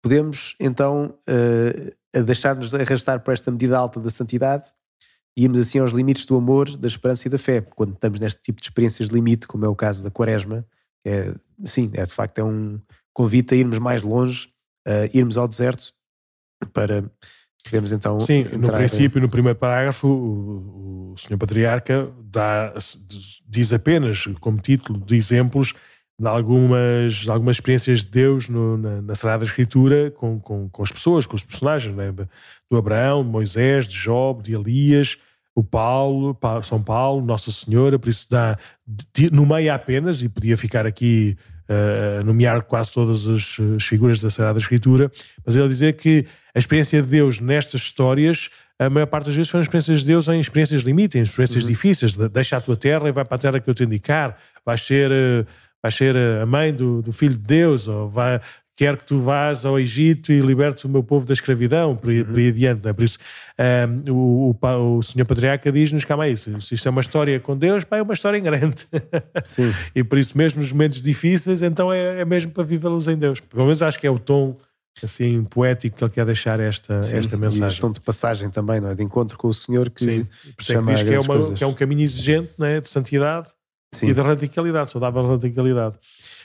podemos 0.00 0.54
então 0.60 1.18
uh, 1.28 2.22
deixar-nos 2.22 2.72
arrastar 2.72 3.20
para 3.20 3.32
esta 3.32 3.50
medida 3.50 3.76
alta 3.76 3.98
da 3.98 4.10
santidade 4.10 4.64
irmos 5.36 5.58
assim 5.58 5.78
aos 5.78 5.92
limites 5.92 6.26
do 6.26 6.36
amor, 6.36 6.76
da 6.76 6.88
esperança 6.88 7.26
e 7.26 7.30
da 7.30 7.38
fé. 7.38 7.60
Quando 7.60 7.94
estamos 7.94 8.20
neste 8.20 8.42
tipo 8.42 8.60
de 8.60 8.66
experiências 8.66 9.08
de 9.08 9.14
limite, 9.14 9.46
como 9.46 9.64
é 9.64 9.68
o 9.68 9.74
caso 9.74 10.02
da 10.02 10.10
Quaresma, 10.10 10.66
é, 11.04 11.34
sim, 11.64 11.90
é 11.94 12.04
de 12.04 12.12
facto 12.12 12.38
é 12.38 12.44
um 12.44 12.80
convite 13.12 13.54
a 13.54 13.56
irmos 13.56 13.78
mais 13.78 14.02
longe, 14.02 14.48
a 14.86 15.16
irmos 15.16 15.36
ao 15.36 15.48
deserto 15.48 15.92
para 16.72 17.04
podermos 17.64 17.92
então. 17.92 18.20
Sim, 18.20 18.44
no 18.44 18.72
princípio, 18.72 19.20
no 19.20 19.28
primeiro 19.28 19.58
parágrafo, 19.58 20.06
o, 20.08 21.12
o 21.12 21.18
Senhor 21.18 21.38
Patriarca 21.38 22.10
dá, 22.22 22.74
diz 23.46 23.72
apenas, 23.72 24.24
como 24.40 24.58
título 24.58 25.00
de 25.00 25.16
exemplos, 25.16 25.74
de 26.20 26.26
algumas, 26.26 27.14
de 27.14 27.30
algumas 27.30 27.56
experiências 27.56 28.00
de 28.00 28.10
Deus 28.10 28.46
no, 28.50 28.76
na, 28.76 29.00
na, 29.00 29.14
Sagrada 29.14 29.42
Escritura 29.42 30.10
com, 30.10 30.38
com, 30.38 30.68
com, 30.68 30.82
as 30.82 30.92
pessoas, 30.92 31.24
com 31.24 31.34
os 31.34 31.42
personagens, 31.42 31.96
né? 31.96 32.12
do 32.70 32.76
Abraão, 32.76 33.24
de 33.24 33.30
Moisés, 33.30 33.88
de 33.88 33.96
Job, 33.96 34.42
de 34.42 34.54
Elias, 34.54 35.16
o 35.54 35.64
Paulo, 35.64 36.36
São 36.62 36.82
Paulo, 36.82 37.24
Nossa 37.24 37.50
Senhora, 37.50 37.98
por 37.98 38.10
isso 38.10 38.26
dá 38.28 38.58
no 39.32 39.46
meio 39.46 39.72
apenas, 39.72 40.22
e 40.22 40.28
podia 40.28 40.58
ficar 40.58 40.86
aqui 40.86 41.38
uh, 41.70 42.20
a 42.20 42.22
nomear 42.24 42.64
quase 42.64 42.92
todas 42.92 43.26
as, 43.26 43.56
as, 43.76 43.82
figuras 43.82 44.20
da 44.20 44.28
Sagrada 44.28 44.58
Escritura, 44.58 45.10
mas 45.44 45.56
ele 45.56 45.68
dizer 45.68 45.96
que 45.96 46.26
a 46.54 46.58
experiência 46.58 47.00
de 47.00 47.08
Deus 47.08 47.40
nestas 47.40 47.80
histórias, 47.80 48.50
a 48.78 48.90
maior 48.90 49.06
parte 49.06 49.26
das 49.26 49.34
vezes 49.34 49.50
foram 49.50 49.62
experiências 49.62 50.00
de 50.00 50.06
Deus 50.06 50.28
em 50.28 50.38
experiências 50.38 50.82
limites, 50.82 51.16
em 51.16 51.22
experiências 51.22 51.62
uhum. 51.62 51.70
difíceis, 51.70 52.14
deixa 52.14 52.58
a 52.58 52.60
tua 52.60 52.76
terra 52.76 53.08
e 53.08 53.12
vai 53.12 53.24
para 53.24 53.36
a 53.36 53.38
terra 53.38 53.58
que 53.58 53.70
eu 53.70 53.74
te 53.74 53.84
indicar, 53.84 54.36
vais 54.66 54.82
ser... 54.82 55.10
Uh, 55.10 55.69
vais 55.82 55.94
ser 55.94 56.16
a 56.16 56.46
mãe 56.46 56.72
do, 56.72 57.02
do 57.02 57.12
filho 57.12 57.34
de 57.34 57.40
Deus, 57.40 57.88
ou 57.88 58.08
vai, 58.08 58.40
quer 58.80 58.96
que 58.96 59.04
tu 59.04 59.20
vás 59.20 59.66
ao 59.66 59.78
Egito 59.78 60.32
e 60.32 60.40
libertes 60.40 60.84
o 60.84 60.88
meu 60.88 61.02
povo 61.02 61.26
da 61.26 61.34
escravidão, 61.34 61.94
por, 61.94 62.10
uhum. 62.10 62.24
por 62.24 62.38
aí 62.38 62.48
adiante. 62.48 62.82
Não 62.82 62.90
é? 62.90 62.94
Por 62.94 63.04
isso, 63.04 63.18
um, 64.08 64.10
o, 64.10 64.56
o, 64.62 64.96
o 64.96 65.02
senhor 65.02 65.26
Patriarca 65.26 65.70
diz-nos, 65.70 66.02
calma 66.02 66.24
aí, 66.24 66.34
se, 66.34 66.50
isto 66.58 66.88
é 66.88 66.90
uma 66.90 67.02
história 67.02 67.38
com 67.38 67.54
Deus, 67.54 67.84
pá, 67.84 67.98
é 67.98 68.02
uma 68.02 68.14
história 68.14 68.38
em 68.38 68.42
grande. 68.42 68.86
Sim. 69.44 69.70
e 69.94 70.02
por 70.02 70.18
isso, 70.18 70.36
mesmo 70.38 70.62
nos 70.62 70.72
momentos 70.72 71.02
difíceis, 71.02 71.60
então 71.60 71.92
é, 71.92 72.22
é 72.22 72.24
mesmo 72.24 72.52
para 72.52 72.64
vivê-los 72.64 73.06
em 73.06 73.18
Deus. 73.18 73.38
Pelo 73.40 73.64
menos 73.64 73.82
acho 73.82 74.00
que 74.00 74.06
é 74.06 74.10
o 74.10 74.18
tom 74.18 74.56
assim 75.04 75.44
poético 75.44 75.98
que 75.98 76.04
ele 76.04 76.10
quer 76.10 76.24
deixar 76.24 76.58
esta, 76.58 77.02
Sim, 77.02 77.18
esta 77.18 77.36
mensagem. 77.36 77.78
E 77.78 77.80
tom 77.82 77.92
de 77.92 78.00
passagem 78.00 78.48
também, 78.48 78.80
não 78.80 78.88
é? 78.88 78.94
De 78.94 79.02
encontro 79.02 79.36
com 79.36 79.48
o 79.48 79.54
Senhor 79.54 79.90
que, 79.90 80.04
Sim. 80.04 80.20
É 80.20 80.52
que 80.52 80.56
diz 80.56 80.66
que 81.02 81.12
é, 81.14 81.20
uma, 81.20 81.54
que 81.54 81.64
é 81.64 81.66
um 81.66 81.74
caminho 81.74 82.00
exigente 82.00 82.50
não 82.56 82.66
é? 82.66 82.80
de 82.80 82.88
santidade 82.88 83.50
Sim. 83.92 84.08
e 84.08 84.14
da 84.14 84.22
radicalidade, 84.22 84.90
saudável 84.90 85.26
radicalidade. 85.26 85.96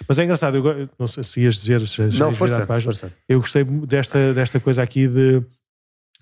Mas 0.07 0.17
é 0.17 0.23
engraçado, 0.23 0.57
eu, 0.57 0.89
não 0.97 1.07
sei 1.07 1.23
se 1.23 1.41
ias 1.41 1.55
dizer. 1.55 1.87
Se, 1.87 2.01
não, 2.17 2.33
força, 2.33 2.65
força. 2.65 3.13
Eu 3.29 3.39
gostei 3.39 3.63
desta, 3.63 4.33
desta 4.33 4.59
coisa 4.59 4.81
aqui 4.81 5.07
de 5.07 5.43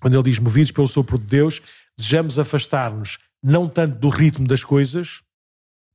quando 0.00 0.14
ele 0.14 0.22
diz 0.24 0.38
movidos 0.38 0.70
pelo 0.70 0.86
sopro 0.86 1.18
de 1.18 1.24
Deus, 1.24 1.62
desejamos 1.96 2.38
afastar-nos 2.38 3.18
não 3.42 3.68
tanto 3.68 3.98
do 3.98 4.08
ritmo 4.08 4.46
das 4.46 4.62
coisas, 4.62 5.22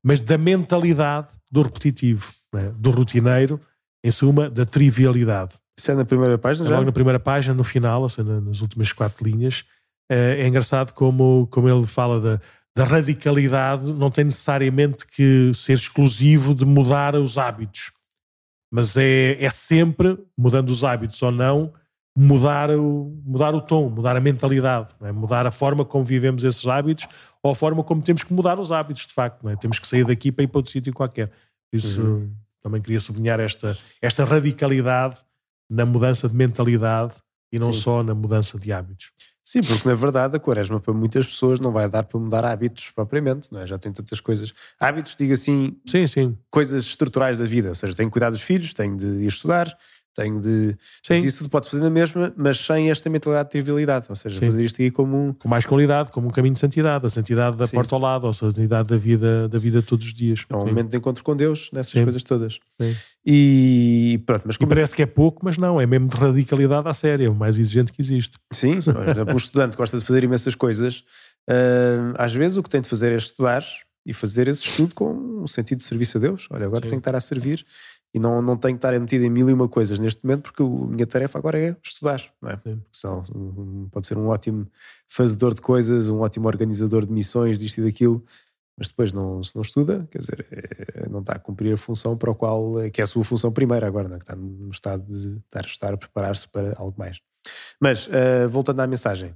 mas 0.04 0.22
da 0.22 0.38
mentalidade 0.38 1.30
do 1.52 1.62
repetitivo, 1.62 2.32
é? 2.56 2.70
do 2.70 2.92
rotineiro, 2.92 3.60
em 4.04 4.12
suma, 4.12 4.50
da 4.50 4.66
trivialidade. 4.66 5.56
Isso 5.78 5.92
é 5.92 5.96
na 5.96 6.06
primeira 6.06 6.38
página 6.38 6.66
é 6.66 6.70
já? 6.70 6.76
Logo 6.76 6.86
na 6.86 6.92
primeira 6.92 7.20
página, 7.20 7.54
no 7.54 7.64
final, 7.64 8.02
ou 8.02 8.10
seja, 8.10 8.40
nas 8.42 8.62
últimas 8.62 8.92
quatro 8.92 9.24
linhas, 9.24 9.66
é, 10.10 10.42
é 10.42 10.48
engraçado 10.48 10.94
como, 10.94 11.48
como 11.52 11.70
ele 11.70 11.86
fala 11.86 12.20
da, 12.20 12.42
da 12.76 12.84
radicalidade, 12.84 13.92
não 13.94 14.10
tem 14.10 14.26
necessariamente 14.26 15.06
que 15.06 15.52
ser 15.54 15.74
exclusivo 15.74 16.54
de 16.54 16.66
mudar 16.66 17.16
os 17.16 17.38
hábitos, 17.38 17.92
mas 18.72 18.96
é, 18.96 19.44
é 19.44 19.50
sempre, 19.50 20.18
mudando 20.38 20.70
os 20.70 20.84
hábitos 20.84 21.22
ou 21.22 21.32
não, 21.32 21.74
mudar 22.16 22.70
o, 22.72 23.18
mudar 23.26 23.56
o 23.56 23.62
tom, 23.62 23.90
mudar 23.90 24.16
a 24.16 24.20
mentalidade, 24.20 24.94
é? 25.02 25.12
mudar 25.12 25.48
a 25.48 25.52
forma 25.52 25.86
como 25.86 26.04
vivemos 26.04 26.44
esses 26.44 26.66
hábitos 26.68 27.08
ou 27.42 27.52
a 27.52 27.56
forma 27.56 27.84
como 27.84 28.02
temos 28.02 28.24
que 28.24 28.34
mudar 28.34 28.60
os 28.60 28.72
hábitos, 28.72 29.06
de 29.06 29.14
facto. 29.14 29.48
É? 29.50 29.56
Temos 29.56 29.80
que 29.80 29.88
sair 29.88 30.06
daqui 30.06 30.32
para 30.32 30.44
ir 30.44 30.48
para 30.48 30.60
outro 30.60 30.72
sítio 30.72 30.94
qualquer. 30.94 31.32
Isso 31.72 32.02
uhum. 32.02 32.32
também 32.62 32.82
queria 32.82 33.00
sublinhar 33.00 33.40
esta, 33.40 33.78
esta 34.02 34.26
radicalidade 34.26 35.24
na 35.70 35.86
mudança 35.86 36.28
de 36.28 36.36
mentalidade 36.36 37.14
e 37.52 37.60
não 37.60 37.72
Sim. 37.72 37.80
só 37.80 38.04
na 38.04 38.14
mudança 38.14 38.60
de 38.60 38.74
hábitos. 38.74 39.12
Sim, 39.50 39.62
porque 39.62 39.88
na 39.88 39.96
verdade 39.96 40.38
a 40.38 40.40
quaresma 40.40 40.80
para 40.80 40.94
muitas 40.94 41.26
pessoas 41.26 41.60
não 41.60 41.72
vai 41.72 41.90
dar 41.90 42.04
para 42.04 42.20
mudar 42.20 42.46
hábitos 42.46 42.92
propriamente, 42.92 43.52
não 43.52 43.60
é? 43.60 43.66
Já 43.66 43.80
tem 43.80 43.92
tantas 43.92 44.20
coisas. 44.20 44.54
Hábitos, 44.80 45.16
digo 45.16 45.34
assim, 45.34 45.76
sim, 45.88 46.06
sim. 46.06 46.38
coisas 46.52 46.84
estruturais 46.84 47.40
da 47.40 47.46
vida, 47.48 47.70
ou 47.70 47.74
seja, 47.74 47.96
tem 47.96 48.06
que 48.06 48.12
cuidar 48.12 48.30
dos 48.30 48.44
filhos, 48.44 48.76
tem 48.76 48.96
de 48.96 49.08
ir 49.08 49.26
estudar, 49.26 49.76
tenho 50.16 50.40
de. 50.40 50.76
Sim. 51.06 51.18
Isso 51.18 51.40
tudo 51.40 51.50
pode 51.50 51.70
fazer 51.70 51.84
na 51.84 51.90
mesma, 51.90 52.34
mas 52.36 52.58
sem 52.58 52.90
esta 52.90 53.10
mentalidade 53.10 53.48
de 53.48 53.52
trivialidade. 53.52 54.08
Ou 54.10 54.16
seja, 54.16 54.40
Sim. 54.40 54.46
fazer 54.46 54.64
isto 54.64 54.76
aqui 54.76 54.92
como 54.92 55.18
um. 55.18 55.34
Com 55.34 55.48
mais 55.48 55.66
qualidade, 55.66 56.12
como 56.12 56.28
um 56.28 56.32
caminho 56.32 56.54
de 56.54 56.60
santidade, 56.60 57.06
a 57.06 57.10
santidade 57.10 57.58
da 57.58 57.68
Sim. 57.68 57.76
porta 57.76 57.96
ao 57.96 58.02
lado, 58.02 58.24
ou 58.24 58.30
a 58.30 58.34
santidade 58.34 58.88
da 58.88 58.98
vida, 58.98 59.48
da 59.48 59.58
vida 59.58 59.82
todos 59.82 60.06
os 60.06 60.14
dias. 60.14 60.46
É 60.50 60.56
um 60.56 60.62
Sim. 60.62 60.68
momento 60.68 60.90
de 60.90 60.98
encontro 60.98 61.24
com 61.24 61.36
Deus 61.36 61.70
nessas 61.72 61.92
Sim. 61.92 62.04
coisas 62.04 62.24
todas. 62.24 62.60
Sim. 62.82 62.96
E 63.26 64.22
pronto, 64.26 64.44
mas 64.46 64.58
como... 64.58 64.68
e 64.68 64.76
parece 64.76 64.96
que 64.96 65.02
é 65.02 65.06
pouco, 65.06 65.42
mas 65.44 65.58
não, 65.58 65.80
é 65.80 65.86
mesmo 65.86 66.08
de 66.08 66.18
radicalidade 66.18 66.88
à 66.88 66.94
séria, 66.94 67.28
é 67.28 67.30
o 67.30 67.36
mais 67.36 67.58
exigente 67.58 67.92
que 67.92 68.02
existe. 68.02 68.38
Sim, 68.52 68.80
o 69.34 69.38
estudante 69.38 69.78
gosta 69.78 69.98
de 69.98 70.06
fazer 70.06 70.24
imensas 70.24 70.56
coisas. 70.56 71.04
Uh, 71.50 72.14
às 72.18 72.34
vezes 72.34 72.58
o 72.58 72.64
que 72.64 72.70
tem 72.70 72.82
de 72.82 72.90
fazer 72.90 73.12
é 73.12 73.18
estudar 73.18 73.64
e 74.06 74.14
fazer 74.14 74.48
esse 74.48 74.64
estudo 74.64 74.96
com 74.96 75.12
um 75.12 75.48
sentido 75.48 75.80
de 75.80 75.84
serviço 75.84 76.18
a 76.18 76.22
Deus. 76.22 76.48
Olha, 76.50 76.66
agora 76.66 76.82
tenho 76.82 76.94
que 76.94 77.00
estar 77.00 77.16
a 77.16 77.20
servir 77.22 77.66
e 78.14 78.20
não, 78.20 78.42
não 78.42 78.58
tenho 78.58 78.76
que 78.76 78.86
estar 78.86 79.00
metido 79.00 79.24
em 79.24 79.30
mil 79.30 79.50
e 79.50 79.54
uma 79.54 79.68
coisas 79.68 80.00
neste 80.00 80.24
momento, 80.24 80.44
porque 80.44 80.64
a 80.64 80.66
minha 80.66 81.06
tarefa 81.06 81.38
agora 81.38 81.60
é 81.60 81.76
estudar, 81.84 82.24
não 82.42 82.50
é? 82.50 82.60
Só, 82.92 83.24
pode 83.92 84.08
ser 84.08 84.18
um 84.18 84.28
ótimo 84.28 84.68
fazedor 85.08 85.54
de 85.54 85.62
coisas, 85.62 86.10
um 86.10 86.20
ótimo 86.22 86.48
organizador 86.48 87.06
de 87.06 87.12
missões, 87.12 87.60
disto 87.60 87.80
e 87.80 87.84
daquilo, 87.84 88.24
mas 88.76 88.88
depois 88.88 89.14
não, 89.14 89.44
se 89.44 89.56
não 89.56 89.62
estuda, 89.62 90.08
quer 90.10 90.20
dizer, 90.20 90.48
é, 90.52 91.10
não 91.10 91.20
está 91.20 91.34
a 91.34 91.40
cumprir 91.40 91.74
a 91.74 91.78
função 91.78 92.18
para 92.18 92.32
o 92.32 92.36
qual, 92.36 92.76
que 92.92 93.02
é 93.02 93.04
a 93.04 93.08
sua 93.08 93.24
função 93.24 93.52
primeira 93.52 93.86
agora, 93.86 94.08
não 94.08 94.16
é? 94.16 94.20
que 94.20 94.24
está 94.24 94.36
no 94.36 94.72
estado 94.72 95.04
de 95.04 95.38
estar 95.38 95.64
a 95.64 95.68
estar 95.68 95.94
a 95.94 95.98
preparar-se 95.98 96.48
para 96.48 96.74
algo 96.78 96.96
mais. 96.98 97.20
Mas, 97.80 98.08
uh, 98.08 98.50
voltando 98.50 98.80
à 98.80 98.88
mensagem, 98.88 99.36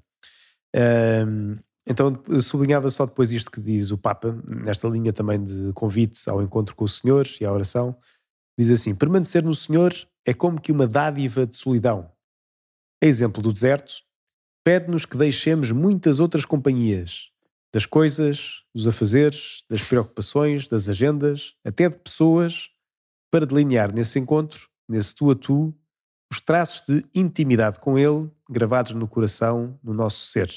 uh, 0.76 1.60
então 1.86 2.18
sublinhava 2.42 2.90
só 2.90 3.06
depois 3.06 3.32
isto 3.32 3.52
que 3.52 3.60
diz 3.60 3.92
o 3.92 3.98
Papa, 3.98 4.36
nesta 4.48 4.88
linha 4.88 5.12
também 5.12 5.44
de 5.44 5.74
convite 5.74 6.30
ao 6.30 6.42
encontro 6.42 6.76
com 6.76 6.86
o 6.86 6.90
Senhor 6.90 7.28
e 7.40 7.46
à 7.46 7.52
oração, 7.52 7.96
Diz 8.58 8.70
assim: 8.70 8.96
permanecer 8.96 9.44
no 9.44 9.56
Senhor 9.56 9.94
é 10.26 10.34
como 10.34 10.62
que 10.62 10.72
uma 10.72 10.88
dádiva 10.88 11.46
de 11.46 11.56
solidão. 11.56 12.12
A 13.04 13.06
exemplo 13.06 13.42
do 13.42 13.52
deserto, 13.52 13.94
pede-nos 14.64 15.06
que 15.06 15.18
deixemos 15.18 15.72
muitas 15.72 16.20
outras 16.20 16.46
companhias, 16.46 17.32
das 17.74 17.86
coisas, 17.86 18.64
dos 18.74 18.88
afazeres, 18.88 19.66
das 19.70 19.84
preocupações, 19.84 20.68
das 20.68 20.88
agendas, 20.88 21.56
até 21.66 21.90
de 21.90 21.98
pessoas, 21.98 22.70
para 23.32 23.46
delinear 23.46 23.94
nesse 23.94 24.20
encontro, 24.20 24.70
nesse 24.88 25.16
tu 25.16 25.32
a 25.32 25.36
tu, 25.36 25.76
os 26.32 26.40
traços 26.40 26.84
de 26.88 27.04
intimidade 27.14 27.80
com 27.80 27.98
Ele 27.98 28.30
gravados 28.50 28.94
no 28.94 29.08
coração, 29.08 29.80
no 29.84 29.94
nosso 29.94 30.28
ser. 30.28 30.50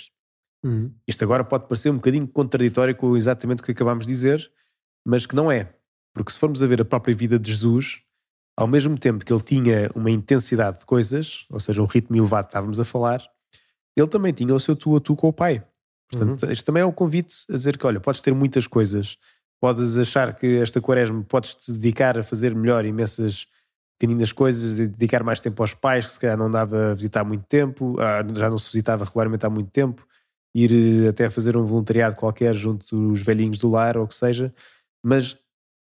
Uhum. 0.64 0.92
Isto 1.06 1.24
agora 1.24 1.44
pode 1.44 1.66
parecer 1.68 1.90
um 1.90 1.96
bocadinho 1.96 2.26
contraditório 2.28 2.94
com 2.94 3.16
exatamente 3.16 3.62
o 3.62 3.64
que 3.64 3.72
acabámos 3.72 4.06
de 4.06 4.12
dizer, 4.12 4.50
mas 5.04 5.26
que 5.26 5.36
não 5.36 5.50
é. 5.50 5.75
Porque 6.16 6.32
se 6.32 6.38
formos 6.38 6.62
a 6.62 6.66
ver 6.66 6.80
a 6.80 6.84
própria 6.84 7.14
vida 7.14 7.38
de 7.38 7.50
Jesus, 7.50 8.00
ao 8.56 8.66
mesmo 8.66 8.98
tempo 8.98 9.22
que 9.22 9.30
ele 9.30 9.42
tinha 9.42 9.90
uma 9.94 10.10
intensidade 10.10 10.78
de 10.78 10.86
coisas, 10.86 11.44
ou 11.50 11.60
seja, 11.60 11.82
um 11.82 11.84
ritmo 11.84 12.16
elevado 12.16 12.46
que 12.46 12.50
estávamos 12.52 12.80
a 12.80 12.86
falar, 12.86 13.20
ele 13.94 14.08
também 14.08 14.32
tinha 14.32 14.54
o 14.54 14.58
seu 14.58 14.74
tu 14.74 14.96
a 14.96 15.00
tu 15.00 15.14
com 15.14 15.28
o 15.28 15.32
Pai. 15.32 15.62
Portanto, 16.10 16.44
uhum. 16.44 16.50
isto 16.50 16.64
também 16.64 16.82
é 16.82 16.86
um 16.86 16.92
convite 16.92 17.34
a 17.50 17.52
dizer 17.52 17.76
que, 17.76 17.86
olha, 17.86 18.00
podes 18.00 18.22
ter 18.22 18.34
muitas 18.34 18.66
coisas, 18.66 19.18
podes 19.60 19.98
achar 19.98 20.34
que 20.34 20.58
esta 20.58 20.80
quaresma 20.80 21.22
podes 21.22 21.54
te 21.54 21.70
dedicar 21.70 22.18
a 22.18 22.24
fazer 22.24 22.54
melhor 22.54 22.86
imensas 22.86 23.46
pequeninas 23.98 24.32
coisas, 24.32 24.76
dedicar 24.76 25.22
mais 25.22 25.38
tempo 25.38 25.62
aos 25.62 25.74
pais, 25.74 26.06
que 26.06 26.12
se 26.12 26.20
calhar 26.20 26.38
não 26.38 26.50
dava 26.50 26.92
a 26.92 26.94
visitar 26.94 27.20
há 27.20 27.24
muito 27.24 27.44
tempo, 27.44 27.96
ah, 28.00 28.24
já 28.34 28.48
não 28.48 28.56
se 28.56 28.68
visitava 28.68 29.04
regularmente 29.04 29.44
há 29.44 29.50
muito 29.50 29.70
tempo, 29.70 30.06
ir 30.54 31.04
eh, 31.04 31.08
até 31.08 31.28
fazer 31.28 31.56
um 31.56 31.64
voluntariado 31.64 32.16
qualquer 32.16 32.54
junto 32.54 32.86
dos 32.94 33.20
velhinhos 33.20 33.58
do 33.58 33.70
lar 33.70 33.98
ou 33.98 34.04
o 34.04 34.08
que 34.08 34.14
seja, 34.14 34.52
mas 35.02 35.36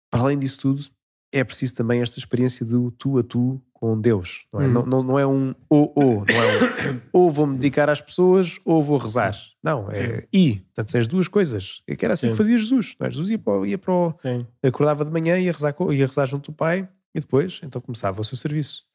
para 0.09 0.21
além 0.21 0.37
disso 0.37 0.59
tudo, 0.59 0.85
é 1.31 1.43
preciso 1.43 1.75
também 1.75 2.01
esta 2.01 2.17
experiência 2.17 2.65
do 2.65 2.91
tu 2.91 3.17
a 3.17 3.23
tu 3.23 3.61
com 3.73 3.99
Deus. 3.99 4.45
Não 4.53 4.61
é, 4.61 4.65
hum. 4.65 4.71
não, 4.71 4.85
não, 4.85 5.03
não, 5.03 5.19
é 5.19 5.27
um 5.27 5.53
ou 5.69 5.91
ou, 5.95 6.25
não 6.25 6.35
é 6.35 6.91
um 6.91 7.01
ou 7.11 7.31
vou-me 7.31 7.55
dedicar 7.55 7.89
às 7.89 7.99
pessoas 7.99 8.59
ou 8.63 8.81
vou 8.81 8.97
rezar. 8.97 9.35
Não, 9.61 9.91
é 9.91 9.95
Sim. 9.95 10.27
e. 10.31 10.55
Portanto, 10.55 10.91
são 10.91 11.01
as 11.01 11.07
duas 11.07 11.27
coisas. 11.27 11.83
É 11.87 11.95
que 11.95 12.05
era 12.05 12.13
assim 12.13 12.27
Sim. 12.27 12.31
que 12.31 12.37
fazia 12.37 12.57
Jesus. 12.57 12.95
É? 12.99 13.09
Jesus 13.09 13.29
ia 13.29 13.39
para, 13.39 13.67
ia 13.67 13.77
para 13.77 13.93
o, 13.93 14.15
acordava 14.63 15.03
de 15.03 15.11
manhã, 15.11 15.37
ia 15.37 15.51
rezar, 15.51 15.75
ia 15.91 16.07
rezar 16.07 16.25
junto 16.25 16.51
do 16.51 16.55
Pai 16.55 16.87
e 17.13 17.19
depois 17.19 17.59
então 17.63 17.81
começava 17.81 18.21
o 18.21 18.23
seu 18.23 18.37
serviço. 18.37 18.85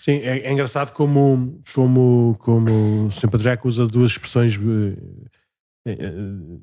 Sim, 0.00 0.16
é, 0.16 0.40
é 0.40 0.52
engraçado 0.52 0.92
como, 0.92 1.62
como, 1.72 2.36
como 2.40 3.06
o 3.06 3.10
Sr. 3.10 3.30
Patriarca 3.30 3.68
usa 3.68 3.86
duas 3.86 4.10
expressões 4.10 4.58
eh, 5.86 5.92
eh, 5.92 6.58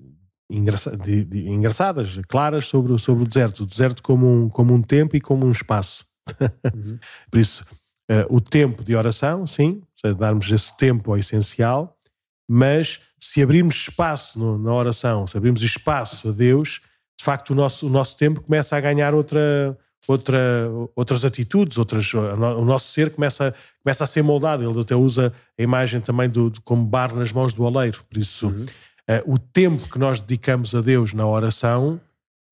engraça, 0.49 0.95
de, 0.97 1.23
de, 1.23 1.47
engraçadas, 1.47 2.19
claras 2.27 2.65
sobre, 2.65 2.97
sobre 2.97 3.23
o 3.23 3.27
deserto. 3.27 3.63
O 3.63 3.65
deserto 3.65 4.01
como 4.01 4.27
um, 4.27 4.49
como 4.49 4.73
um 4.73 4.81
tempo 4.81 5.15
e 5.15 5.21
como 5.21 5.45
um 5.45 5.51
espaço. 5.51 6.05
Uhum. 6.73 6.97
Por 7.29 7.39
isso, 7.39 7.65
uh, 8.09 8.33
o 8.35 8.41
tempo 8.41 8.83
de 8.83 8.95
oração, 8.95 9.45
sim, 9.45 9.81
darmos 10.17 10.51
esse 10.51 10.75
tempo 10.77 11.11
ao 11.11 11.17
essencial, 11.17 11.97
mas 12.47 12.99
se 13.19 13.43
abrirmos 13.43 13.75
espaço 13.75 14.39
no, 14.39 14.57
na 14.57 14.73
oração, 14.73 15.27
se 15.27 15.37
abrirmos 15.37 15.61
espaço 15.61 16.29
a 16.29 16.31
Deus, 16.31 16.81
de 17.17 17.23
facto 17.23 17.51
o 17.51 17.55
nosso, 17.55 17.85
o 17.85 17.89
nosso 17.89 18.15
tempo 18.15 18.41
começa 18.41 18.75
a 18.75 18.79
ganhar 18.79 19.13
outra, 19.13 19.77
outra, 20.07 20.39
outras 20.95 21.25
atitudes, 21.25 21.77
outras, 21.77 22.13
o 22.13 22.65
nosso 22.65 22.91
ser 22.91 23.11
começa, 23.11 23.53
começa 23.83 24.05
a 24.05 24.07
ser 24.07 24.23
moldado. 24.23 24.67
Ele 24.67 24.79
até 24.79 24.95
usa 24.95 25.33
a 25.57 25.61
imagem 25.61 25.99
também 25.99 26.29
do, 26.29 26.49
de, 26.49 26.61
como 26.61 26.85
barro 26.85 27.19
nas 27.19 27.33
mãos 27.33 27.53
do 27.53 27.63
oleiro. 27.63 27.99
Por 28.09 28.17
isso, 28.17 28.47
uhum. 28.47 28.65
Uh, 29.09 29.33
o 29.33 29.39
tempo 29.39 29.89
que 29.89 29.97
nós 29.97 30.19
dedicamos 30.19 30.75
a 30.75 30.81
Deus 30.81 31.15
na 31.15 31.25
oração 31.25 31.99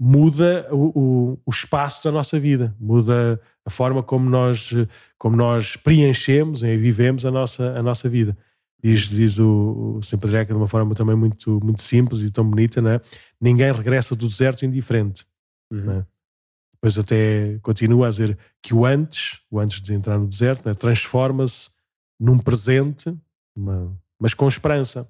muda 0.02 0.68
o, 0.72 1.00
o, 1.00 1.40
o, 1.46 1.50
espaço 1.52 2.04
da 2.04 2.12
nossa 2.12 2.40
vida, 2.40 2.76
muda 2.80 3.40
a 3.64 3.70
forma 3.70 4.02
como 4.02 4.28
nós, 4.28 4.72
como 5.20 5.36
nós 5.36 5.76
preenchemos 5.76 6.64
e 6.64 6.76
vivemos 6.76 7.26
a 7.28 7.32
nossa, 7.32 7.78
a 7.78 7.84
nossa 7.84 8.10
vida. 8.10 8.36
Diz, 8.84 9.02
diz 9.02 9.40
o, 9.40 9.98
o 9.98 10.02
Sr. 10.04 10.18
Patriarca 10.18 10.54
de 10.54 10.58
uma 10.58 10.68
forma 10.68 10.96
também 10.96 11.16
muito, 11.16 11.60
muito 11.64 11.82
simples 11.82 12.22
e 12.22 12.32
tão 12.32 12.48
bonita, 12.48 12.82
né? 12.82 13.02
ninguém 13.42 13.72
regressa 13.72 14.16
do 14.16 14.28
deserto 14.28 14.66
indiferente. 14.66 15.26
Uhum. 15.72 15.82
Né? 15.82 16.06
Depois 16.74 16.98
até 16.98 17.60
continua 17.62 18.08
a 18.08 18.10
dizer 18.10 18.38
que 18.62 18.74
o 18.74 18.86
antes, 18.86 19.42
o 19.50 19.60
antes 19.60 19.82
de 19.82 19.94
entrar 19.94 20.18
no 20.18 20.28
deserto, 20.28 20.68
né? 20.68 20.76
transforma-se 20.76 21.70
num 22.20 22.38
presente, 22.38 23.16
uma, 23.56 23.96
mas 24.20 24.34
com 24.34 24.48
esperança 24.48 25.08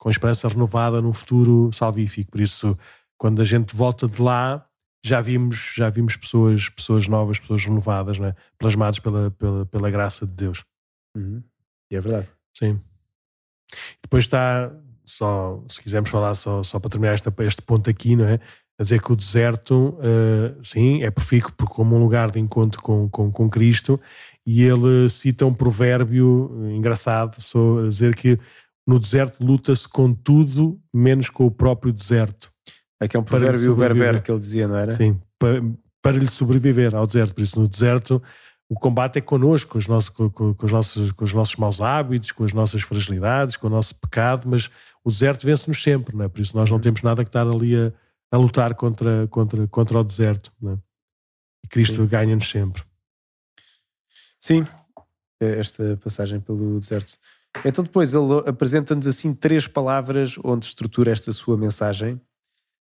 com 0.00 0.10
esperança 0.10 0.48
renovada 0.48 1.00
num 1.02 1.12
futuro 1.12 1.70
salvífico. 1.72 2.30
Por 2.32 2.40
isso, 2.40 2.76
quando 3.18 3.42
a 3.42 3.44
gente 3.44 3.76
volta 3.76 4.08
de 4.08 4.20
lá, 4.20 4.66
já 5.04 5.20
vimos, 5.20 5.74
já 5.76 5.90
vimos 5.90 6.16
pessoas, 6.16 6.70
pessoas 6.70 7.06
novas, 7.06 7.38
pessoas 7.38 7.62
renovadas, 7.64 8.18
né? 8.18 8.34
plasmadas 8.58 8.98
pela, 8.98 9.30
pela, 9.32 9.66
pela 9.66 9.90
graça 9.90 10.26
de 10.26 10.32
Deus. 10.32 10.64
Uhum. 11.14 11.42
E 11.90 11.96
é 11.96 12.00
verdade. 12.00 12.28
Sim. 12.56 12.80
Depois 14.02 14.24
está, 14.24 14.72
só, 15.04 15.62
se 15.68 15.82
quisermos 15.82 16.08
falar 16.08 16.34
só, 16.34 16.62
só 16.62 16.80
para 16.80 16.90
terminar 16.90 17.14
este, 17.14 17.30
este 17.40 17.62
ponto 17.62 17.90
aqui, 17.90 18.16
não 18.16 18.24
é? 18.24 18.40
A 18.78 18.82
dizer 18.82 19.02
que 19.02 19.12
o 19.12 19.16
deserto, 19.16 19.98
uh, 19.98 20.64
sim, 20.64 21.02
é 21.02 21.10
profícuo 21.10 21.52
como 21.66 21.94
um 21.94 22.00
lugar 22.00 22.30
de 22.30 22.40
encontro 22.40 22.80
com, 22.80 23.06
com, 23.10 23.30
com 23.30 23.50
Cristo, 23.50 24.00
e 24.46 24.62
ele 24.62 25.10
cita 25.10 25.44
um 25.44 25.52
provérbio 25.52 26.50
engraçado, 26.74 27.38
só 27.38 27.80
a 27.80 27.88
dizer 27.88 28.16
que 28.16 28.38
no 28.86 28.98
deserto 28.98 29.44
luta-se 29.44 29.88
com 29.88 30.12
tudo, 30.12 30.80
menos 30.92 31.28
com 31.30 31.46
o 31.46 31.50
próprio 31.50 31.92
deserto. 31.92 32.52
Aqui 33.00 33.16
é 33.16 33.20
um 33.20 33.24
provérbio 33.24 33.74
berber 33.74 34.22
que 34.22 34.30
ele 34.30 34.38
dizia, 34.38 34.68
não 34.68 34.76
era? 34.76 34.90
Sim, 34.90 35.18
para, 35.38 35.62
para 36.02 36.16
lhe 36.16 36.28
sobreviver 36.28 36.94
ao 36.94 37.06
deserto. 37.06 37.34
Por 37.34 37.42
isso, 37.42 37.58
no 37.58 37.66
deserto, 37.66 38.22
o 38.68 38.74
combate 38.74 39.18
é 39.18 39.20
connosco, 39.20 39.72
com 39.72 39.78
os, 39.78 39.88
nossos, 39.88 40.08
com, 40.10 40.30
com, 40.30 40.54
os 40.62 40.72
nossos, 40.72 41.12
com 41.12 41.24
os 41.24 41.32
nossos 41.32 41.56
maus 41.56 41.80
hábitos, 41.80 42.30
com 42.30 42.44
as 42.44 42.52
nossas 42.52 42.82
fragilidades, 42.82 43.56
com 43.56 43.66
o 43.66 43.70
nosso 43.70 43.94
pecado, 43.94 44.48
mas 44.48 44.70
o 45.02 45.10
deserto 45.10 45.44
vence-nos 45.44 45.82
sempre, 45.82 46.14
não 46.14 46.24
é? 46.24 46.28
por 46.28 46.40
isso 46.40 46.56
nós 46.56 46.70
não 46.70 46.76
uhum. 46.76 46.82
temos 46.82 47.02
nada 47.02 47.24
que 47.24 47.28
estar 47.28 47.46
ali 47.46 47.74
a, 47.74 47.92
a 48.30 48.36
lutar 48.36 48.74
contra, 48.74 49.26
contra, 49.28 49.66
contra 49.66 49.98
o 49.98 50.04
deserto. 50.04 50.52
Não 50.60 50.72
é? 50.72 50.78
E 51.64 51.68
Cristo 51.68 52.06
ganha-nos 52.06 52.48
sempre. 52.48 52.82
Sim, 54.38 54.66
é 55.40 55.58
esta 55.58 55.98
passagem 56.02 56.38
pelo 56.38 56.78
deserto. 56.78 57.18
Então 57.64 57.84
depois 57.84 58.14
ele 58.14 58.48
apresenta-nos 58.48 59.06
assim 59.06 59.34
três 59.34 59.66
palavras 59.66 60.36
onde 60.44 60.66
estrutura 60.66 61.10
esta 61.10 61.32
sua 61.32 61.56
mensagem, 61.56 62.20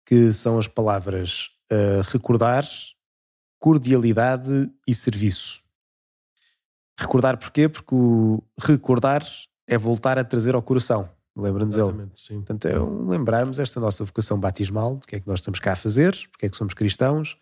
que 0.05 0.31
são 0.33 0.57
as 0.57 0.67
palavras 0.67 1.49
uh, 1.71 2.01
recordar, 2.09 2.65
cordialidade 3.59 4.69
e 4.87 4.93
serviço. 4.93 5.61
Recordar 6.99 7.37
porquê? 7.37 7.69
Porque 7.69 7.93
o 7.93 8.41
recordar 8.59 9.23
é 9.67 9.77
voltar 9.77 10.17
a 10.17 10.23
trazer 10.23 10.55
ao 10.55 10.61
coração. 10.61 11.09
Lembra-nos 11.35 11.75
ele. 11.75 12.09
Sim. 12.15 12.37
Portanto, 12.37 12.65
é 12.67 12.79
um 12.79 13.07
lembrarmos 13.07 13.59
esta 13.59 13.79
nossa 13.79 14.03
vocação 14.03 14.39
batismal, 14.39 14.95
do 14.95 15.05
que 15.05 15.17
é 15.17 15.19
que 15.19 15.27
nós 15.27 15.39
estamos 15.39 15.59
cá 15.59 15.73
a 15.73 15.75
fazer, 15.75 16.17
porque 16.31 16.47
é 16.47 16.49
que 16.49 16.57
somos 16.57 16.73
cristãos. 16.73 17.37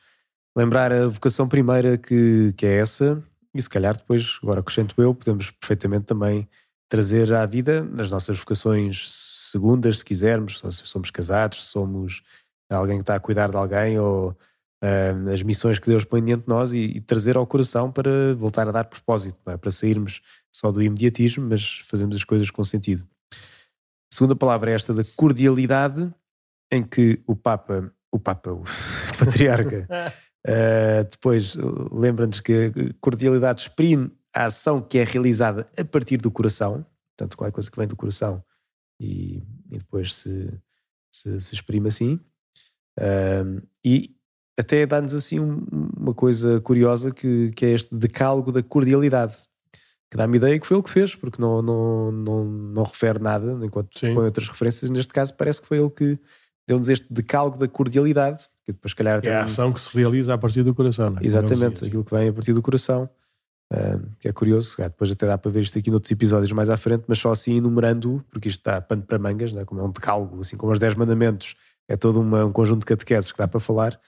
Lembrar 0.56 0.92
a 0.92 1.08
vocação 1.08 1.48
primeira 1.48 1.98
que, 1.98 2.54
que 2.58 2.66
é 2.66 2.80
essa, 2.80 3.24
e 3.54 3.62
se 3.62 3.70
calhar 3.70 3.96
depois, 3.96 4.38
agora 4.44 4.60
acrescento 4.60 5.02
eu, 5.02 5.16
podemos 5.16 5.52
perfeitamente 5.52 6.06
também 6.06 6.48
trazer 6.90 7.34
à 7.34 7.46
vida 7.46 7.84
nas 7.84 8.12
nossas 8.12 8.38
vocações 8.38 9.10
segundas, 9.52 10.00
se 10.00 10.06
quisermos, 10.06 10.60
se 10.60 10.86
somos 10.88 11.10
casados, 11.10 11.66
se 11.66 11.72
somos 11.72 12.22
alguém 12.70 12.98
que 12.98 13.04
está 13.04 13.16
a 13.16 13.20
cuidar 13.20 13.50
de 13.50 13.56
alguém 13.56 14.00
ou 14.00 14.30
uh, 14.30 15.30
as 15.32 15.42
missões 15.44 15.80
que 15.80 15.90
Deus 15.90 16.04
põe 16.04 16.24
diante 16.24 16.44
de 16.44 16.50
nós 16.50 16.74
e, 16.74 16.80
e, 16.80 17.02
trazer 17.02 17.38
ao 17.38 17.46
coração 17.46 17.92
para 17.92 18.34
voltar 18.36 18.68
a 18.68 18.72
dar 18.72 18.86
propósito, 18.86 19.38
é? 19.48 19.58
para 19.58 19.72
sairmos 19.72 20.22
só 20.52 20.72
do 20.72 20.82
imediatismo, 20.82 21.48
mas 21.48 21.80
fazermos 21.86 22.16
as 22.16 22.24
coisas 22.24 22.50
com 22.50 22.64
sentido. 22.64 23.08
A 23.34 24.16
segunda 24.16 24.36
palavra 24.36 24.72
é 24.72 24.76
esta 24.76 24.94
da 24.94 25.04
cordialidade, 25.16 26.12
em 26.72 26.84
que 26.84 27.22
o 27.28 27.36
Papa, 27.36 27.92
o 28.12 28.20
Papa, 28.20 28.52
o 28.52 28.64
Patriarca, 29.18 29.88
uh, 30.48 31.04
depois 31.10 31.56
lembra-nos 31.92 32.40
que 32.40 32.54
a 32.54 32.94
cordialidade 33.00 33.62
exprime 33.62 34.12
a 34.36 34.46
ação 34.48 34.82
que 34.82 34.98
é 34.98 35.04
realizada 35.04 35.68
a 35.78 35.86
partir 35.86 36.18
do 36.18 36.30
coração, 36.30 36.86
portanto, 37.16 37.38
qualquer 37.38 37.54
coisa 37.54 37.72
que 37.72 37.78
vem 37.78 37.88
do 37.88 37.96
coração 37.96 38.44
e, 39.00 39.42
e 39.72 39.78
depois 39.78 40.14
se, 40.14 40.52
se, 41.10 41.40
se, 41.40 41.56
exprime 41.56 41.88
assim. 41.88 42.20
Uh, 43.00 43.66
e 43.84 44.16
até 44.60 44.86
dá-nos 44.86 45.16
assim 45.16 45.40
um, 45.40 45.66
uma 45.98 46.14
coisa 46.14 46.60
curiosa 46.60 47.12
que, 47.12 47.52
que 47.56 47.66
é 47.66 47.72
este 47.72 47.96
decálogo 47.96 48.52
da 48.52 48.62
cordialidade, 48.62 49.38
que 50.12 50.18
dá-me 50.18 50.38
ideia 50.38 50.60
que 50.60 50.68
foi 50.68 50.78
ele 50.78 50.84
que 50.84 50.90
fez, 50.90 51.16
porque 51.16 51.42
não, 51.42 51.62
não, 51.62 52.12
não, 52.12 52.46
não 52.46 52.84
refere 52.84 53.20
nada, 53.20 53.58
enquanto 53.66 53.98
Sim. 53.98 54.14
põe 54.14 54.26
outras 54.26 54.50
referências. 54.50 54.92
Neste 54.92 55.14
caso, 55.14 55.34
parece 55.36 55.62
que 55.62 55.68
foi 55.68 55.80
ele 55.80 55.90
que 55.90 56.20
deu-nos 56.68 56.90
este 56.90 57.12
decálogo 57.12 57.58
da 57.58 57.68
cordialidade, 57.68 58.48
que 58.66 58.74
depois, 58.74 58.92
se 58.92 58.96
calhar, 58.96 59.22
é 59.24 59.34
a 59.34 59.44
ação 59.44 59.72
que 59.72 59.80
se 59.80 59.96
realiza 59.96 60.34
a 60.34 60.38
partir 60.38 60.64
do 60.64 60.74
coração, 60.74 61.12
não 61.12 61.20
é? 61.20 61.26
Exatamente, 61.26 61.86
aquilo 61.86 62.04
que 62.04 62.14
vem 62.14 62.30
a 62.30 62.34
partir 62.34 62.54
do 62.54 62.62
coração. 62.62 63.10
Uh, 63.74 64.16
que 64.20 64.28
é 64.28 64.32
curioso, 64.32 64.76
depois 64.78 65.10
até 65.10 65.26
dá 65.26 65.38
para 65.38 65.50
ver 65.50 65.62
isto 65.62 65.78
aqui 65.78 65.90
noutros 65.90 66.12
episódios 66.12 66.52
mais 66.52 66.70
à 66.70 66.78
frente, 66.78 67.06
mas 67.08 67.18
só 67.18 67.32
assim 67.32 67.58
enumerando, 67.58 68.24
porque 68.30 68.48
isto 68.48 68.60
está 68.60 68.80
pano 68.80 69.02
para 69.02 69.18
mangas, 69.18 69.54
né? 69.54 69.66
como 69.66 69.82
é 69.82 69.84
um 69.84 69.92
decálogo, 69.92 70.40
assim 70.40 70.56
como 70.56 70.72
os 70.72 70.80
10 70.80 70.94
mandamentos, 70.96 71.56
é 71.88 71.98
todo 71.98 72.22
uma, 72.22 72.46
um 72.46 72.52
conjunto 72.52 72.82
de 72.82 72.86
catequeses 72.86 73.32
que 73.32 73.38
dá 73.38 73.48
para 73.48 73.60
falar. 73.60 74.00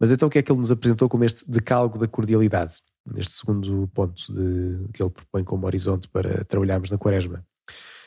Mas 0.00 0.10
então 0.10 0.28
o 0.28 0.30
que 0.30 0.38
é 0.38 0.42
que 0.42 0.50
ele 0.50 0.58
nos 0.58 0.70
apresentou 0.70 1.08
como 1.08 1.24
este 1.24 1.48
decálogo 1.48 1.98
da 1.98 2.08
cordialidade? 2.08 2.76
Neste 3.06 3.34
segundo 3.34 3.86
ponto 3.88 4.32
de, 4.32 4.88
que 4.92 5.02
ele 5.02 5.10
propõe 5.10 5.44
como 5.44 5.66
horizonte 5.66 6.08
para 6.08 6.42
trabalharmos 6.44 6.90
na 6.90 6.98
quaresma. 6.98 7.44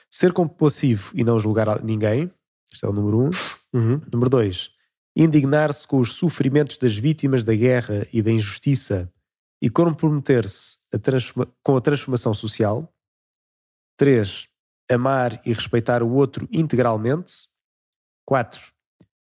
Ser 0.09 0.33
compassivo 0.33 1.11
e 1.13 1.23
não 1.23 1.39
julgar 1.39 1.83
ninguém, 1.83 2.31
este 2.73 2.85
é 2.85 2.89
o 2.89 2.93
número 2.93 3.19
um. 3.19 3.29
Uhum. 3.73 4.01
Número 4.11 4.29
dois, 4.29 4.71
indignar-se 5.15 5.87
com 5.87 5.99
os 5.99 6.13
sofrimentos 6.13 6.77
das 6.77 6.97
vítimas 6.97 7.43
da 7.43 7.53
guerra 7.53 8.07
e 8.11 8.21
da 8.21 8.31
injustiça 8.31 9.11
e 9.61 9.69
comprometer-se 9.69 10.77
com 11.63 11.75
a 11.75 11.81
transformação 11.81 12.33
social. 12.33 12.93
Três, 13.97 14.47
amar 14.89 15.41
e 15.45 15.51
respeitar 15.51 16.03
o 16.03 16.11
outro 16.11 16.47
integralmente. 16.51 17.47
Quatro, 18.25 18.71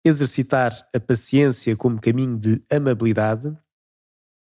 exercitar 0.03 0.71
a 0.93 0.99
paciência 0.99 1.75
como 1.75 2.01
caminho 2.01 2.37
de 2.37 2.63
amabilidade. 2.71 3.55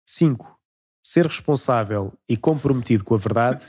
5. 0.07 0.59
Ser 1.05 1.25
responsável 1.25 2.13
e 2.27 2.35
comprometido 2.35 3.03
com 3.03 3.15
a 3.15 3.17
verdade. 3.17 3.65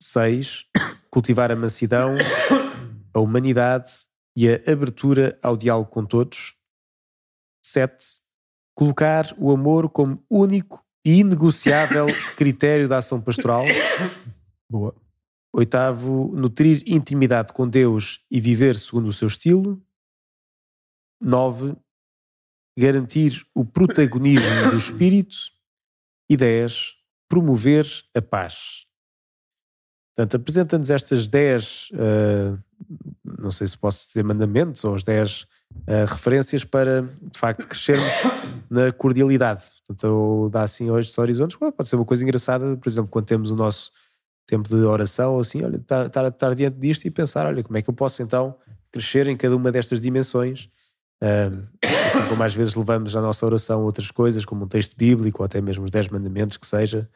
6. 0.00 0.66
Cultivar 1.10 1.50
a 1.50 1.56
mansidão, 1.56 2.14
a 3.12 3.18
humanidade 3.18 3.90
e 4.36 4.48
a 4.48 4.54
abertura 4.70 5.38
ao 5.42 5.56
diálogo 5.56 5.90
com 5.90 6.06
todos. 6.06 6.56
7. 7.64 8.19
Colocar 8.80 9.34
o 9.36 9.52
amor 9.52 9.90
como 9.90 10.24
único 10.30 10.82
e 11.04 11.18
inegociável 11.18 12.06
critério 12.34 12.88
da 12.88 12.96
ação 12.96 13.20
pastoral. 13.20 13.66
Boa. 14.70 14.96
Oitavo, 15.52 16.34
nutrir 16.34 16.82
intimidade 16.86 17.52
com 17.52 17.68
Deus 17.68 18.24
e 18.30 18.40
viver 18.40 18.78
segundo 18.78 19.08
o 19.08 19.12
seu 19.12 19.28
estilo. 19.28 19.78
9. 21.20 21.76
Garantir 22.74 23.46
o 23.54 23.66
protagonismo 23.66 24.70
do 24.70 24.78
espírito. 24.78 25.36
E 26.30 26.34
10. 26.34 26.94
Promover 27.28 27.86
a 28.16 28.22
paz. 28.22 28.86
Portanto, 30.14 30.36
apresenta-nos 30.36 30.88
estas 30.88 31.28
10, 31.28 31.90
uh, 31.90 32.58
não 33.42 33.50
sei 33.50 33.66
se 33.66 33.76
posso 33.76 34.06
dizer 34.06 34.24
mandamentos, 34.24 34.82
ou 34.84 34.94
as 34.94 35.04
10 35.04 35.46
uh, 35.72 36.06
referências 36.06 36.64
para, 36.64 37.02
de 37.02 37.38
facto, 37.38 37.66
crescermos 37.66 38.08
na 38.68 38.92
cordialidade. 38.92 39.62
Portanto, 39.86 40.48
dá 40.50 40.62
assim 40.62 40.90
hoje 40.90 41.12
horizontes. 41.18 41.56
pode 41.56 41.88
ser 41.88 41.96
uma 41.96 42.04
coisa 42.04 42.22
engraçada, 42.22 42.76
por 42.76 42.88
exemplo, 42.88 43.10
quando 43.10 43.26
temos 43.26 43.50
o 43.50 43.56
nosso 43.56 43.92
tempo 44.46 44.68
de 44.68 44.76
oração, 44.76 45.38
assim, 45.38 45.62
olha, 45.62 45.76
estar, 45.76 46.06
estar, 46.06 46.26
estar 46.26 46.54
diante 46.54 46.78
disto 46.78 47.04
e 47.04 47.10
pensar, 47.10 47.46
olha, 47.46 47.62
como 47.62 47.78
é 47.78 47.82
que 47.82 47.88
eu 47.88 47.94
posso 47.94 48.22
então 48.22 48.56
crescer 48.90 49.28
em 49.28 49.36
cada 49.36 49.54
uma 49.54 49.70
destas 49.70 50.00
dimensões 50.00 50.68
um, 51.22 51.66
assim 51.82 52.26
como 52.28 52.42
às 52.42 52.54
vezes 52.54 52.74
levamos 52.74 53.14
à 53.14 53.20
nossa 53.20 53.44
oração 53.44 53.84
outras 53.84 54.10
coisas, 54.10 54.44
como 54.44 54.64
um 54.64 54.68
texto 54.68 54.96
bíblico 54.96 55.42
ou 55.42 55.44
até 55.46 55.60
mesmo 55.60 55.84
os 55.84 55.90
10 55.90 56.08
mandamentos, 56.08 56.56
que 56.56 56.66
seja, 56.66 57.08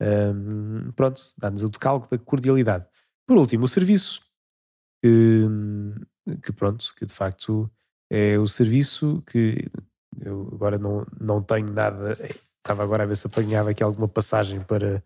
um, 0.00 0.90
pronto, 0.92 1.22
dá-nos 1.38 1.62
o 1.62 1.68
decálogo 1.68 2.08
da 2.10 2.18
cordialidade. 2.18 2.86
Por 3.26 3.36
último, 3.36 3.64
o 3.64 3.68
serviço, 3.68 4.20
que, 5.02 5.46
que 6.42 6.52
pronto, 6.52 6.92
que 6.96 7.06
de 7.06 7.14
facto 7.14 7.70
é 8.14 8.38
o 8.38 8.46
serviço 8.46 9.22
que 9.26 9.70
eu 10.20 10.50
agora 10.52 10.78
não, 10.78 11.06
não 11.18 11.42
tenho 11.42 11.72
nada, 11.72 12.12
estava 12.58 12.82
agora 12.82 13.04
a 13.04 13.06
ver 13.06 13.16
se 13.16 13.26
apanhava 13.26 13.70
aqui 13.70 13.82
alguma 13.82 14.06
passagem 14.06 14.60
para. 14.60 15.02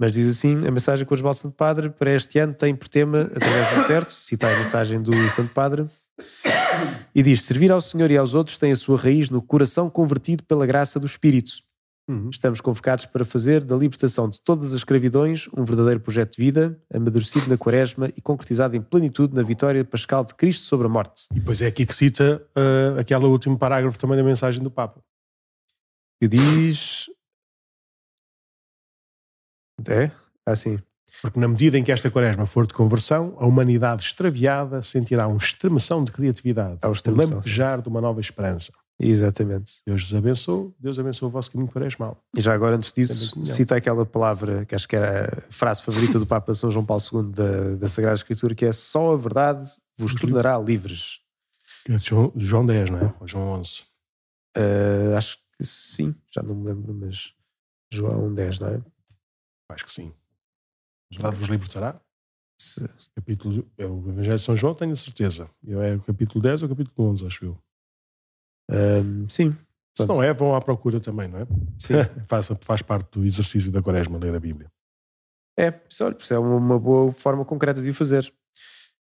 Mas 0.00 0.12
diz 0.12 0.26
assim: 0.26 0.66
a 0.66 0.70
mensagem 0.70 1.04
com 1.04 1.14
os 1.14 1.20
do 1.20 1.34
Santo 1.34 1.54
Padre 1.54 1.90
para 1.90 2.14
este 2.14 2.38
ano 2.38 2.54
tem 2.54 2.74
por 2.74 2.88
tema, 2.88 3.30
através 3.36 3.74
do 3.74 3.86
certo, 3.86 4.14
citar 4.14 4.54
a 4.54 4.56
mensagem 4.56 5.02
do 5.02 5.12
Santo 5.32 5.52
Padre, 5.52 5.86
e 7.14 7.22
diz: 7.22 7.42
Servir 7.42 7.70
ao 7.70 7.80
Senhor 7.82 8.10
e 8.10 8.16
aos 8.16 8.32
outros 8.32 8.56
tem 8.56 8.72
a 8.72 8.76
sua 8.76 8.96
raiz 8.96 9.28
no 9.28 9.42
coração 9.42 9.90
convertido 9.90 10.42
pela 10.44 10.64
graça 10.64 10.98
do 10.98 11.04
Espírito. 11.04 11.52
Uhum. 12.10 12.28
Estamos 12.28 12.60
convocados 12.60 13.06
para 13.06 13.24
fazer 13.24 13.62
da 13.62 13.76
libertação 13.76 14.28
de 14.28 14.40
todas 14.40 14.72
as 14.72 14.78
escravidões 14.78 15.48
um 15.56 15.62
verdadeiro 15.62 16.00
projeto 16.00 16.32
de 16.32 16.42
vida, 16.44 16.76
amadurecido 16.92 17.48
na 17.48 17.56
quaresma 17.56 18.08
e 18.16 18.20
concretizado 18.20 18.74
em 18.74 18.82
plenitude 18.82 19.32
na 19.32 19.44
vitória 19.44 19.84
pascal 19.84 20.24
de 20.24 20.34
Cristo 20.34 20.64
sobre 20.64 20.88
a 20.88 20.90
morte. 20.90 21.26
E 21.30 21.34
depois 21.34 21.62
é 21.62 21.68
aqui 21.68 21.86
que 21.86 21.94
cita 21.94 22.44
uh, 22.56 22.98
aquele 22.98 23.26
último 23.26 23.56
parágrafo 23.56 23.96
também 23.96 24.16
da 24.16 24.24
mensagem 24.24 24.60
do 24.60 24.72
Papa. 24.72 25.00
Que 26.20 26.26
diz. 26.26 27.08
É? 29.86 30.10
Assim. 30.44 30.80
Porque 31.22 31.38
na 31.38 31.46
medida 31.46 31.78
em 31.78 31.84
que 31.84 31.92
esta 31.92 32.10
quaresma 32.10 32.44
for 32.44 32.66
de 32.66 32.74
conversão, 32.74 33.36
a 33.38 33.46
humanidade 33.46 34.02
extraviada 34.02 34.82
sentirá 34.82 35.28
um 35.28 35.36
extremação 35.36 36.02
de 36.02 36.10
criatividade, 36.10 36.80
um 36.84 37.14
lampejar 37.14 37.80
de 37.80 37.88
uma 37.88 38.00
nova 38.00 38.20
esperança. 38.20 38.72
Exatamente. 39.02 39.80
Deus 39.86 40.02
vos 40.02 40.14
abençoe, 40.14 40.74
Deus 40.78 40.98
abençoe 40.98 41.26
o 41.26 41.30
vosso 41.30 41.50
caminho 41.50 41.72
quaresmal. 41.72 42.22
E 42.36 42.40
já 42.40 42.52
agora, 42.52 42.76
antes 42.76 42.92
disso, 42.92 43.46
cita 43.46 43.74
aquela 43.74 44.04
palavra 44.04 44.66
que 44.66 44.74
acho 44.74 44.86
que 44.86 44.94
era 44.94 45.38
a 45.38 45.50
frase 45.50 45.82
favorita 45.82 46.18
do 46.18 46.26
Papa 46.26 46.52
São 46.52 46.70
João 46.70 46.84
Paulo 46.84 47.02
II 47.10 47.32
da, 47.32 47.76
da 47.76 47.88
Sagrada 47.88 48.16
Escritura, 48.16 48.54
que 48.54 48.66
é 48.66 48.72
só 48.72 49.14
a 49.14 49.16
verdade 49.16 49.70
vos 49.96 50.14
tornará 50.14 50.58
livres. 50.58 51.20
É 51.88 51.98
João, 51.98 52.30
João 52.36 52.66
10, 52.66 52.90
não 52.90 52.98
é? 52.98 53.14
Ou 53.18 53.26
João 53.26 53.60
11? 53.60 53.80
Uh, 54.54 55.16
acho 55.16 55.38
que 55.56 55.64
sim, 55.64 56.14
já 56.30 56.42
não 56.42 56.54
me 56.54 56.66
lembro, 56.66 56.92
mas 56.92 57.32
João 57.90 58.34
10, 58.34 58.60
não 58.60 58.68
é? 58.68 58.82
Acho 59.70 59.86
que 59.86 59.92
sim. 59.92 60.12
A 61.10 61.14
verdade 61.14 61.36
vos 61.36 61.48
libertará? 61.48 61.98
Capítulo, 63.16 63.66
é 63.78 63.86
o 63.86 64.10
Evangelho 64.10 64.36
de 64.36 64.44
São 64.44 64.54
João, 64.54 64.74
tenho 64.74 64.94
certeza. 64.94 65.50
É 65.66 65.94
o 65.94 66.02
capítulo 66.02 66.42
10 66.42 66.62
ou 66.62 66.66
o 66.66 66.70
capítulo 66.70 67.08
11, 67.08 67.26
acho 67.26 67.44
eu. 67.46 67.58
Um, 68.70 69.28
sim. 69.28 69.56
Se 69.96 70.06
não 70.06 70.22
é, 70.22 70.32
vão 70.32 70.54
à 70.54 70.60
procura 70.60 71.00
também, 71.00 71.28
não 71.28 71.40
é? 71.40 71.46
Sim. 71.78 71.94
faz, 72.26 72.50
faz 72.60 72.82
parte 72.82 73.18
do 73.18 73.26
exercício 73.26 73.70
da 73.70 73.82
quaresma, 73.82 74.18
ler 74.18 74.34
a 74.34 74.40
Bíblia. 74.40 74.70
É, 75.58 75.74
isso, 75.88 76.04
é 76.32 76.38
uma 76.38 76.78
boa 76.78 77.12
forma 77.12 77.44
concreta 77.44 77.82
de 77.82 77.90
o 77.90 77.94
fazer. 77.94 78.32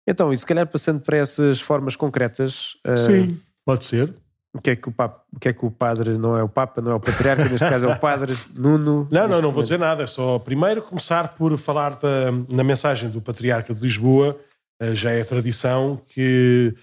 Então, 0.06 0.34
e 0.34 0.38
se 0.38 0.46
calhar 0.46 0.68
passando 0.68 1.02
para 1.02 1.18
essas 1.18 1.62
formas 1.62 1.96
concretas. 1.96 2.76
Sim, 3.06 3.34
uh, 3.34 3.38
pode 3.64 3.86
ser. 3.86 4.14
O 4.52 4.60
que, 4.60 4.72
é 4.72 4.76
que 4.76 4.90
o, 4.90 4.92
papa, 4.92 5.24
o 5.32 5.40
que 5.40 5.50
é 5.50 5.54
que 5.54 5.64
o 5.64 5.70
padre 5.70 6.18
não 6.18 6.36
é 6.36 6.42
o 6.42 6.50
Papa, 6.50 6.82
não 6.82 6.94
é 6.94 6.96
o 6.96 7.00
Patriarca, 7.00 7.48
neste 7.48 7.70
caso 7.70 7.86
é 7.86 7.94
o 7.94 8.00
Padre 8.00 8.34
Nuno. 8.58 9.08
Não, 9.12 9.28
não, 9.28 9.40
não 9.44 9.52
vou 9.52 9.62
dizer 9.62 9.78
nada. 9.78 10.04
É 10.04 10.08
só 10.08 10.40
primeiro 10.40 10.82
começar 10.82 11.36
por 11.36 11.56
falar 11.56 11.96
da, 11.98 12.32
na 12.50 12.64
mensagem 12.64 13.10
do 13.10 13.22
Patriarca 13.22 13.76
de 13.76 13.80
Lisboa. 13.80 14.36
Uh, 14.82 14.96
já 14.96 15.12
é 15.12 15.24
tradição 15.24 16.02
que 16.08 16.74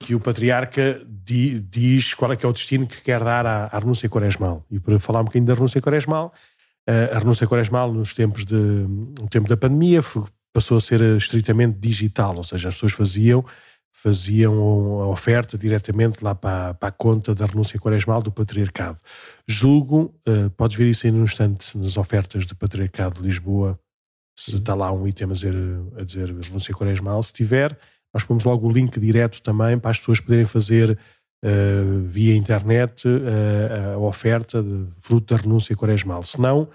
que 0.00 0.14
o 0.14 0.20
patriarca 0.20 1.00
di, 1.06 1.60
diz 1.60 2.14
qual 2.14 2.32
é 2.32 2.36
que 2.36 2.46
é 2.46 2.48
o 2.48 2.52
destino 2.52 2.86
que 2.86 3.00
quer 3.02 3.22
dar 3.22 3.44
à, 3.44 3.66
à 3.66 3.78
renúncia 3.78 4.08
quaresmal. 4.08 4.64
E 4.70 4.78
para 4.78 4.98
falar 4.98 5.20
um 5.20 5.24
bocadinho 5.24 5.46
da 5.46 5.54
renúncia 5.54 5.80
quaresmal, 5.80 6.32
uh, 6.88 7.16
a 7.16 7.18
renúncia 7.18 7.46
quaresmal 7.46 7.92
nos 7.92 8.14
tempos 8.14 8.44
de, 8.44 8.54
no 8.54 9.28
tempo 9.28 9.48
da 9.48 9.56
pandemia 9.56 10.02
foi, 10.02 10.24
passou 10.52 10.78
a 10.78 10.80
ser 10.80 11.00
estritamente 11.16 11.78
digital, 11.78 12.36
ou 12.36 12.44
seja, 12.44 12.68
as 12.68 12.74
pessoas 12.74 12.92
faziam 12.92 13.44
faziam 13.90 15.00
a 15.02 15.08
oferta 15.08 15.58
diretamente 15.58 16.22
lá 16.22 16.32
para, 16.32 16.74
para 16.74 16.88
a 16.88 16.92
conta 16.92 17.34
da 17.34 17.46
renúncia 17.46 17.80
quaresmal 17.80 18.22
do 18.22 18.30
patriarcado. 18.30 18.98
Julgo, 19.46 20.14
uh, 20.28 20.50
podes 20.50 20.76
ver 20.76 20.88
isso 20.88 21.06
aí 21.06 21.12
no 21.12 21.24
instante 21.24 21.76
nas 21.76 21.96
ofertas 21.96 22.46
do 22.46 22.54
patriarcado 22.54 23.20
de 23.20 23.26
Lisboa, 23.26 23.78
se 24.38 24.54
está 24.54 24.74
lá 24.74 24.92
um 24.92 25.06
item 25.08 25.30
a 25.30 25.32
dizer, 25.32 25.54
a 25.96 26.04
dizer 26.04 26.28
renúncia 26.28 26.72
quaresmal, 26.72 27.20
se 27.24 27.32
tiver, 27.32 27.76
nós 28.18 28.24
pomos 28.24 28.44
logo 28.44 28.66
o 28.66 28.72
link 28.72 28.98
direto 28.98 29.40
também 29.40 29.78
para 29.78 29.92
as 29.92 29.98
pessoas 29.98 30.18
poderem 30.18 30.44
fazer 30.44 30.98
uh, 31.44 32.00
via 32.04 32.34
internet 32.34 33.06
uh, 33.06 33.94
a 33.94 33.98
oferta 33.98 34.60
de 34.60 34.86
fruto 34.98 35.34
da 35.34 35.40
renúncia 35.40 35.76
quaresmal. 35.76 36.20
Se 36.24 36.40
não, 36.40 36.68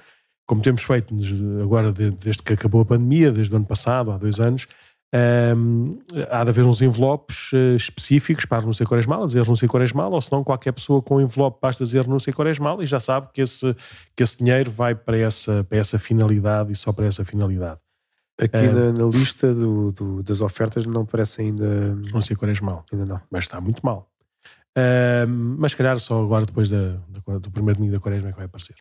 como 0.47 0.61
temos 0.61 0.83
feito 0.83 1.13
agora 1.61 1.91
desde 1.91 2.41
que 2.41 2.53
acabou 2.53 2.81
a 2.81 2.85
pandemia, 2.85 3.29
desde 3.29 3.53
o 3.53 3.57
ano 3.57 3.65
passado, 3.65 4.11
há 4.11 4.17
dois 4.17 4.39
anos, 4.39 4.67
um, 5.13 5.99
ehm, 6.15 6.25
há 6.31 6.43
de 6.43 6.49
haver 6.49 6.65
uns 6.65 6.81
envelopes 6.81 7.51
uh, 7.51 7.75
específicos 7.75 8.45
para 8.45 8.59
a 8.59 8.61
renúncia 8.61 8.85
quaresmal, 8.85 9.23
a 9.23 9.25
dizer 9.25 9.43
renúncia 9.43 9.67
quaresmal, 9.67 10.13
ou 10.13 10.21
se 10.21 10.31
não, 10.31 10.45
qualquer 10.45 10.71
pessoa 10.71 11.01
com 11.01 11.19
envelope 11.19 11.59
basta 11.61 11.83
dizer 11.83 12.03
renúncia 12.03 12.31
quaresmal 12.31 12.81
e 12.81 12.85
já 12.85 13.01
sabe 13.01 13.27
que 13.33 13.41
esse, 13.41 13.75
que 14.15 14.23
esse 14.23 14.37
dinheiro 14.37 14.71
vai 14.71 14.95
para 14.95 15.17
essa, 15.17 15.63
para 15.65 15.77
essa 15.77 15.99
finalidade 15.99 16.71
e 16.71 16.75
só 16.75 16.93
para 16.93 17.05
essa 17.05 17.25
finalidade. 17.25 17.82
Aqui 18.39 18.57
é. 18.57 18.71
na, 18.71 18.91
na, 18.91 19.05
lista 19.05 19.53
do, 19.53 19.91
do, 19.91 20.23
das 20.23 20.41
ofertas 20.41 20.85
não 20.85 21.05
parece 21.05 21.41
ainda. 21.41 21.95
Não 22.11 22.19
sei 22.19 22.35
qual 22.35 22.51
mal. 22.61 22.83
Ainda 22.91 23.05
não. 23.05 23.21
Mas 23.29 23.43
está 23.43 23.61
muito 23.61 23.85
mal. 23.85 24.09
Uh, 24.77 25.27
mas 25.27 25.71
se 25.71 25.77
calhar 25.77 25.99
só 25.99 26.21
agora 26.23 26.45
depois 26.45 26.69
da, 26.69 26.97
da, 27.07 27.37
do 27.37 27.51
primeiro 27.51 27.77
domingo 27.77 27.93
da 27.93 27.99
quaresma 27.99 28.29
é 28.29 28.31
que 28.31 28.37
vai 28.37 28.45
aparecer. 28.45 28.75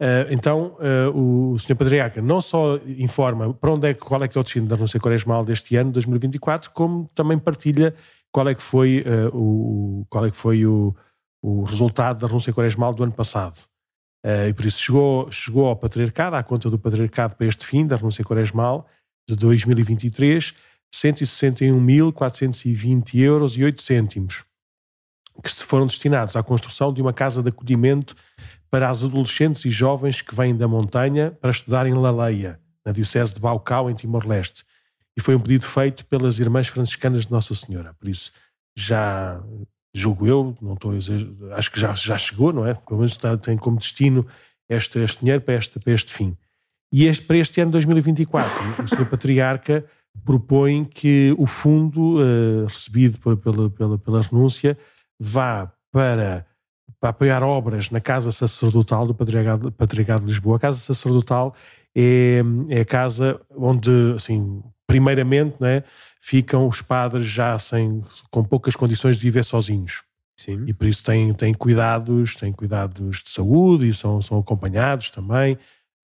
Uh, 0.00 0.28
então, 0.30 0.76
uh, 0.78 1.52
o 1.52 1.58
Sr. 1.58 1.76
Patriarca 1.76 2.20
não 2.20 2.40
só 2.40 2.76
informa 2.98 3.54
para 3.54 3.70
onde 3.70 3.88
é, 3.88 3.94
qual 3.94 4.22
é 4.22 4.28
que 4.28 4.36
é 4.36 4.40
o 4.40 4.44
destino 4.44 4.66
da 4.66 4.74
renúncia 4.74 5.00
quaresmal 5.00 5.44
deste 5.44 5.74
ano, 5.76 5.90
2024, 5.90 6.70
como 6.72 7.08
também 7.14 7.38
partilha 7.38 7.94
qual 8.30 8.48
é 8.48 8.54
que 8.54 8.62
foi, 8.62 9.04
o, 9.32 10.06
qual 10.08 10.24
é 10.26 10.30
que 10.30 10.36
foi 10.36 10.64
o, 10.66 10.94
o 11.42 11.64
resultado 11.64 12.20
da 12.20 12.26
renúncia 12.26 12.52
quaresmal 12.52 12.94
do 12.94 13.02
ano 13.02 13.12
passado. 13.12 13.58
Uh, 14.24 14.48
e 14.48 14.54
por 14.54 14.64
isso 14.64 14.80
chegou, 14.80 15.28
chegou 15.30 15.66
ao 15.66 15.74
patriarcado, 15.74 16.36
à 16.36 16.42
conta 16.42 16.70
do 16.70 16.78
patriarcado 16.78 17.34
para 17.34 17.46
este 17.46 17.66
fim 17.66 17.86
da 17.86 17.96
renúncia 17.96 18.24
quaresmal 18.24 18.86
de 19.28 19.34
2023, 19.36 20.54
161.420 20.94 23.18
euros 23.18 23.56
e 23.56 23.64
8 23.64 23.82
cêntimos, 23.82 24.44
que 25.42 25.50
foram 25.50 25.86
destinados 25.86 26.36
à 26.36 26.42
construção 26.42 26.92
de 26.92 27.00
uma 27.02 27.12
casa 27.12 27.42
de 27.42 27.48
acolhimento 27.48 28.14
para 28.70 28.88
as 28.88 29.02
adolescentes 29.02 29.64
e 29.64 29.70
jovens 29.70 30.22
que 30.22 30.32
vêm 30.34 30.56
da 30.56 30.68
montanha 30.68 31.36
para 31.40 31.50
estudar 31.50 31.86
em 31.86 31.94
Laleia, 31.94 32.60
na 32.84 32.92
diocese 32.92 33.34
de 33.34 33.40
Baucau, 33.40 33.90
em 33.90 33.94
Timor-Leste. 33.94 34.64
E 35.16 35.20
foi 35.20 35.34
um 35.34 35.40
pedido 35.40 35.66
feito 35.66 36.06
pelas 36.06 36.38
irmãs 36.38 36.68
franciscanas 36.68 37.26
de 37.26 37.32
Nossa 37.32 37.54
Senhora. 37.54 37.94
Por 37.98 38.08
isso, 38.08 38.32
já 38.76 39.42
julgo 39.94 40.26
eu, 40.26 40.56
não 40.60 40.74
estou 40.74 40.92
acho 41.52 41.70
que 41.70 41.78
já, 41.78 41.92
já 41.92 42.16
chegou, 42.16 42.52
não 42.52 42.66
é? 42.66 42.74
Pelo 42.74 42.98
menos 42.98 43.12
está, 43.12 43.36
tem 43.36 43.56
como 43.56 43.78
destino 43.78 44.26
este, 44.68 44.98
este 44.98 45.20
dinheiro 45.20 45.42
para 45.42 45.54
este, 45.54 45.78
para 45.78 45.92
este 45.92 46.12
fim. 46.12 46.36
E 46.92 47.06
este, 47.06 47.24
para 47.24 47.36
este 47.36 47.60
ano 47.60 47.70
2024, 47.72 48.82
o 48.82 48.88
Sr. 48.88 49.06
Patriarca 49.06 49.84
propõe 50.24 50.84
que 50.84 51.34
o 51.38 51.46
fundo 51.46 52.20
uh, 52.20 52.66
recebido 52.66 53.18
pela, 53.18 53.70
pela, 53.70 53.98
pela 53.98 54.20
renúncia 54.20 54.76
vá 55.18 55.72
para, 55.90 56.46
para 57.00 57.10
apoiar 57.10 57.42
obras 57.42 57.90
na 57.90 58.00
Casa 58.00 58.30
Sacerdotal 58.30 59.06
do 59.06 59.14
Patriarcado, 59.14 59.72
Patriarcado 59.72 60.20
de 60.20 60.30
Lisboa. 60.30 60.56
A 60.56 60.60
Casa 60.60 60.78
Sacerdotal 60.78 61.54
é, 61.94 62.42
é 62.70 62.80
a 62.80 62.84
casa 62.84 63.40
onde, 63.56 63.90
assim, 64.16 64.62
primeiramente, 64.92 65.56
né, 65.58 65.82
ficam 66.20 66.68
os 66.68 66.82
padres 66.82 67.26
já 67.26 67.58
sem, 67.58 68.04
com 68.30 68.44
poucas 68.44 68.76
condições 68.76 69.16
de 69.16 69.22
viver 69.22 69.42
sozinhos. 69.42 70.02
Sim. 70.36 70.64
E 70.66 70.74
por 70.74 70.86
isso 70.86 71.02
têm, 71.02 71.32
têm 71.32 71.54
cuidados, 71.54 72.36
têm 72.36 72.52
cuidados 72.52 73.22
de 73.22 73.30
saúde 73.30 73.88
e 73.88 73.94
são, 73.94 74.20
são 74.20 74.38
acompanhados 74.38 75.10
também. 75.10 75.54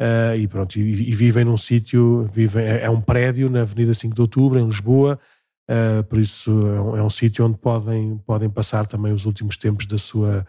Uh, 0.01 0.37
e 0.39 0.49
pronto, 0.49 0.79
e, 0.79 1.11
e, 1.11 1.15
vivem 1.15 1.45
num 1.45 1.57
sítio, 1.57 2.25
vivem, 2.33 2.65
é, 2.65 2.85
é, 2.85 2.91
um 2.91 3.01
prédio 3.01 3.51
na 3.51 3.61
Avenida 3.61 3.93
5 3.93 4.15
de 4.15 4.21
Outubro, 4.23 4.59
em 4.59 4.65
Lisboa, 4.65 5.19
uh, 5.69 6.03
por 6.05 6.19
isso 6.19 6.51
é 6.51 6.81
um, 6.81 6.97
é 6.97 7.03
um 7.03 7.11
sítio 7.11 7.45
onde 7.45 7.59
podem, 7.59 8.17
podem 8.25 8.49
passar 8.49 8.87
também 8.87 9.13
os 9.13 9.27
últimos 9.27 9.57
tempos 9.57 9.87
da 9.87 9.99
sua, 9.99 10.47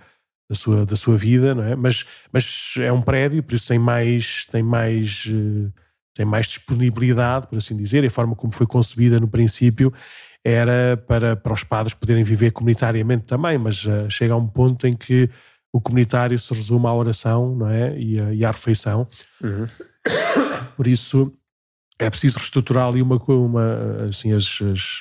da 0.48 0.56
sua, 0.56 0.86
da 0.86 0.96
sua 0.96 1.18
vida, 1.18 1.56
não 1.56 1.64
é? 1.64 1.76
Mas, 1.76 2.06
mas 2.32 2.76
é 2.78 2.92
um 2.92 3.02
prédio, 3.02 3.42
por 3.42 3.56
isso 3.56 3.68
tem 3.68 3.80
mais, 3.80 4.46
tem 4.46 4.62
mais 4.62 5.26
uh, 5.26 5.74
tem 6.20 6.26
mais 6.26 6.48
disponibilidade, 6.48 7.48
por 7.48 7.58
assim 7.58 7.78
dizer, 7.78 8.04
e 8.04 8.08
a 8.08 8.12
forma 8.12 8.36
como 8.36 8.52
foi 8.52 8.68
concebida 8.68 9.22
no 9.22 9.28
princípio 9.30 9.94
era 10.44 10.98
para, 11.08 11.38
para 11.38 11.54
os 11.54 11.64
padres 11.64 11.94
poderem 11.94 12.26
viver 12.26 12.52
comunitariamente 12.52 13.24
também, 13.24 13.58
mas 13.58 13.86
uh, 13.86 14.10
chega 14.10 14.34
a 14.34 14.36
um 14.36 14.46
ponto 14.46 14.86
em 14.86 14.94
que 14.94 15.30
o 15.72 15.80
comunitário 15.80 16.38
se 16.38 16.54
resume 16.54 16.88
à 16.88 16.94
oração 16.94 17.56
não 17.56 17.70
é? 17.70 17.98
e, 17.98 18.20
a, 18.20 18.34
e 18.34 18.44
à 18.44 18.52
refeição. 18.52 19.08
Uhum. 19.42 19.66
Por 20.76 20.88
isso 20.88 21.32
é 21.98 22.10
preciso 22.10 22.38
reestruturar 22.38 22.90
ali 22.90 23.02
uma, 23.02 23.16
uma 23.16 24.06
assim, 24.10 24.34
as, 24.34 24.60
as, 24.62 25.00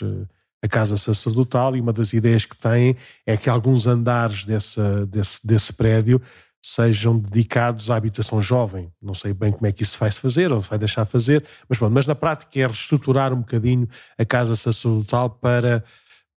a 0.62 0.69
casa 0.69 0.97
sacerdotal 0.97 1.75
e 1.75 1.81
uma 1.81 1.93
das 1.93 2.12
ideias 2.12 2.45
que 2.45 2.57
tem 2.57 2.97
é 3.27 3.37
que 3.37 3.51
alguns 3.51 3.89
andares 3.89 4.45
desse, 4.45 4.81
desse, 5.07 5.45
desse 5.45 5.73
prédio 5.73 6.23
sejam 6.64 7.18
dedicados 7.18 7.90
à 7.90 7.96
habitação 7.96 8.40
jovem. 8.42 8.92
Não 9.00 9.14
sei 9.14 9.32
bem 9.32 9.52
como 9.52 9.66
é 9.66 9.72
que 9.72 9.82
isso 9.82 9.98
vai 9.98 10.11
se 10.11 10.20
fazer 10.20 10.52
ou 10.52 10.61
vai 10.61 10.78
deixar 10.78 11.04
de 11.04 11.11
fazer, 11.11 11.44
mas 11.68 11.78
pronto, 11.78 11.92
mas 11.92 12.06
na 12.06 12.14
prática 12.14 12.61
é 12.61 12.66
reestruturar 12.66 13.32
um 13.32 13.40
bocadinho 13.40 13.88
a 14.18 14.24
casa 14.24 14.54
sacerdotal 14.56 15.30
para, 15.30 15.84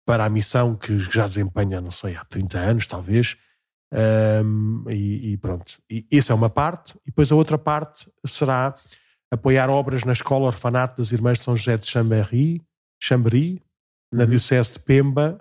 para 0.05 0.25
a 0.25 0.29
missão 0.29 0.75
que 0.75 0.99
já 0.99 1.25
desempenha, 1.25 1.81
não 1.81 1.91
sei, 1.91 2.15
há 2.15 2.25
30 2.25 2.57
anos 2.57 2.87
talvez. 2.87 3.37
Um, 3.91 4.83
e, 4.87 5.31
e, 5.31 5.37
pronto, 5.37 5.81
e 5.89 6.05
isso 6.11 6.31
é 6.31 6.35
uma 6.35 6.49
parte, 6.49 6.93
e 7.03 7.09
depois 7.09 7.31
a 7.31 7.35
outra 7.35 7.57
parte 7.57 8.07
será 8.23 8.75
apoiar 9.31 9.67
obras 9.69 10.03
na 10.03 10.13
escola 10.13 10.45
orfanato 10.45 10.97
das 10.97 11.11
Irmãs 11.11 11.39
de 11.39 11.43
São 11.43 11.55
José 11.55 11.77
de 11.77 11.87
Chambéry, 11.87 12.61
Chambéry 13.01 13.61
na 14.11 14.23
uhum. 14.23 14.29
Diocese 14.29 14.73
de 14.73 14.79
Pemba, 14.79 15.39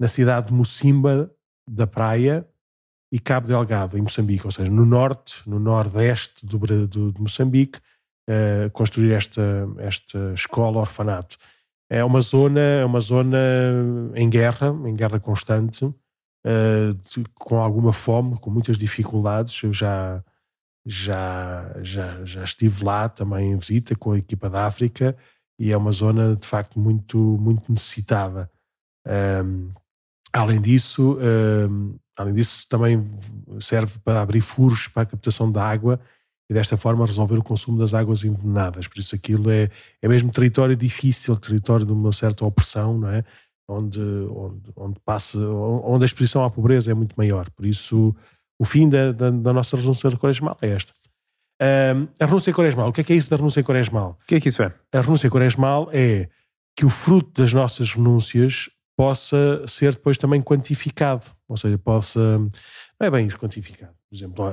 na 0.00 0.08
cidade 0.08 0.48
de 0.48 0.52
Mocimba 0.52 1.30
da 1.68 1.86
Praia, 1.86 2.46
e 3.12 3.18
Cabo 3.18 3.46
Delgado, 3.46 3.98
em 3.98 4.00
Moçambique, 4.00 4.46
ou 4.46 4.50
seja, 4.50 4.70
no 4.70 4.86
norte, 4.86 5.46
no 5.46 5.60
nordeste 5.60 6.46
do, 6.46 6.58
do, 6.86 7.12
de 7.12 7.20
Moçambique, 7.20 7.78
uh, 8.26 8.70
construir 8.72 9.12
esta, 9.12 9.68
esta 9.76 10.32
escola 10.32 10.80
orfanato. 10.80 11.36
É 11.90 12.02
uma 12.02 12.22
zona, 12.22 12.60
é 12.60 12.84
uma 12.86 13.00
zona 13.00 13.38
em 14.14 14.30
guerra, 14.30 14.68
em 14.86 14.96
guerra 14.96 15.20
constante, 15.20 15.84
uh, 15.84 15.94
de, 17.04 17.22
com 17.34 17.58
alguma 17.58 17.92
fome, 17.92 18.38
com 18.38 18.48
muitas 18.48 18.78
dificuldades. 18.78 19.62
Eu 19.62 19.74
já, 19.74 20.24
já, 20.86 21.70
já, 21.82 22.24
já 22.24 22.44
estive 22.44 22.82
lá 22.82 23.10
também 23.10 23.52
em 23.52 23.58
visita 23.58 23.94
com 23.94 24.12
a 24.12 24.18
equipa 24.18 24.48
da 24.48 24.66
África 24.66 25.14
e 25.58 25.70
é 25.70 25.76
uma 25.76 25.92
zona 25.92 26.34
de 26.34 26.46
facto 26.46 26.80
muito, 26.80 27.18
muito 27.18 27.70
necessitada. 27.70 28.50
Um, 29.06 29.70
além 30.32 30.60
disso, 30.60 31.18
um, 31.20 31.96
Além 32.16 32.34
disso, 32.34 32.66
também 32.68 33.02
serve 33.60 33.98
para 34.04 34.20
abrir 34.20 34.40
furos 34.40 34.86
para 34.86 35.02
a 35.02 35.06
captação 35.06 35.50
da 35.50 35.64
água 35.64 35.98
e 36.50 36.54
desta 36.54 36.76
forma 36.76 37.06
resolver 37.06 37.38
o 37.38 37.42
consumo 37.42 37.78
das 37.78 37.94
águas 37.94 38.22
envenenadas. 38.22 38.86
Por 38.86 38.98
isso 38.98 39.14
aquilo 39.14 39.50
é, 39.50 39.70
é 40.00 40.08
mesmo 40.08 40.30
território 40.30 40.76
difícil, 40.76 41.36
território 41.36 41.86
de 41.86 41.92
uma 41.92 42.12
certa 42.12 42.44
opressão, 42.44 42.98
não 42.98 43.08
é? 43.08 43.24
Onde, 43.66 44.00
onde, 44.00 44.60
onde, 44.76 45.00
passa, 45.00 45.38
onde 45.38 46.04
a 46.04 46.06
exposição 46.06 46.44
à 46.44 46.50
pobreza 46.50 46.90
é 46.90 46.94
muito 46.94 47.14
maior. 47.16 47.48
Por 47.50 47.64
isso, 47.64 48.14
o 48.58 48.64
fim 48.64 48.88
da, 48.88 49.12
da, 49.12 49.30
da 49.30 49.52
nossa 49.52 49.76
renúncia 49.76 50.10
quaresmal 50.10 50.58
é 50.60 50.68
esta. 50.68 50.92
Um, 51.62 52.08
a 52.20 52.26
renúncia 52.26 52.52
quaresmal, 52.52 52.88
o 52.88 52.92
que 52.92 53.00
é 53.00 53.04
que 53.04 53.12
é 53.12 53.16
isso 53.16 53.30
da 53.30 53.36
renúncia 53.36 53.62
quaresmal? 53.62 54.18
O 54.20 54.26
que 54.26 54.34
é 54.34 54.40
que 54.40 54.48
isso 54.48 54.62
é? 54.62 54.74
A 54.92 55.00
renúncia 55.00 55.30
quaresmal 55.30 55.88
é 55.92 56.28
que 56.76 56.84
o 56.84 56.90
fruto 56.90 57.40
das 57.40 57.52
nossas 57.52 57.92
renúncias 57.94 58.68
possa 58.96 59.64
ser 59.66 59.92
depois 59.92 60.18
também 60.18 60.40
quantificado, 60.42 61.26
ou 61.48 61.56
seja, 61.56 61.78
possa 61.78 62.38
Não 62.38 63.06
é 63.06 63.10
bem 63.10 63.26
isso 63.26 63.38
quantificado. 63.38 63.92
Por 64.08 64.16
exemplo, 64.16 64.44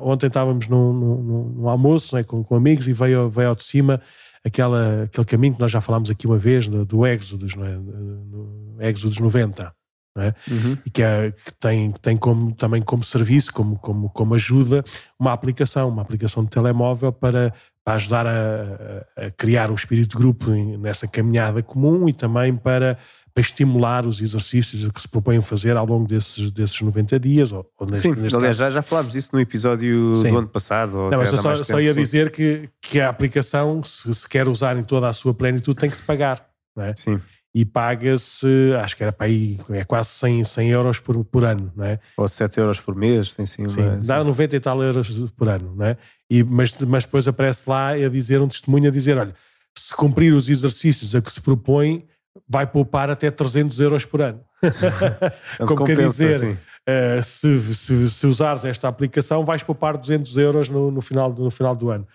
ontem 0.00 0.28
estávamos 0.28 0.68
num, 0.68 0.92
num, 0.92 1.44
num 1.56 1.68
almoço 1.68 2.14
né, 2.14 2.22
com, 2.22 2.44
com, 2.44 2.54
amigos 2.54 2.86
e 2.86 2.92
veio, 2.92 3.28
veio 3.28 3.48
ao 3.48 3.54
de 3.54 3.64
cima 3.64 4.00
aquela, 4.44 5.04
aquele 5.04 5.26
caminho 5.26 5.54
que 5.54 5.60
nós 5.60 5.72
já 5.72 5.80
falámos 5.80 6.08
aqui 6.08 6.26
uma 6.26 6.38
vez, 6.38 6.68
do, 6.68 6.84
do 6.84 7.04
Exodus, 7.04 7.56
não 7.56 7.66
é? 7.66 7.76
no 7.76 8.76
Exodus 8.78 9.18
90. 9.18 9.74
É? 10.14 10.34
Uhum. 10.50 10.76
e 10.84 10.90
que, 10.90 11.02
é, 11.02 11.30
que, 11.30 11.54
tem, 11.58 11.90
que 11.90 11.98
tem 11.98 12.18
como, 12.18 12.54
também 12.54 12.82
como 12.82 13.02
serviço, 13.02 13.50
como, 13.50 13.78
como, 13.78 14.10
como 14.10 14.34
ajuda, 14.34 14.84
uma 15.18 15.32
aplicação, 15.32 15.88
uma 15.88 16.02
aplicação 16.02 16.44
de 16.44 16.50
telemóvel 16.50 17.10
para, 17.10 17.54
para 17.82 17.94
ajudar 17.94 18.26
a, 18.26 19.06
a, 19.16 19.30
criar 19.30 19.70
o 19.70 19.74
espírito 19.74 20.10
de 20.10 20.16
grupo 20.16 20.50
nessa 20.50 21.08
caminhada 21.08 21.62
comum 21.62 22.10
e 22.10 22.12
também 22.12 22.54
para, 22.54 22.98
para 23.34 23.40
estimular 23.40 24.06
os 24.06 24.20
exercícios 24.20 24.90
que 24.90 25.00
se 25.00 25.08
propõem 25.08 25.40
fazer 25.40 25.76
ao 25.76 25.86
longo 25.86 26.06
desses, 26.06 26.50
desses 26.50 26.80
90 26.80 27.18
dias. 27.18 27.52
Ou, 27.52 27.66
ou 27.78 27.86
neste, 27.86 28.02
Sim, 28.02 28.14
neste 28.20 28.36
aliás, 28.36 28.56
já, 28.56 28.70
já 28.70 28.82
falámos 28.82 29.12
disso 29.12 29.30
no 29.32 29.40
episódio 29.40 30.14
Sim. 30.16 30.30
do 30.30 30.38
ano 30.38 30.48
passado. 30.48 31.10
Não, 31.10 31.18
mas 31.18 31.32
eu 31.32 31.38
só, 31.38 31.56
só 31.56 31.80
ia 31.80 31.94
dizer 31.94 32.30
que, 32.30 32.68
que 32.80 33.00
a 33.00 33.08
aplicação, 33.08 33.82
se, 33.82 34.14
se 34.14 34.28
quer 34.28 34.48
usar 34.48 34.76
em 34.76 34.84
toda 34.84 35.08
a 35.08 35.12
sua 35.12 35.32
plenitude, 35.32 35.78
tem 35.78 35.88
que 35.90 35.96
se 35.96 36.02
pagar. 36.02 36.46
Não 36.76 36.84
é? 36.84 36.94
Sim 36.96 37.20
e 37.54 37.64
paga-se, 37.64 38.46
acho 38.82 38.96
que 38.96 39.02
era 39.02 39.12
para 39.12 39.26
aí, 39.26 39.58
é 39.70 39.84
quase 39.84 40.08
100, 40.08 40.44
100 40.44 40.70
euros 40.70 40.98
por, 40.98 41.22
por 41.24 41.44
ano, 41.44 41.70
não 41.76 41.84
é? 41.84 41.98
Ou 42.16 42.26
7 42.26 42.58
euros 42.58 42.80
por 42.80 42.94
mês, 42.94 43.34
tem 43.34 43.44
sim. 43.44 43.68
Sim, 43.68 44.00
dá 44.04 44.20
sim. 44.20 44.26
90 44.26 44.56
e 44.56 44.60
tal 44.60 44.82
euros 44.82 45.30
por 45.36 45.48
ano, 45.48 45.74
não 45.76 45.84
é? 45.84 45.98
E, 46.30 46.42
mas, 46.42 46.76
mas 46.78 47.04
depois 47.04 47.28
aparece 47.28 47.68
lá 47.68 47.90
a 47.90 48.08
dizer, 48.08 48.40
um 48.40 48.48
testemunho 48.48 48.88
a 48.88 48.90
dizer, 48.90 49.18
olha, 49.18 49.34
se 49.76 49.94
cumprir 49.94 50.32
os 50.32 50.48
exercícios 50.48 51.14
a 51.14 51.20
que 51.20 51.30
se 51.30 51.40
propõe, 51.40 52.06
vai 52.48 52.66
poupar 52.66 53.10
até 53.10 53.30
300 53.30 53.80
euros 53.80 54.04
por 54.04 54.22
ano. 54.22 54.40
Como 55.58 55.76
compensa, 55.76 56.24
quer 56.24 56.32
dizer, 56.32 56.58
uh, 56.88 57.22
se, 57.22 57.74
se, 57.74 58.10
se, 58.10 58.26
usares 58.26 58.64
esta 58.64 58.88
aplicação, 58.88 59.44
vais 59.44 59.62
poupar 59.62 59.96
200 59.96 60.36
euros 60.38 60.70
no, 60.70 60.90
no, 60.90 61.00
final, 61.00 61.32
no 61.32 61.50
final 61.50 61.74
do 61.76 61.90
ano. 61.90 62.06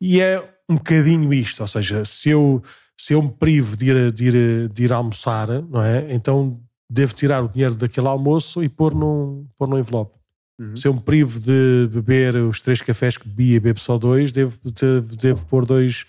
E 0.00 0.20
é 0.20 0.42
um 0.68 0.76
bocadinho 0.76 1.32
isto, 1.32 1.60
ou 1.60 1.66
seja, 1.66 2.04
se 2.04 2.30
eu 2.30 2.62
se 2.98 3.12
eu 3.12 3.22
me 3.22 3.30
privo 3.30 3.76
de 3.76 3.90
ir, 3.90 4.12
de 4.12 4.24
ir, 4.24 4.68
de 4.70 4.84
ir 4.84 4.92
almoçar, 4.92 5.48
não 5.62 5.82
é? 5.82 6.12
Então 6.12 6.60
devo 6.90 7.14
tirar 7.14 7.42
o 7.44 7.48
dinheiro 7.48 7.74
daquele 7.74 8.06
almoço 8.06 8.62
e 8.62 8.68
pôr 8.68 8.94
num, 8.94 9.46
pôr 9.58 9.68
num 9.68 9.78
envelope. 9.78 10.16
Uhum. 10.58 10.74
Se 10.74 10.88
eu 10.88 10.94
me 10.94 11.00
privo 11.00 11.38
de 11.38 11.88
beber 11.92 12.36
os 12.36 12.62
três 12.62 12.80
cafés 12.80 13.16
que 13.18 13.28
bebi 13.28 13.54
e 13.54 13.60
bebo 13.60 13.78
só 13.78 13.98
dois, 13.98 14.32
devo, 14.32 14.58
devo, 14.72 15.16
devo 15.16 15.46
pôr 15.46 15.66
dois, 15.66 16.06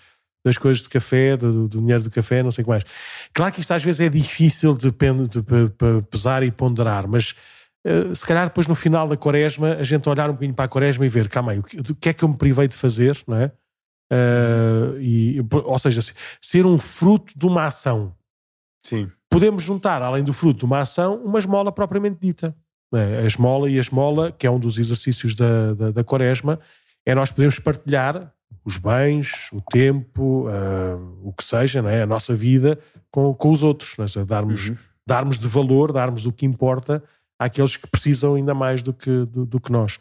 duas 0.48 0.58
coisas 0.58 0.82
de 0.82 0.88
café, 0.88 1.36
do, 1.36 1.68
do, 1.68 1.78
dinheiro 1.78 2.02
do 2.02 2.10
café, 2.10 2.42
não 2.42 2.50
sei 2.50 2.62
o 2.62 2.64
que 2.64 2.70
mais. 2.70 2.84
Claro 3.32 3.52
que 3.52 3.60
isto 3.60 3.72
às 3.72 3.82
vezes 3.82 4.00
é 4.00 4.08
difícil 4.08 4.74
de, 4.74 4.90
de, 4.90 5.28
de, 5.28 5.42
de 5.42 6.02
pesar 6.10 6.42
e 6.42 6.50
ponderar, 6.50 7.06
mas 7.06 7.34
uh, 7.86 8.14
se 8.14 8.24
calhar 8.24 8.46
depois 8.46 8.66
no 8.66 8.74
final 8.74 9.06
da 9.06 9.16
quaresma 9.16 9.74
a 9.74 9.84
gente 9.84 10.08
olhar 10.08 10.28
um 10.30 10.32
bocadinho 10.32 10.54
para 10.54 10.64
a 10.64 10.68
quaresma 10.68 11.04
e 11.04 11.08
ver, 11.08 11.28
calma 11.28 11.52
aí, 11.52 11.58
o 11.58 11.62
que, 11.62 11.78
o 11.78 11.94
que 11.94 12.08
é 12.08 12.12
que 12.12 12.24
eu 12.24 12.28
me 12.28 12.36
privei 12.36 12.66
de 12.66 12.74
fazer, 12.74 13.18
não 13.26 13.36
é? 13.36 13.52
Uh, 14.10 14.98
e, 15.00 15.38
ou 15.52 15.78
seja, 15.78 16.00
ser 16.40 16.64
um 16.64 16.78
fruto 16.78 17.38
de 17.38 17.46
uma 17.46 17.64
ação. 17.64 18.14
Sim. 18.82 19.10
Podemos 19.28 19.62
juntar, 19.62 20.00
além 20.00 20.24
do 20.24 20.32
fruto 20.32 20.60
de 20.60 20.64
uma 20.64 20.78
ação, 20.78 21.16
uma 21.22 21.38
esmola 21.38 21.70
propriamente 21.70 22.16
dita. 22.18 22.56
É? 22.94 23.18
A 23.18 23.26
esmola 23.26 23.68
e 23.68 23.76
a 23.76 23.80
esmola, 23.80 24.32
que 24.32 24.46
é 24.46 24.50
um 24.50 24.58
dos 24.58 24.78
exercícios 24.78 25.34
da, 25.34 25.74
da, 25.74 25.90
da 25.90 26.04
quaresma, 26.04 26.58
é 27.04 27.14
nós 27.14 27.30
podemos 27.30 27.58
partilhar 27.58 28.32
os 28.64 28.76
bens, 28.76 29.50
o 29.52 29.60
tempo, 29.60 30.48
uh, 30.48 31.20
o 31.22 31.32
que 31.32 31.44
seja, 31.44 31.80
é? 31.88 32.02
a 32.02 32.06
nossa 32.06 32.34
vida 32.34 32.78
com, 33.10 33.32
com 33.34 33.50
os 33.50 33.62
outros. 33.62 33.96
É? 33.98 34.24
Darmos, 34.24 34.68
uhum. 34.68 34.76
darmos 35.06 35.38
de 35.38 35.48
valor, 35.48 35.92
darmos 35.92 36.26
o 36.26 36.32
que 36.32 36.44
importa 36.44 37.02
àqueles 37.38 37.76
que 37.76 37.86
precisam 37.86 38.34
ainda 38.34 38.52
mais 38.52 38.82
do 38.82 38.92
que, 38.92 39.24
do, 39.26 39.46
do 39.46 39.60
que 39.60 39.72
nós. 39.72 39.96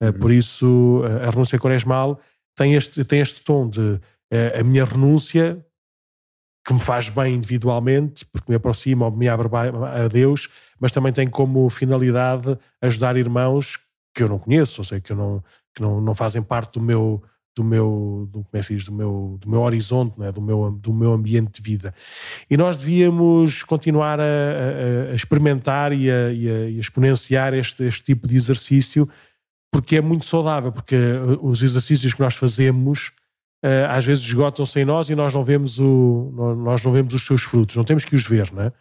Uh, 0.00 0.06
uhum. 0.06 0.12
Por 0.14 0.30
isso, 0.30 1.02
a 1.26 1.30
renúncia 1.30 1.58
quaresmal 1.58 2.20
tem 2.56 2.74
este, 2.74 3.04
tem 3.04 3.20
este 3.20 3.42
tom 3.42 3.68
de 3.68 4.00
é, 4.30 4.60
a 4.60 4.64
minha 4.64 4.84
renúncia 4.84 5.64
que 6.64 6.72
me 6.72 6.80
faz 6.80 7.08
bem 7.08 7.34
individualmente, 7.34 8.24
porque 8.26 8.50
me 8.50 8.56
aproxima 8.56 9.06
ou 9.06 9.10
me 9.10 9.28
abre 9.28 9.48
a 9.92 10.08
Deus, 10.08 10.48
mas 10.80 10.92
também 10.92 11.12
tem 11.12 11.28
como 11.28 11.68
finalidade 11.68 12.56
ajudar 12.80 13.16
irmãos 13.16 13.78
que 14.14 14.22
eu 14.22 14.28
não 14.28 14.38
conheço, 14.38 14.80
ou 14.80 14.84
seja, 14.84 15.00
que, 15.00 15.12
eu 15.12 15.16
não, 15.16 15.44
que 15.74 15.82
não, 15.82 16.00
não 16.00 16.14
fazem 16.14 16.42
parte 16.42 16.78
do 16.78 16.84
meu 16.84 17.22
do 17.54 17.62
meu 17.62 18.28
do, 18.30 18.42
como 18.42 18.48
é 18.54 18.60
que 18.60 18.74
diz, 18.74 18.84
do 18.84 18.92
meu 18.92 19.38
do 19.40 19.48
meu 19.48 19.60
horizonte, 19.60 20.18
né? 20.18 20.32
do 20.32 20.40
meu 20.40 20.70
do 20.70 20.92
meu 20.92 21.12
ambiente 21.12 21.60
de 21.60 21.62
vida. 21.62 21.94
E 22.48 22.56
nós 22.56 22.76
devíamos 22.76 23.62
continuar 23.62 24.20
a, 24.20 24.24
a, 24.24 25.12
a 25.12 25.14
experimentar 25.14 25.92
e 25.92 26.10
a, 26.10 26.32
e 26.32 26.48
a, 26.48 26.70
exponenciar 26.70 27.54
este, 27.54 27.84
este 27.84 28.02
tipo 28.02 28.26
de 28.26 28.36
exercício 28.36 29.08
porque 29.70 29.96
é 29.96 30.00
muito 30.00 30.26
saudável, 30.26 30.70
porque 30.70 30.96
uh, 30.96 31.46
os 31.46 31.62
exercícios 31.62 32.12
que 32.12 32.20
nós 32.20 32.34
fazemos 32.34 33.12
uh, 33.64 33.88
às 33.88 34.04
vezes 34.04 34.24
esgotam-se 34.24 34.80
em 34.80 34.84
nós 34.84 35.08
e 35.08 35.14
nós 35.14 35.34
não 35.34 35.42
vemos 35.42 35.78
o 35.78 36.32
nós 36.58 36.84
não 36.84 36.92
vemos 36.92 37.14
os 37.14 37.24
seus 37.24 37.42
frutos, 37.42 37.76
não 37.76 37.84
temos 37.84 38.04
que 38.04 38.14
os 38.14 38.26
ver, 38.26 38.52
não 38.52 38.64
é? 38.64 38.72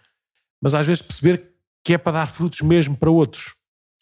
Mas 0.61 0.73
às 0.73 0.85
vezes 0.85 1.01
perceber 1.01 1.51
que 1.83 1.93
é 1.93 1.97
para 1.97 2.11
dar 2.13 2.27
frutos 2.27 2.61
mesmo 2.61 2.95
para 2.95 3.09
outros. 3.09 3.55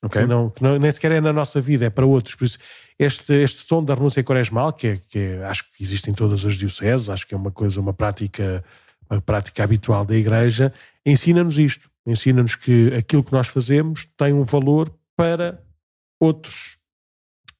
Okay. 0.03 0.21
Que, 0.21 0.27
não, 0.27 0.49
que 0.49 0.63
não, 0.63 0.77
nem 0.79 0.91
sequer 0.91 1.11
é 1.11 1.21
na 1.21 1.33
nossa 1.33 1.59
vida, 1.59 1.85
é 1.85 1.89
para 1.89 2.05
outros. 2.05 2.35
Por 2.35 2.45
isso, 2.45 2.57
este, 2.97 3.33
este 3.33 3.65
tom 3.65 3.83
da 3.83 3.93
renúncia 3.93 4.23
quaresmal, 4.23 4.71
que, 4.73 4.87
é, 4.87 4.97
que 5.09 5.19
é, 5.19 5.45
acho 5.45 5.63
que 5.71 5.83
existe 5.83 6.09
em 6.09 6.13
todas 6.13 6.45
as 6.45 6.53
dioceses, 6.53 7.09
acho 7.09 7.27
que 7.27 7.33
é 7.33 7.37
uma 7.37 7.51
coisa, 7.51 7.79
uma 7.81 7.93
prática, 7.93 8.63
uma 9.09 9.21
prática 9.21 9.63
habitual 9.63 10.05
da 10.05 10.15
Igreja, 10.15 10.73
ensina-nos 11.05 11.59
isto. 11.59 11.89
Ensina-nos 12.05 12.55
que 12.55 12.93
aquilo 12.93 13.23
que 13.23 13.33
nós 13.33 13.47
fazemos 13.47 14.07
tem 14.17 14.33
um 14.33 14.43
valor 14.43 14.89
para 15.15 15.61
outros 16.19 16.79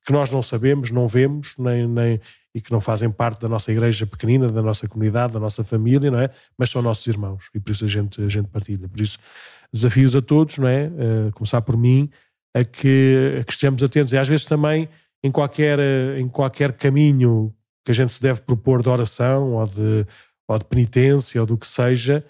que 0.06 0.14
nós 0.14 0.32
não 0.32 0.42
sabemos, 0.42 0.90
não 0.90 1.08
vemos, 1.08 1.56
nem, 1.58 1.88
nem, 1.88 2.20
e 2.54 2.60
que 2.60 2.72
não 2.72 2.82
fazem 2.82 3.12
parte 3.12 3.42
da 3.42 3.48
nossa 3.48 3.72
igreja 3.72 4.08
pequenina, 4.08 4.50
da 4.50 4.62
nossa 4.62 4.88
comunidade, 4.88 5.34
da 5.34 5.40
nossa 5.40 5.64
família, 5.64 6.10
não 6.10 6.20
é? 6.20 6.32
Mas 6.58 6.72
são 6.72 6.82
nossos 6.82 7.06
irmãos 7.06 7.50
e 7.54 7.60
por 7.60 7.72
isso 7.72 7.86
a 7.86 7.88
gente, 7.88 8.22
a 8.22 8.28
gente 8.28 8.48
partilha. 8.48 8.90
Por 8.90 9.00
isso, 9.00 9.20
desafios 9.72 10.16
a 10.16 10.22
todos, 10.22 10.58
não 10.58 10.68
é? 10.68 10.88
Uh, 10.88 11.32
começar 11.34 11.62
por 11.62 11.78
mim, 11.78 12.10
a 12.54 12.64
que, 12.64 13.38
a 13.40 13.44
que 13.44 13.52
estejamos 13.52 13.84
atentos. 13.84 14.14
E 14.14 14.18
às 14.18 14.28
vezes 14.28 14.46
também, 14.46 14.90
em 15.24 15.32
qualquer, 15.32 15.80
em 16.18 16.28
qualquer 16.28 16.74
caminho 16.74 17.54
que 17.84 17.92
a 17.92 17.94
gente 17.94 18.12
se 18.12 18.22
deve 18.22 18.42
propor 18.42 18.82
de 18.82 18.90
oração 18.90 19.54
ou 19.54 19.66
de, 19.66 20.06
ou 20.48 20.58
de 20.58 20.66
penitência 20.66 21.42
ou 21.42 21.48
do 21.48 21.58
que 21.58 21.68
seja, 21.68 22.24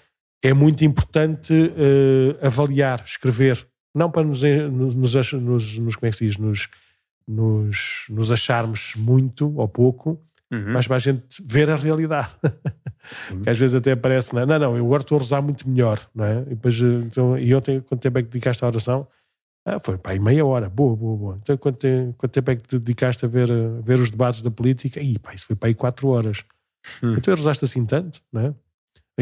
é 0.43 0.53
muito 0.53 0.86
importante 0.86 1.53
uh, 1.53 2.45
avaliar, 2.45 3.03
escrever. 3.05 3.67
Não 3.93 4.09
para 4.09 4.24
nos, 4.24 4.41
nos, 4.43 4.95
nos, 4.95 5.34
nos, 5.80 5.95
como 5.95 6.07
é 6.07 6.09
que 6.11 6.15
se 6.15 6.26
diz, 6.26 6.38
nos 6.38 6.70
nos, 7.30 8.07
nos 8.09 8.32
acharmos 8.32 8.95
muito 8.97 9.55
ou 9.55 9.67
pouco, 9.67 10.20
uhum. 10.51 10.74
mas 10.74 10.88
para 10.88 10.95
a 10.95 10.99
gente 10.99 11.41
ver 11.45 11.70
a 11.70 11.76
realidade. 11.76 12.30
que 13.43 13.49
às 13.49 13.57
vezes 13.57 13.76
até 13.76 13.95
parece, 13.95 14.34
não, 14.34 14.45
não, 14.45 14.57
não, 14.57 14.78
eu 14.78 14.86
agora 14.86 15.03
estou 15.03 15.17
a 15.17 15.22
rezar 15.22 15.41
muito 15.41 15.70
melhor, 15.70 15.99
não 16.13 16.26
é? 16.26 16.41
E, 16.41 16.55
depois, 16.55 16.82
então, 16.82 17.38
e 17.38 17.53
ontem, 17.53 17.80
quanto 17.82 18.01
tempo 18.01 18.17
é 18.17 18.24
que 18.24 18.30
dedicaste 18.30 18.65
à 18.65 18.67
oração? 18.67 19.07
Ah, 19.76 19.80
foi 19.80 19.97
para 19.97 20.13
aí 20.13 20.20
meia 20.20 20.45
hora, 20.45 20.70
boa, 20.70 20.95
boa, 20.95 21.17
boa. 21.17 21.39
Então 21.41 21.57
quanto, 21.57 21.78
tempo, 21.78 22.15
quanto 22.17 22.32
tempo 22.32 22.51
é 22.51 22.55
que 22.55 22.63
te 22.63 22.80
dedicaste 22.80 23.26
a 23.26 23.28
ver, 23.28 23.51
a 23.51 23.82
ver 23.82 23.99
os 23.99 24.09
debates 24.09 24.41
da 24.41 24.51
política? 24.51 25.01
Ih, 25.01 25.20
pá, 25.20 25.34
isso 25.34 25.45
foi 25.45 25.55
para 25.55 25.70
aí 25.70 25.76
quatro 25.76 26.07
horas. 26.07 26.43
Hum. 27.03 27.15
Então 27.17 27.34
rezaste 27.34 27.65
assim 27.65 27.86
tanto, 27.86 28.22
não 28.32 28.41
é? 28.41 28.53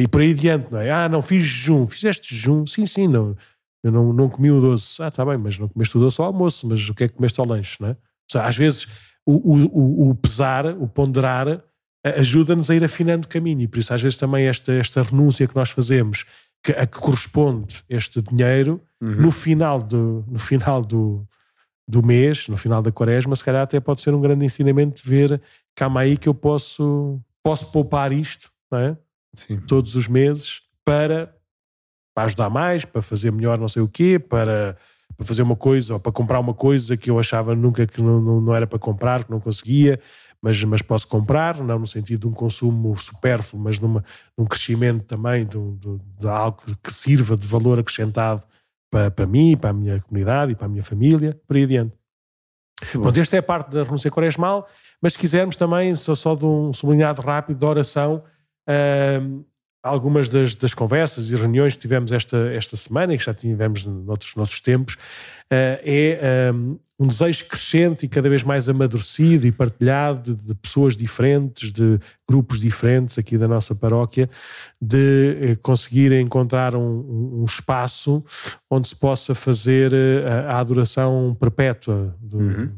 E 0.02 0.08
por 0.08 0.22
aí 0.22 0.32
adiante, 0.32 0.72
não 0.72 0.80
é? 0.80 0.92
Ah, 0.92 1.10
não, 1.10 1.22
fiz 1.22 1.44
jejum, 1.44 1.88
fizeste 1.88 2.34
jejum? 2.34 2.66
Sim, 2.66 2.86
sim, 2.86 3.08
não 3.08 3.36
eu 3.84 3.92
não, 3.92 4.12
não 4.14 4.30
comi 4.30 4.52
o 4.52 4.60
doce. 4.60 5.02
Ah, 5.02 5.08
está 5.08 5.26
bem, 5.26 5.38
mas 5.38 5.58
não 5.58 5.68
comeste 5.68 5.98
o 5.98 6.00
doce 6.00 6.20
ao 6.20 6.28
almoço, 6.28 6.68
mas 6.68 6.90
o 6.90 6.94
que 6.94 7.06
é 7.06 7.08
que 7.08 7.16
comeste 7.16 7.40
ao 7.40 7.48
lanche, 7.48 7.78
não 7.80 7.90
é? 7.90 7.98
Seja, 8.30 8.44
às 8.44 8.56
vezes 8.56 8.88
o, 9.26 9.34
o, 9.34 10.10
o, 10.10 10.16
pesar, 10.16 10.66
o 10.66 10.88
ponderar, 10.88 11.64
ajuda-nos 12.04 12.70
a 12.70 12.76
ir 12.76 12.84
afinando 12.84 13.26
o 13.26 13.30
caminho 13.30 13.62
e 13.62 13.68
por 13.68 13.80
isso 13.80 13.94
às 13.94 14.02
vezes 14.02 14.18
também 14.18 14.46
esta, 14.46 14.74
esta 14.74 15.02
renúncia 15.02 15.48
que 15.48 15.56
nós 15.56 15.70
fazemos, 15.70 16.26
que, 16.64 16.72
a 16.72 16.86
que 16.86 16.98
corresponde 16.98 17.84
este 17.90 18.22
dinheiro, 18.22 18.82
uhum. 19.02 19.22
no 19.22 19.32
final, 19.32 19.82
do, 19.82 20.24
no 20.28 20.40
final 20.40 20.82
do, 20.82 21.26
do 21.88 22.06
mês, 22.06 22.48
no 22.48 22.58
final 22.58 22.82
da 22.82 22.92
quaresma, 22.92 23.36
se 23.36 23.44
calhar 23.44 23.64
até 23.64 23.80
pode 23.80 24.02
ser 24.02 24.14
um 24.14 24.22
grande 24.22 24.46
ensinamento 24.46 25.02
de 25.02 25.10
ver, 25.10 25.42
calma 25.76 26.02
aí 26.02 26.18
que 26.18 26.30
eu 26.30 26.34
posso, 26.34 27.20
posso 27.44 27.72
poupar 27.72 28.12
isto, 28.12 28.52
não 28.72 28.80
é? 28.80 28.98
Sim. 29.34 29.60
Todos 29.62 29.96
os 29.96 30.08
meses 30.08 30.62
para 30.84 31.34
para 32.18 32.26
ajudar 32.26 32.50
mais, 32.50 32.84
para 32.84 33.00
fazer 33.00 33.32
melhor 33.32 33.60
não 33.60 33.68
sei 33.68 33.84
o 33.84 33.88
quê, 33.88 34.18
para, 34.18 34.76
para 35.16 35.24
fazer 35.24 35.44
uma 35.44 35.56
coisa 35.56 35.94
ou 35.94 36.00
para 36.00 36.12
comprar 36.12 36.40
uma 36.40 36.54
coisa 36.56 36.98
que 36.98 37.12
eu 37.12 37.20
achava 37.20 37.56
nunca 37.56 37.86
que 37.86 38.02
não, 38.02 38.20
não, 38.20 38.42
não 38.42 38.56
era 38.56 38.66
para 38.66 38.80
comprar, 38.80 39.24
que 39.24 39.30
não 39.30 39.40
conseguia, 39.40 40.00
mas, 40.42 40.64
mas 40.64 40.82
posso 40.82 41.08
comprar, 41.08 41.62
não 41.62 41.78
no 41.78 41.86
sentido 41.86 42.22
de 42.22 42.28
um 42.28 42.32
consumo 42.32 42.98
supérfluo, 42.98 43.62
mas 43.62 43.78
numa, 43.78 44.04
num 44.36 44.46
crescimento 44.46 45.04
também 45.04 45.46
de, 45.46 45.60
de, 45.74 46.00
de 46.20 46.28
algo 46.28 46.58
que 46.82 46.92
sirva 46.92 47.38
de 47.38 47.46
valor 47.46 47.78
acrescentado 47.78 48.44
para, 48.90 49.12
para 49.12 49.26
mim, 49.26 49.58
para 49.58 49.72
a 49.72 49.74
minha 49.74 50.02
comunidade 50.02 50.52
e 50.52 50.56
para 50.56 50.66
a 50.66 50.70
minha 50.70 50.84
família, 50.84 51.40
por 51.48 51.56
aí 51.56 51.64
adiante. 51.64 51.94
Pronto, 52.92 53.20
esta 53.20 53.36
é 53.36 53.40
a 53.40 53.44
parte 53.44 53.72
da 53.72 53.84
renúncia 53.84 54.12
quaresmal, 54.12 54.68
mas 55.02 55.14
se 55.14 55.20
quisermos 55.20 55.56
também, 55.56 55.96
só, 55.96 56.14
só 56.14 56.36
de 56.36 56.46
um 56.46 56.72
sublinhado 56.72 57.22
rápido 57.22 57.58
da 57.58 57.68
oração, 57.68 58.24
uh, 58.70 59.46
algumas 59.88 60.30
das, 60.30 60.56
das, 60.56 60.74
conversas 60.74 61.32
e 61.32 61.36
reuniões 61.36 61.74
que 61.74 61.80
tivemos 61.80 62.12
esta, 62.12 62.38
esta 62.54 62.76
semana 62.76 63.14
e 63.14 63.18
que 63.18 63.24
já 63.24 63.34
tivemos 63.34 63.86
noutros, 63.86 64.36
noutros 64.36 64.60
tempos, 64.62 64.96
uh, 64.96 65.80
é 65.84 66.52
um, 66.54 66.78
um, 67.00 67.08
desejo 67.08 67.46
crescente 67.46 68.06
e 68.06 68.10
cada 68.10 68.30
vez 68.30 68.44
mais 68.44 68.70
amadurecido 68.70 69.48
e 69.48 69.52
partilhado 69.52 70.36
de, 70.36 70.46
de, 70.48 70.56
pessoas 70.56 70.96
diferentes, 70.96 71.72
de 71.72 72.00
grupos 72.30 72.60
diferentes 72.60 73.18
aqui 73.18 73.38
da 73.38 73.48
nossa 73.48 73.74
paróquia, 73.74 74.30
de 74.82 75.54
uh, 75.54 75.60
conseguir 75.62 76.12
encontrar 76.14 76.76
um, 76.76 77.42
um, 77.42 77.46
espaço 77.46 78.24
onde 78.70 78.88
se 78.88 78.96
possa 78.96 79.34
fazer 79.34 79.94
uh, 79.94 80.28
a, 80.48 80.54
a, 80.54 80.60
adoração 80.60 81.36
perpétua 81.40 82.16
do, 82.22 82.38
uhum. 82.38 82.72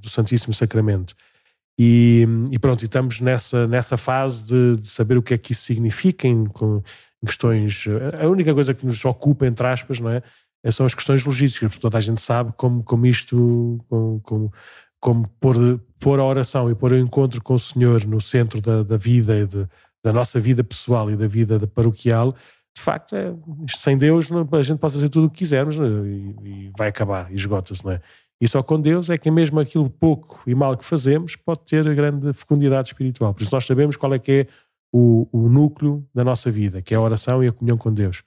do 0.00 0.08
Santíssimo 0.08 0.52
Sacramento. 0.52 1.14
E, 1.78 2.26
e, 2.50 2.58
pronto, 2.58 2.82
estamos 2.82 3.20
nessa, 3.20 3.66
nessa 3.66 3.96
fase 3.96 4.44
de, 4.44 4.80
de, 4.80 4.86
saber 4.86 5.18
o 5.18 5.22
que 5.22 5.34
é 5.34 5.38
que 5.38 5.52
isso 5.52 5.62
significa 5.62 6.26
em, 6.26 6.44
em, 6.44 6.82
questões. 7.26 7.84
A 8.20 8.26
única 8.26 8.54
coisa 8.54 8.72
que 8.72 8.86
nos 8.86 9.04
ocupa, 9.04 9.46
entre 9.46 9.66
aspas, 9.66 10.00
não 10.00 10.10
é? 10.10 10.22
é 10.64 10.70
são 10.70 10.86
as 10.86 10.94
questões 10.94 11.24
logísticas, 11.24 11.70
porque 11.70 11.82
toda 11.82 11.98
a 11.98 12.00
gente 12.00 12.20
sabe 12.20 12.52
como, 12.56 12.82
como 12.82 13.06
isto, 13.06 13.78
como, 13.88 14.20
como, 14.20 14.52
como 14.98 15.28
pôr, 15.38 15.78
pôr 16.00 16.18
a 16.18 16.24
oração 16.24 16.70
e 16.70 16.74
pôr 16.74 16.92
o 16.92 16.98
encontro 16.98 17.42
com 17.42 17.54
o 17.54 17.58
Senhor 17.58 18.06
no 18.06 18.20
centro 18.20 18.60
da, 18.60 18.82
da 18.82 18.96
vida 18.96 19.36
e 19.38 19.46
de, 19.46 19.68
da 20.02 20.12
nossa 20.12 20.40
vida 20.40 20.64
pessoal 20.64 21.10
e 21.10 21.16
da 21.16 21.26
vida 21.26 21.66
paroquial, 21.66 22.32
de 22.76 22.82
facto, 22.82 23.16
é, 23.16 23.34
sem 23.78 23.96
Deus 23.96 24.28
a 24.30 24.62
gente 24.62 24.78
pode 24.78 24.92
fazer 24.92 25.08
tudo 25.08 25.26
o 25.26 25.30
que 25.30 25.38
quisermos 25.38 25.76
e, 25.76 25.80
e, 26.44 26.70
vai 26.76 26.88
acabar, 26.88 27.32
e 27.32 27.34
esgota-se, 27.34 27.82
não 27.82 27.92
é? 27.92 28.00
E 28.40 28.46
só 28.46 28.62
com 28.62 28.78
Deus 28.78 29.08
é 29.08 29.16
que 29.16 29.30
mesmo 29.30 29.58
aquilo 29.58 29.88
pouco 29.88 30.42
e 30.46 30.54
mal 30.54 30.76
que 30.76 30.84
fazemos 30.84 31.36
pode 31.36 31.60
ter 31.60 31.82
grande 31.94 32.32
fecundidade 32.32 32.88
espiritual. 32.88 33.32
Por 33.32 33.42
isso 33.42 33.54
nós 33.54 33.64
sabemos 33.64 33.96
qual 33.96 34.12
é 34.12 34.18
que 34.18 34.32
é 34.32 34.46
o, 34.92 35.26
o 35.32 35.48
núcleo 35.48 36.06
da 36.14 36.22
nossa 36.22 36.50
vida, 36.50 36.82
que 36.82 36.94
é 36.94 36.96
a 36.96 37.00
oração 37.00 37.42
e 37.42 37.48
a 37.48 37.52
comunhão 37.52 37.78
com 37.78 37.92
Deus. 37.92 38.22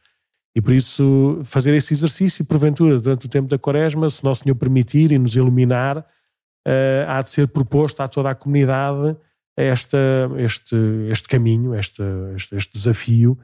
E 0.56 0.62
por 0.62 0.74
isso 0.74 1.40
fazer 1.44 1.76
esse 1.76 1.94
exercício, 1.94 2.44
porventura, 2.44 3.00
durante 3.00 3.28
o 3.28 3.30
tempo 3.30 3.48
da 3.48 3.58
quaresma, 3.58 4.10
se 4.10 4.24
Nosso 4.24 4.44
Senhor 4.44 4.56
permitir 4.56 5.12
e 5.12 5.20
nos 5.20 5.36
iluminar, 5.36 6.00
uh, 6.00 7.08
há 7.08 7.22
de 7.22 7.30
ser 7.30 7.48
proposto 7.48 8.02
a 8.02 8.08
toda 8.08 8.32
a 8.32 8.36
comunidade 8.36 9.16
esta, 9.56 9.98
este, 10.38 10.76
este 11.10 11.28
caminho, 11.28 11.76
este, 11.76 12.02
este, 12.34 12.56
este 12.56 12.74
desafio 12.74 13.38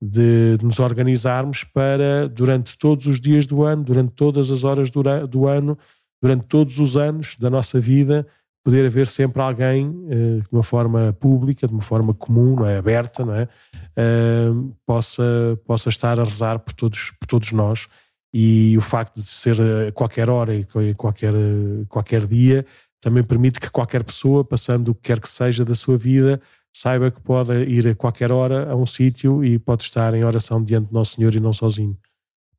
de, 0.00 0.56
de, 0.58 0.64
nos 0.64 0.78
organizarmos 0.78 1.64
para, 1.64 2.28
durante 2.28 2.76
todos 2.76 3.06
os 3.06 3.20
dias 3.20 3.46
do 3.46 3.62
ano, 3.62 3.82
durante 3.82 4.12
todas 4.12 4.50
as 4.50 4.64
horas 4.64 4.90
do, 4.90 5.02
do 5.26 5.46
ano, 5.46 5.78
durante 6.22 6.46
todos 6.46 6.78
os 6.78 6.96
anos 6.96 7.36
da 7.36 7.50
nossa 7.50 7.80
vida, 7.80 8.26
poder 8.64 8.86
haver 8.86 9.08
sempre 9.08 9.42
alguém 9.42 9.88
uh, 9.88 10.40
de 10.40 10.48
uma 10.52 10.62
forma 10.62 11.12
pública, 11.18 11.66
de 11.66 11.72
uma 11.72 11.82
forma 11.82 12.14
comum, 12.14 12.54
não 12.56 12.66
é? 12.66 12.78
aberta, 12.78 13.24
não 13.24 13.34
é? 13.34 13.48
Possa, 14.86 15.58
possa 15.66 15.88
estar 15.88 16.18
a 16.20 16.24
rezar 16.24 16.58
por 16.60 16.72
todos, 16.72 17.10
por 17.18 17.26
todos 17.26 17.52
nós. 17.52 17.88
E 18.32 18.74
o 18.78 18.80
facto 18.80 19.16
de 19.16 19.24
ser 19.24 19.60
a 19.60 19.92
qualquer 19.92 20.30
hora 20.30 20.54
e 20.54 20.64
qualquer, 20.94 21.34
qualquer 21.88 22.26
dia 22.26 22.64
também 23.02 23.24
permite 23.24 23.60
que 23.60 23.68
qualquer 23.68 24.04
pessoa, 24.04 24.44
passando 24.44 24.90
o 24.90 24.94
que 24.94 25.02
quer 25.02 25.20
que 25.20 25.28
seja 25.28 25.64
da 25.64 25.74
sua 25.74 25.98
vida, 25.98 26.40
saiba 26.72 27.10
que 27.10 27.20
pode 27.20 27.52
ir 27.64 27.88
a 27.88 27.94
qualquer 27.94 28.30
hora 28.30 28.70
a 28.70 28.76
um 28.76 28.86
sítio 28.86 29.44
e 29.44 29.58
pode 29.58 29.82
estar 29.82 30.14
em 30.14 30.24
oração 30.24 30.62
diante 30.62 30.86
de 30.86 30.94
Nosso 30.94 31.16
Senhor 31.16 31.34
e 31.34 31.40
não 31.40 31.52
sozinho. 31.52 31.98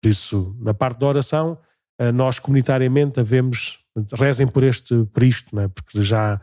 Por 0.02 0.10
isso, 0.10 0.56
na 0.60 0.74
parte 0.74 1.00
da 1.00 1.08
oração, 1.08 1.58
eh, 1.58 1.73
nós 2.14 2.40
comunitariamente 2.40 3.20
havemos, 3.20 3.80
rezem 4.14 4.48
por 4.48 4.64
este, 4.64 5.06
por 5.14 5.24
isto, 5.24 5.56
não 5.56 5.64
é? 5.64 5.68
porque 5.68 6.02
já 6.02 6.42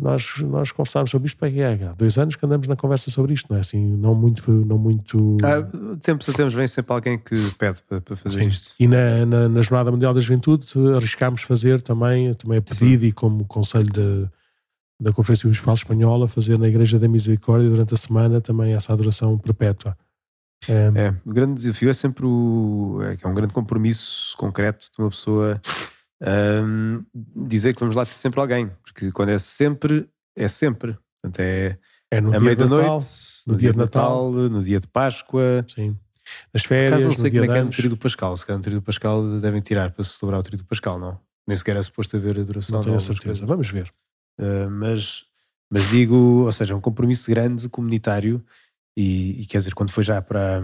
nós, 0.00 0.38
nós 0.38 0.72
conversámos 0.72 1.10
sobre 1.10 1.26
isto 1.26 1.36
para 1.36 1.50
é, 1.50 1.88
há 1.88 1.92
dois 1.92 2.16
anos 2.16 2.34
que 2.34 2.46
andamos 2.46 2.66
na 2.66 2.74
conversa 2.74 3.10
sobre 3.10 3.34
isto, 3.34 3.48
não 3.50 3.58
é 3.58 3.60
assim, 3.60 3.96
não 3.96 4.14
muito... 4.14 4.50
Não 4.50 4.78
muito... 4.78 5.36
Ah, 5.42 5.62
tempos 6.02 6.28
a 6.28 6.32
tempos 6.32 6.54
vem 6.54 6.66
sempre 6.66 6.92
alguém 6.92 7.18
que 7.18 7.36
pede 7.58 7.82
para, 7.82 8.00
para 8.00 8.16
fazer 8.16 8.42
Sim. 8.42 8.48
isto. 8.48 8.74
E 8.80 8.88
na, 8.88 9.26
na, 9.26 9.48
na, 9.48 9.60
Jornada 9.60 9.90
Mundial 9.90 10.14
da 10.14 10.20
Juventude 10.20 10.64
arriscámos 10.96 11.42
fazer 11.42 11.82
também, 11.82 12.32
também 12.32 12.58
a 12.58 12.62
pedido 12.62 13.02
Sim. 13.02 13.08
e 13.08 13.12
como 13.12 13.44
conselho 13.44 13.92
de, 13.92 14.26
da 14.98 15.12
Conferência 15.12 15.46
Episcopal 15.46 15.74
Espanhola, 15.74 16.26
fazer 16.26 16.58
na 16.58 16.68
Igreja 16.68 16.98
da 16.98 17.06
Misericórdia 17.06 17.68
durante 17.68 17.92
a 17.92 17.96
semana 17.96 18.40
também 18.40 18.72
essa 18.72 18.92
adoração 18.94 19.36
perpétua. 19.36 19.96
É, 20.68 21.06
é, 21.06 21.14
o 21.24 21.32
grande 21.32 21.54
desafio 21.54 21.88
é 21.88 21.94
sempre 21.94 22.26
o. 22.26 23.00
É, 23.02 23.16
é 23.20 23.28
um 23.28 23.34
grande 23.34 23.52
compromisso 23.52 24.36
concreto 24.36 24.86
de 24.94 25.02
uma 25.02 25.10
pessoa 25.10 25.60
um, 26.22 27.02
dizer 27.46 27.74
que 27.74 27.80
vamos 27.80 27.96
lá 27.96 28.04
ter 28.04 28.12
sempre 28.12 28.40
alguém, 28.40 28.70
porque 28.84 29.10
quando 29.10 29.30
é 29.30 29.38
sempre, 29.38 30.08
é 30.36 30.48
sempre. 30.48 30.98
Portanto, 31.22 31.40
é, 31.40 31.78
é 32.10 32.20
no 32.20 32.34
à 32.34 32.40
meia-noite, 32.40 33.06
no, 33.46 33.52
no, 33.52 33.58
dia 33.58 33.72
de 33.72 33.78
Natal, 33.78 34.30
Natal, 34.30 34.50
no 34.50 34.62
dia 34.62 34.80
de 34.80 34.86
Páscoa. 34.86 35.64
Sim. 35.66 35.96
Nas 36.52 36.64
férias, 36.64 37.02
não 37.02 37.12
sei 37.12 37.30
como 37.30 37.44
é 37.44 37.48
que 37.48 37.54
é 37.54 37.62
no 37.62 37.70
tríduo 37.70 37.96
pascal. 37.96 38.36
Se 38.36 38.46
calhar 38.46 38.58
no 38.58 38.62
tríduo 38.62 38.82
pascal 38.82 39.40
devem 39.40 39.60
tirar 39.60 39.90
para 39.90 40.04
se 40.04 40.10
celebrar 40.10 40.40
o 40.40 40.42
tríduo 40.42 40.66
pascal, 40.66 40.98
não? 40.98 41.18
Nem 41.46 41.56
sequer 41.56 41.76
é 41.76 41.82
suposto 41.82 42.16
haver 42.16 42.38
adoração. 42.38 42.76
Não 42.76 42.84
tenho 42.84 42.96
a 42.96 43.00
certeza. 43.00 43.44
Vamos 43.44 43.68
ver. 43.70 43.92
Uh, 44.38 44.70
mas, 44.70 45.24
mas 45.70 45.88
digo, 45.88 46.44
ou 46.44 46.52
seja, 46.52 46.76
um 46.76 46.80
compromisso 46.80 47.28
grande, 47.30 47.68
comunitário, 47.68 48.44
e, 49.00 49.40
e, 49.40 49.46
quer 49.46 49.58
dizer, 49.58 49.74
quando 49.74 49.90
foi 49.90 50.04
já 50.04 50.20
para 50.20 50.62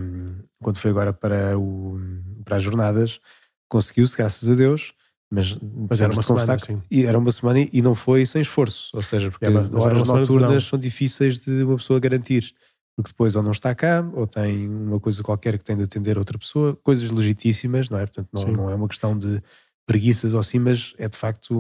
quando 0.61 0.78
foi 0.78 0.91
agora 0.91 1.11
para, 1.12 1.59
o, 1.59 1.99
para 2.45 2.57
as 2.57 2.62
jornadas, 2.62 3.18
conseguiu-se, 3.66 4.14
graças 4.14 4.47
a 4.49 4.55
Deus, 4.55 4.93
mas, 5.30 5.59
mas 5.89 6.01
era 6.03 6.12
uma 6.12 6.22
semana, 6.22 6.57
e 6.91 7.07
era 7.07 7.18
uma 7.18 7.32
semana 7.32 7.66
e 7.72 7.80
não 7.80 7.95
foi 7.95 8.26
sem 8.26 8.43
esforço, 8.43 8.91
ou 8.95 9.03
seja, 9.03 9.30
porque 9.30 9.47
é, 9.47 9.49
as 9.49 9.72
horas 9.72 10.07
noturnas 10.07 10.64
são 10.64 10.78
difíceis 10.78 11.39
de 11.39 11.62
uma 11.62 11.76
pessoa 11.76 11.99
garantir, 11.99 12.55
porque 12.95 13.11
depois 13.11 13.34
ou 13.37 13.43
não 13.43 13.53
está 13.53 13.74
cá, 13.74 14.07
ou 14.12 14.26
tem 14.26 14.68
uma 14.68 15.01
coisa 15.01 15.22
qualquer 15.22 15.57
que 15.57 15.64
tem 15.64 15.76
de 15.76 15.84
atender 15.84 16.18
outra 16.18 16.39
pessoa, 16.39 16.78
coisas 16.82 17.11
legitíssimas, 17.11 17.89
não 17.89 17.99
é? 17.99 18.05
Portanto, 18.07 18.28
não, 18.32 18.53
não 18.53 18.70
é 18.70 18.74
uma 18.74 18.89
questão 18.89 19.18
de 19.18 19.43
preguiças 19.87 20.34
ou 20.34 20.41
assim, 20.41 20.59
mas 20.59 20.95
é 20.99 21.09
de 21.09 21.16
facto 21.16 21.55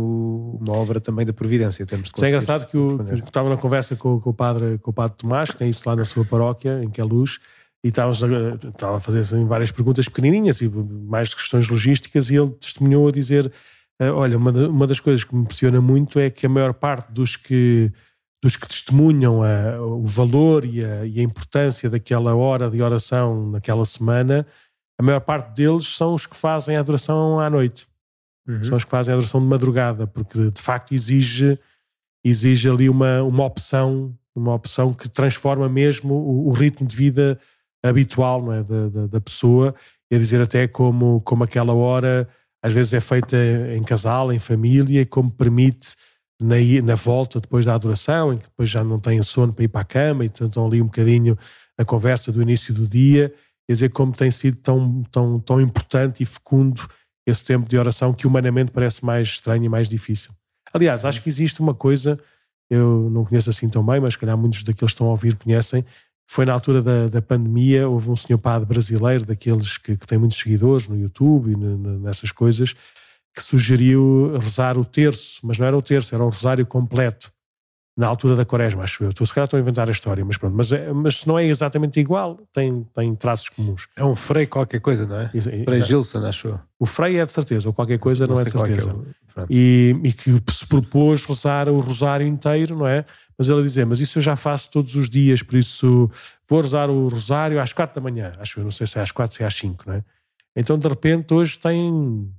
uma 0.60 0.72
obra 0.72 1.00
também 1.00 1.24
da 1.24 1.32
Providência. 1.32 1.86
Temos 1.86 2.10
de 2.10 2.24
é 2.24 2.28
engraçado 2.28 2.66
que, 2.66 2.76
o, 2.76 2.98
que 2.98 3.28
estava 3.28 3.48
na 3.48 3.56
conversa 3.56 3.94
com, 3.94 4.20
com, 4.20 4.30
o 4.30 4.34
padre, 4.34 4.78
com 4.78 4.90
o 4.90 4.94
padre 4.94 5.16
Tomás, 5.16 5.50
que 5.50 5.56
tem 5.56 5.70
isso 5.70 5.88
lá 5.88 5.94
na 5.94 6.04
sua 6.04 6.24
paróquia, 6.24 6.82
em 6.82 6.90
que 6.90 7.00
é 7.00 7.04
luz, 7.04 7.38
e 7.84 7.88
estava 7.88 8.96
a 8.96 9.00
fazer 9.00 9.20
assim, 9.20 9.46
várias 9.46 9.70
perguntas 9.70 10.06
pequenininhas 10.06 10.60
e 10.60 10.68
mais 10.68 11.32
questões 11.32 11.68
logísticas, 11.68 12.28
e 12.28 12.34
ele 12.34 12.50
testemunhou 12.50 13.06
a 13.06 13.12
dizer: 13.12 13.46
uh, 14.02 14.12
Olha, 14.12 14.36
uma, 14.36 14.50
uma 14.50 14.86
das 14.88 14.98
coisas 14.98 15.22
que 15.22 15.34
me 15.34 15.42
impressiona 15.42 15.80
muito 15.80 16.18
é 16.18 16.28
que 16.28 16.46
a 16.46 16.48
maior 16.48 16.74
parte 16.74 17.12
dos 17.12 17.36
que 17.36 17.92
dos 18.42 18.54
que 18.54 18.68
testemunham 18.68 19.42
a, 19.42 19.80
o 19.80 20.04
valor 20.04 20.64
e 20.64 20.84
a, 20.84 21.06
e 21.06 21.20
a 21.20 21.22
importância 21.22 21.88
daquela 21.88 22.34
hora 22.34 22.70
de 22.70 22.82
oração 22.82 23.50
naquela 23.50 23.84
semana, 23.84 24.46
a 24.98 25.02
maior 25.02 25.20
parte 25.20 25.54
deles 25.54 25.86
são 25.96 26.14
os 26.14 26.26
que 26.26 26.36
fazem 26.36 26.76
a 26.76 26.80
adoração 26.80 27.40
à 27.40 27.48
noite. 27.48 27.86
Uhum. 28.46 28.62
São 28.64 28.76
os 28.76 28.84
que 28.84 28.90
fazem 28.90 29.12
a 29.12 29.16
adoração 29.16 29.40
de 29.40 29.46
madrugada, 29.46 30.06
porque 30.06 30.50
de 30.50 30.60
facto 30.60 30.92
exige, 30.92 31.58
exige 32.24 32.68
ali 32.68 32.88
uma, 32.88 33.22
uma 33.22 33.44
opção, 33.44 34.14
uma 34.34 34.54
opção 34.54 34.94
que 34.94 35.08
transforma 35.08 35.68
mesmo 35.68 36.14
o, 36.14 36.48
o 36.48 36.52
ritmo 36.52 36.86
de 36.86 36.94
vida 36.94 37.38
habitual 37.82 38.42
não 38.42 38.52
é? 38.52 38.62
da, 38.62 38.88
da, 38.88 39.06
da 39.06 39.20
pessoa, 39.20 39.74
é 40.10 40.18
dizer 40.18 40.40
até 40.40 40.68
como, 40.68 41.20
como 41.22 41.44
aquela 41.44 41.74
hora 41.74 42.28
às 42.62 42.72
vezes 42.72 42.94
é 42.94 43.00
feita 43.00 43.36
em 43.76 43.82
casal, 43.82 44.32
em 44.32 44.38
família, 44.38 45.02
e 45.02 45.06
como 45.06 45.30
permite 45.30 45.94
na, 46.40 46.56
na 46.82 46.94
volta 46.94 47.40
depois 47.40 47.64
da 47.64 47.74
adoração, 47.74 48.32
em 48.32 48.38
que 48.38 48.44
depois 48.44 48.68
já 48.68 48.82
não 48.82 48.98
têm 48.98 49.22
sono 49.22 49.52
para 49.52 49.64
ir 49.64 49.68
para 49.68 49.82
a 49.82 49.84
cama 49.84 50.24
e 50.24 50.26
estão 50.26 50.66
ali 50.66 50.82
um 50.82 50.86
bocadinho 50.86 51.38
a 51.78 51.84
conversa 51.84 52.32
do 52.32 52.42
início 52.42 52.74
do 52.74 52.86
dia, 52.86 53.32
quer 53.66 53.72
dizer, 53.72 53.90
como 53.90 54.12
tem 54.12 54.30
sido 54.30 54.56
tão, 54.56 55.02
tão, 55.12 55.38
tão 55.38 55.60
importante 55.60 56.22
e 56.22 56.26
fecundo 56.26 56.82
esse 57.26 57.44
tempo 57.44 57.68
de 57.68 57.76
oração 57.76 58.12
que 58.12 58.26
humanamente 58.26 58.70
parece 58.70 59.04
mais 59.04 59.28
estranho 59.28 59.64
e 59.64 59.68
mais 59.68 59.88
difícil. 59.88 60.32
Aliás, 60.72 61.04
acho 61.04 61.22
que 61.22 61.28
existe 61.28 61.60
uma 61.60 61.74
coisa, 61.74 62.18
eu 62.70 63.10
não 63.10 63.24
conheço 63.24 63.50
assim 63.50 63.68
tão 63.68 63.84
bem, 63.84 64.00
mas 64.00 64.14
calhar 64.16 64.36
muitos 64.36 64.62
daqueles 64.62 64.92
que 64.92 64.94
estão 64.94 65.08
a 65.08 65.10
ouvir 65.10 65.36
conhecem. 65.36 65.84
Foi 66.28 66.44
na 66.44 66.52
altura 66.52 66.82
da, 66.82 67.06
da 67.08 67.22
pandemia, 67.22 67.88
houve 67.88 68.10
um 68.10 68.16
senhor 68.16 68.38
padre 68.38 68.66
brasileiro, 68.66 69.24
daqueles 69.24 69.78
que, 69.78 69.96
que 69.96 70.06
tem 70.06 70.18
muitos 70.18 70.38
seguidores 70.38 70.88
no 70.88 70.98
YouTube 70.98 71.52
e 71.52 71.56
nessas 71.56 72.32
coisas, 72.32 72.74
que 73.34 73.42
sugeriu 73.42 74.36
rezar 74.38 74.78
o 74.78 74.84
terço, 74.84 75.40
mas 75.44 75.58
não 75.58 75.66
era 75.66 75.76
o 75.76 75.82
terço, 75.82 76.14
era 76.14 76.24
o 76.24 76.28
rosário 76.28 76.66
completo 76.66 77.32
na 77.96 78.06
altura 78.06 78.36
da 78.36 78.44
quaresma, 78.44 78.82
acho 78.82 79.04
eu. 79.04 79.08
Estou, 79.08 79.26
se 79.26 79.32
calhar 79.32 79.46
estou 79.46 79.56
a 79.56 79.60
inventar 79.60 79.88
a 79.88 79.92
história, 79.92 80.22
mas 80.22 80.36
pronto. 80.36 80.54
Mas, 80.54 80.70
é, 80.70 80.92
mas 80.92 81.24
não 81.24 81.38
é 81.38 81.46
exatamente 81.46 81.98
igual, 81.98 82.38
tem, 82.52 82.86
tem 82.94 83.14
traços 83.14 83.48
comuns. 83.48 83.88
É 83.96 84.04
um 84.04 84.14
frei 84.14 84.46
qualquer 84.46 84.80
coisa, 84.80 85.06
não 85.06 85.16
é? 85.16 85.30
Exa 85.32 85.50
frei 85.50 85.82
Gilson, 85.82 86.26
acho 86.26 86.48
eu. 86.48 86.60
O 86.78 86.84
frei 86.84 87.18
é 87.18 87.24
de 87.24 87.32
certeza, 87.32 87.68
ou 87.68 87.72
qualquer 87.72 87.98
coisa 87.98 88.26
não, 88.26 88.34
não 88.34 88.40
é 88.42 88.44
de 88.44 88.50
certeza. 88.50 88.94
É 89.36 89.46
e, 89.48 89.98
e, 90.04 90.12
que 90.12 90.30
se 90.52 90.66
propôs 90.66 91.24
rezar 91.24 91.70
o 91.70 91.80
rosário 91.80 92.26
inteiro, 92.26 92.76
não 92.76 92.86
é? 92.86 93.04
Mas 93.38 93.48
ele 93.48 93.60
a 93.60 93.62
dizer, 93.62 93.86
mas 93.86 93.98
isso 93.98 94.18
eu 94.18 94.22
já 94.22 94.36
faço 94.36 94.70
todos 94.70 94.94
os 94.94 95.08
dias, 95.08 95.42
por 95.42 95.56
isso 95.56 96.10
vou 96.46 96.60
rezar 96.60 96.90
o 96.90 97.08
rosário 97.08 97.60
às 97.60 97.72
quatro 97.72 98.00
da 98.00 98.10
manhã. 98.10 98.32
Acho 98.38 98.60
eu, 98.60 98.64
não 98.64 98.70
sei 98.70 98.86
se 98.86 98.98
é 98.98 99.02
às 99.02 99.10
quatro, 99.10 99.36
se 99.36 99.42
é 99.42 99.46
às 99.46 99.54
cinco, 99.54 99.84
não 99.86 99.94
é? 99.94 100.04
Então, 100.54 100.78
de 100.78 100.88
repente, 100.88 101.32
hoje 101.32 101.58
tem, 101.58 102.30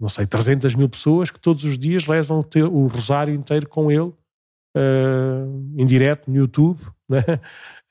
não 0.00 0.08
sei, 0.08 0.26
300 0.26 0.74
mil 0.74 0.88
pessoas 0.88 1.30
que 1.30 1.40
todos 1.40 1.64
os 1.64 1.76
dias 1.76 2.04
rezam 2.06 2.40
o, 2.40 2.58
o 2.64 2.86
rosário 2.86 3.34
inteiro 3.34 3.68
com 3.68 3.90
ele 3.90 4.12
uh, 4.76 5.74
em 5.76 5.86
direto 5.86 6.30
no 6.30 6.36
YouTube, 6.36 6.80
né? 7.08 7.22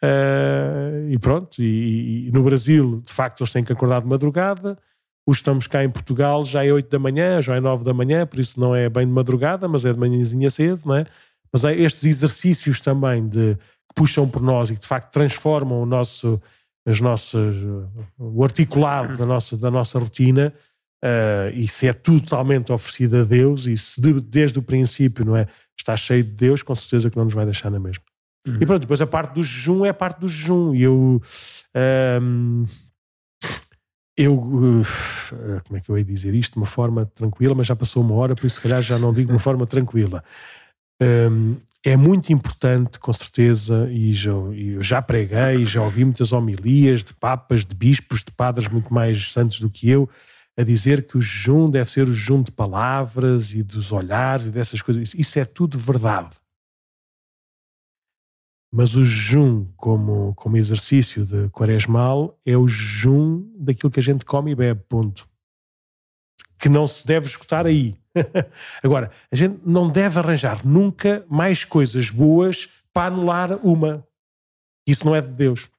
Uh, 0.03 1.09
e 1.09 1.17
pronto, 1.17 1.61
e, 1.61 2.27
e, 2.27 2.31
no 2.31 2.43
Brasil, 2.43 3.01
de 3.05 3.13
facto, 3.13 3.41
eles 3.41 3.53
têm 3.53 3.63
que 3.63 3.71
acordar 3.71 4.01
de 4.01 4.07
madrugada. 4.07 4.77
Os 5.25 5.37
estamos 5.37 5.67
cá 5.67 5.83
em 5.83 5.89
Portugal, 5.89 6.43
já 6.43 6.65
é 6.65 6.71
8 6.71 6.89
da 6.89 6.99
manhã, 6.99 7.41
já 7.41 7.55
é 7.55 7.61
9 7.61 7.85
da 7.85 7.93
manhã, 7.93 8.27
por 8.27 8.39
isso 8.39 8.59
não 8.59 8.75
é 8.75 8.89
bem 8.89 9.07
de 9.07 9.13
madrugada, 9.13 9.67
mas 9.67 9.85
é 9.85 9.93
de 9.93 9.99
manhãzinha 9.99 10.49
cedo, 10.49 10.81
não 10.85 10.95
é? 10.95 11.05
Mas 11.51 11.63
é 11.63 11.73
estes 11.73 12.03
exercícios 12.03 12.81
também 12.81 13.25
de, 13.25 13.55
que 13.55 13.95
puxam 13.95 14.27
por 14.27 14.41
nós 14.41 14.69
e 14.69 14.73
que 14.73 14.81
de 14.81 14.87
facto 14.87 15.11
transformam 15.13 15.81
o 15.81 15.85
nosso, 15.85 16.41
as 16.85 16.99
nossas, 16.99 17.55
o 18.19 18.43
articulado 18.43 19.17
da 19.17 19.25
nossa, 19.25 19.55
da 19.55 19.71
nossa 19.71 19.97
rotina, 19.97 20.53
uh, 21.03 21.51
e 21.53 21.67
se 21.67 21.87
é 21.87 21.93
totalmente 21.93 22.71
oferecido 22.71 23.17
a 23.17 23.23
Deus, 23.23 23.67
e 23.67 23.75
se 23.75 23.99
de, 23.99 24.13
desde 24.13 24.57
o 24.57 24.63
princípio 24.63 25.25
não 25.25 25.35
é, 25.35 25.47
está 25.77 25.97
cheio 25.97 26.23
de 26.23 26.31
Deus, 26.31 26.63
com 26.63 26.73
certeza 26.73 27.09
que 27.09 27.17
não 27.17 27.25
nos 27.25 27.33
vai 27.33 27.45
deixar 27.45 27.69
na 27.69 27.79
mesma. 27.79 28.03
Uhum. 28.47 28.57
E 28.59 28.65
pronto, 28.65 28.81
depois 28.81 29.01
a 29.01 29.07
parte 29.07 29.33
do 29.33 29.43
jejum 29.43 29.85
é 29.85 29.89
a 29.89 29.93
parte 29.93 30.19
do 30.19 30.27
jejum. 30.27 30.73
E 30.73 30.83
eu. 30.83 31.21
Um, 32.21 32.65
eu. 34.17 34.35
Uh, 34.35 34.83
como 35.65 35.77
é 35.77 35.79
que 35.79 35.89
eu 35.89 35.97
ia 35.97 36.03
dizer 36.03 36.33
isto? 36.33 36.53
De 36.53 36.57
uma 36.57 36.65
forma 36.65 37.05
tranquila, 37.05 37.55
mas 37.55 37.67
já 37.67 37.75
passou 37.75 38.03
uma 38.03 38.15
hora, 38.15 38.35
por 38.35 38.45
isso, 38.45 38.55
se 38.55 38.61
calhar, 38.61 38.81
já 38.81 38.97
não 38.99 39.13
digo 39.13 39.27
de 39.27 39.33
uma 39.33 39.39
forma 39.39 39.65
tranquila. 39.65 40.23
Um, 41.01 41.55
é 41.85 41.97
muito 41.97 42.31
importante, 42.31 42.97
com 42.97 43.11
certeza, 43.11 43.89
e 43.91 44.13
já, 44.13 44.31
eu 44.31 44.81
já 44.81 45.01
preguei, 45.01 45.65
já 45.65 45.81
ouvi 45.81 46.05
muitas 46.05 46.31
homilias 46.31 47.03
de 47.03 47.13
papas, 47.13 47.65
de 47.65 47.75
bispos, 47.75 48.23
de 48.23 48.31
padres 48.31 48.69
muito 48.69 48.93
mais 48.93 49.33
santos 49.33 49.59
do 49.59 49.69
que 49.69 49.89
eu, 49.89 50.09
a 50.57 50.63
dizer 50.63 51.07
que 51.07 51.17
o 51.17 51.21
jejum 51.21 51.69
deve 51.69 51.89
ser 51.89 52.03
o 52.03 52.13
jejum 52.13 52.43
de 52.43 52.51
palavras 52.51 53.53
e 53.53 53.63
dos 53.63 53.91
olhares 53.91 54.45
e 54.47 54.51
dessas 54.51 54.81
coisas. 54.81 55.13
Isso 55.13 55.39
é 55.39 55.45
tudo 55.45 55.77
verdade. 55.77 56.37
Mas 58.71 58.95
o 58.95 59.03
jejum, 59.03 59.67
como, 59.77 60.33
como 60.35 60.57
exercício 60.57 61.25
de 61.25 61.47
quaresmal, 61.49 62.39
é 62.45 62.57
o 62.57 62.67
jejum 62.67 63.47
daquilo 63.55 63.91
que 63.91 63.99
a 63.99 64.03
gente 64.03 64.25
come 64.25 64.51
e 64.51 64.55
bebe, 64.55 64.81
ponto. 64.89 65.29
Que 66.57 66.69
não 66.69 66.87
se 66.87 67.05
deve 67.05 67.27
escutar 67.27 67.67
aí. 67.67 67.95
Agora, 68.81 69.11
a 69.31 69.35
gente 69.35 69.59
não 69.63 69.89
deve 69.89 70.19
arranjar 70.19 70.65
nunca 70.65 71.25
mais 71.29 71.63
coisas 71.63 72.09
boas 72.09 72.67
para 72.91 73.13
anular 73.13 73.53
uma. 73.65 74.07
Isso 74.87 75.05
não 75.05 75.15
é 75.15 75.21
de 75.21 75.29
Deus. 75.29 75.69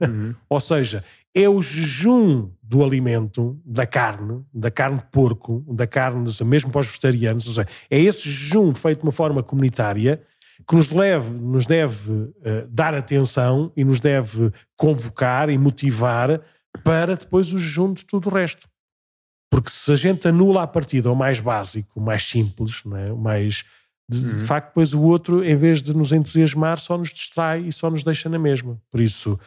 Uhum. 0.00 0.34
Ou 0.48 0.60
seja, 0.60 1.04
é 1.36 1.46
o 1.46 1.60
jejum 1.60 2.50
do 2.62 2.82
alimento, 2.82 3.60
da 3.62 3.86
carne, 3.86 4.42
da 4.54 4.70
carne 4.70 4.96
de 4.96 5.04
porco, 5.12 5.62
da 5.68 5.86
carne, 5.86 6.24
mesmo 6.46 6.70
para 6.70 6.80
os 6.80 6.86
vegetarianos, 6.86 7.46
ou 7.46 7.52
seja, 7.52 7.68
é 7.90 8.00
esse 8.00 8.22
jejum 8.22 8.72
feito 8.72 9.00
de 9.00 9.04
uma 9.04 9.12
forma 9.12 9.42
comunitária 9.42 10.22
que 10.66 10.74
nos, 10.74 10.90
leve, 10.90 11.38
nos 11.38 11.66
deve 11.66 12.10
uh, 12.10 12.32
dar 12.70 12.94
atenção 12.94 13.70
e 13.76 13.84
nos 13.84 14.00
deve 14.00 14.50
convocar 14.74 15.50
e 15.50 15.58
motivar 15.58 16.40
para 16.82 17.14
depois 17.14 17.52
o 17.52 17.58
jejum 17.58 17.92
de 17.92 18.06
tudo 18.06 18.30
o 18.30 18.32
resto. 18.32 18.66
Porque 19.50 19.68
se 19.70 19.92
a 19.92 19.96
gente 19.96 20.26
anula 20.26 20.62
a 20.62 20.66
partida 20.66 21.12
o 21.12 21.14
mais 21.14 21.38
básico, 21.38 22.00
o 22.00 22.02
mais 22.02 22.26
simples, 22.26 22.82
não 22.82 22.96
é? 22.96 23.12
o 23.12 23.18
mais. 23.18 23.62
De, 24.08 24.18
uhum. 24.18 24.40
de, 24.40 24.46
facto, 24.46 24.68
depois 24.68 24.94
o 24.94 25.02
outro, 25.02 25.44
em 25.44 25.56
vez 25.56 25.82
de 25.82 25.94
nos 25.94 26.12
entusiasmar, 26.12 26.78
só 26.78 26.96
nos 26.96 27.12
distrai 27.12 27.60
e 27.60 27.72
só 27.72 27.90
nos 27.90 28.02
deixa 28.02 28.28
na 28.30 28.38
mesma. 28.38 28.80
Por 28.90 29.00
isso, 29.00 29.38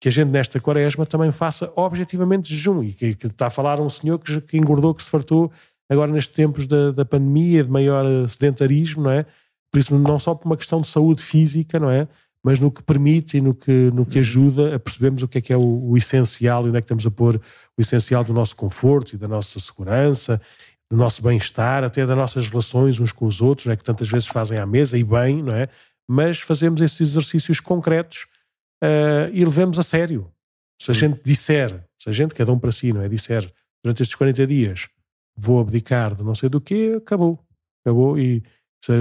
que 0.00 0.08
a 0.08 0.12
gente 0.12 0.30
nesta 0.30 0.58
quaresma 0.58 1.04
também 1.04 1.30
faça 1.30 1.70
objetivamente 1.76 2.52
jejum. 2.52 2.82
E 2.82 2.92
que, 2.92 3.14
que 3.14 3.26
está 3.26 3.48
a 3.48 3.50
falar 3.50 3.78
um 3.80 3.88
senhor 3.88 4.18
que, 4.18 4.40
que 4.40 4.56
engordou, 4.56 4.94
que 4.94 5.04
se 5.04 5.10
fartou 5.10 5.52
agora 5.90 6.10
nestes 6.10 6.34
tempos 6.34 6.66
da, 6.66 6.90
da 6.90 7.04
pandemia, 7.04 7.62
de 7.62 7.70
maior 7.70 8.26
sedentarismo, 8.28 9.02
não 9.02 9.10
é? 9.10 9.26
Por 9.70 9.78
isso, 9.78 9.96
não 9.96 10.18
só 10.18 10.34
por 10.34 10.46
uma 10.46 10.56
questão 10.56 10.80
de 10.80 10.86
saúde 10.86 11.22
física, 11.22 11.78
não 11.78 11.90
é? 11.90 12.08
Mas 12.42 12.58
no 12.58 12.70
que 12.70 12.82
permite 12.82 13.36
e 13.36 13.40
no 13.42 13.54
que, 13.54 13.90
no 13.92 14.06
que 14.06 14.18
ajuda 14.18 14.74
a 14.74 14.78
percebermos 14.78 15.22
o 15.22 15.28
que 15.28 15.38
é 15.38 15.40
que 15.42 15.52
é 15.52 15.56
o, 15.56 15.90
o 15.90 15.96
essencial 15.98 16.64
e 16.64 16.70
onde 16.70 16.78
é 16.78 16.80
que 16.80 16.86
estamos 16.86 17.06
a 17.06 17.10
pôr 17.10 17.36
o 17.76 17.80
essencial 17.80 18.24
do 18.24 18.32
nosso 18.32 18.56
conforto 18.56 19.14
e 19.14 19.18
da 19.18 19.28
nossa 19.28 19.60
segurança, 19.60 20.40
do 20.90 20.96
nosso 20.96 21.22
bem-estar, 21.22 21.84
até 21.84 22.06
das 22.06 22.16
nossas 22.16 22.48
relações 22.48 22.98
uns 22.98 23.12
com 23.12 23.26
os 23.26 23.42
outros, 23.42 23.68
é 23.68 23.76
que 23.76 23.84
tantas 23.84 24.08
vezes 24.08 24.26
fazem 24.26 24.58
à 24.58 24.64
mesa 24.64 24.96
e 24.96 25.04
bem, 25.04 25.42
não 25.42 25.54
é? 25.54 25.68
Mas 26.08 26.40
fazemos 26.40 26.80
esses 26.80 27.00
exercícios 27.10 27.60
concretos 27.60 28.26
uh, 28.82 29.30
e 29.32 29.44
levemos 29.44 29.78
a 29.78 29.82
sério. 29.82 30.30
Se 30.80 30.90
a 30.90 30.94
gente 30.94 31.22
disser, 31.22 31.84
se 31.98 32.08
a 32.08 32.12
gente, 32.12 32.34
cada 32.34 32.52
um 32.52 32.58
para 32.58 32.72
si, 32.72 32.92
não 32.92 33.02
é? 33.02 33.08
Disser 33.08 33.50
durante 33.82 34.02
estes 34.02 34.14
40 34.14 34.46
dias 34.46 34.88
vou 35.36 35.60
abdicar 35.60 36.14
de 36.14 36.22
não 36.22 36.34
sei 36.34 36.48
do 36.48 36.60
quê, 36.60 36.94
acabou. 36.96 37.42
Acabou 37.82 38.18
e 38.18 38.42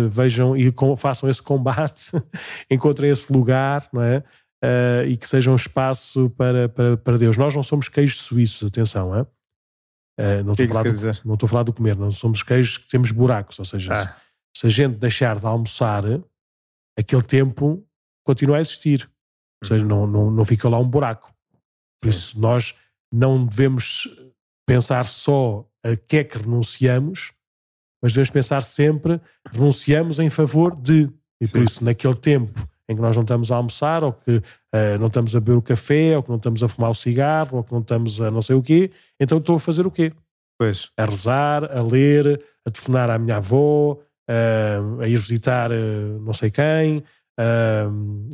vejam 0.10 0.56
e 0.56 0.74
façam 0.98 1.30
esse 1.30 1.42
combate, 1.42 2.12
encontrem 2.70 3.12
esse 3.12 3.32
lugar, 3.32 3.88
não 3.92 4.02
é? 4.02 4.24
Uh, 4.64 5.08
e 5.08 5.18
que 5.18 5.28
seja 5.28 5.52
um 5.52 5.56
espaço 5.56 6.30
para, 6.32 6.68
para, 6.68 6.98
para 6.98 7.18
Deus. 7.18 7.38
Nós 7.38 7.56
não 7.56 7.64
somos 7.64 7.88
queijos 7.88 8.22
suíços, 8.22 8.68
atenção, 8.68 9.16
é? 9.16 9.22
Uh, 9.22 10.44
não, 10.44 10.52
estou 10.52 10.66
a 10.66 10.70
falar 10.70 10.84
do, 10.84 11.20
não 11.26 11.34
estou 11.34 11.48
a 11.48 11.50
falar 11.50 11.64
do 11.64 11.74
comer, 11.74 11.96
não 11.96 12.12
somos 12.12 12.44
queijos 12.44 12.78
que 12.78 12.88
temos 12.88 13.12
buracos, 13.12 13.58
ou 13.58 13.64
seja, 13.64 13.94
ah. 13.94 14.08
se, 14.54 14.62
se, 14.62 14.68
a 14.68 14.70
gente 14.70 14.98
deixar 14.98 15.40
de 15.40 15.46
almoçar, 15.46 16.04
aquele 16.98 17.24
tempo 17.24 17.86
continua 18.26 18.58
a 18.58 18.62
existir, 18.62 19.10
ou 19.64 19.68
seja, 19.68 19.86
não, 19.86 20.08
não, 20.08 20.32
não 20.32 20.46
fica 20.46 20.70
lá 20.70 20.78
um 20.80 20.88
buraco. 20.88 21.34
Por 22.02 22.10
isso, 22.10 22.40
nós 22.40 22.76
não 23.12 23.46
devemos 23.46 24.08
pensar 24.66 25.06
só 25.06 25.66
a 25.84 25.96
que 25.96 26.18
é 26.18 26.24
que 26.24 26.38
renunciamos, 26.38 27.34
mas 28.02 28.14
devemos 28.14 28.30
pensar 28.30 28.62
sempre, 28.62 29.20
renunciamos 29.52 30.20
em 30.20 30.30
favor 30.30 30.76
de. 30.76 31.10
E 31.42 31.48
Sim. 31.48 31.52
por 31.52 31.62
isso, 31.62 31.84
naquele 31.84 32.16
tempo 32.16 32.68
em 32.88 32.96
que 32.96 33.02
nós 33.02 33.16
não 33.16 33.22
estamos 33.22 33.52
a 33.52 33.56
almoçar, 33.56 34.04
ou 34.04 34.14
que 34.14 34.38
uh, 34.38 35.00
não 35.00 35.08
estamos 35.08 35.36
a 35.36 35.40
beber 35.40 35.58
o 35.58 35.62
café, 35.62 36.18
ou 36.18 36.24
que 36.24 36.30
não 36.30 36.38
estamos 36.38 36.64
a 36.64 36.68
fumar 36.68 36.90
o 36.90 36.96
cigarro, 36.96 37.58
ou 37.58 37.64
que 37.64 37.72
não 37.72 37.82
estamos 37.82 38.20
a 38.20 38.32
não 38.32 38.42
sei 38.42 38.56
o 38.56 38.64
quê, 38.64 38.92
então 39.20 39.38
estou 39.38 39.58
a 39.58 39.60
fazer 39.60 39.86
o 39.86 39.92
quê? 39.92 40.12
Pois. 40.58 40.90
A 40.98 41.06
rezar, 41.06 41.66
a 41.66 41.84
ler, 41.84 42.44
a 42.66 42.72
telefonar 42.72 43.12
à 43.12 43.18
minha 43.20 43.38
avó, 43.38 43.94
uh, 43.94 45.02
a 45.02 45.08
ir 45.08 45.18
visitar 45.18 45.72
uh, 45.72 46.20
não 46.22 46.34
sei 46.34 46.50
quem, 46.50 47.04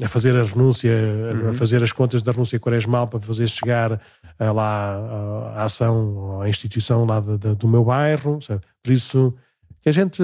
a 0.04 0.08
fazer 0.08 0.36
a 0.36 0.44
renúncia, 0.44 0.92
uhum. 0.92 1.50
a 1.50 1.54
fazer 1.54 1.84
as 1.84 1.92
contas 1.92 2.22
da 2.22 2.32
renúncia 2.32 2.60
quaresmal 2.60 3.08
para 3.08 3.20
fazer 3.20 3.48
chegar 3.48 4.02
lá 4.40 4.96
a, 4.96 5.62
a 5.62 5.64
ação, 5.64 6.42
a 6.42 6.50
instituição 6.50 7.06
lá 7.06 7.20
de, 7.20 7.38
de, 7.38 7.56
do 7.56 7.68
meu 7.68 7.84
bairro. 7.84 8.42
Sabe? 8.42 8.62
Por 8.84 8.92
isso 8.92 9.34
que 9.82 9.90
a 9.90 9.92
gente. 9.92 10.24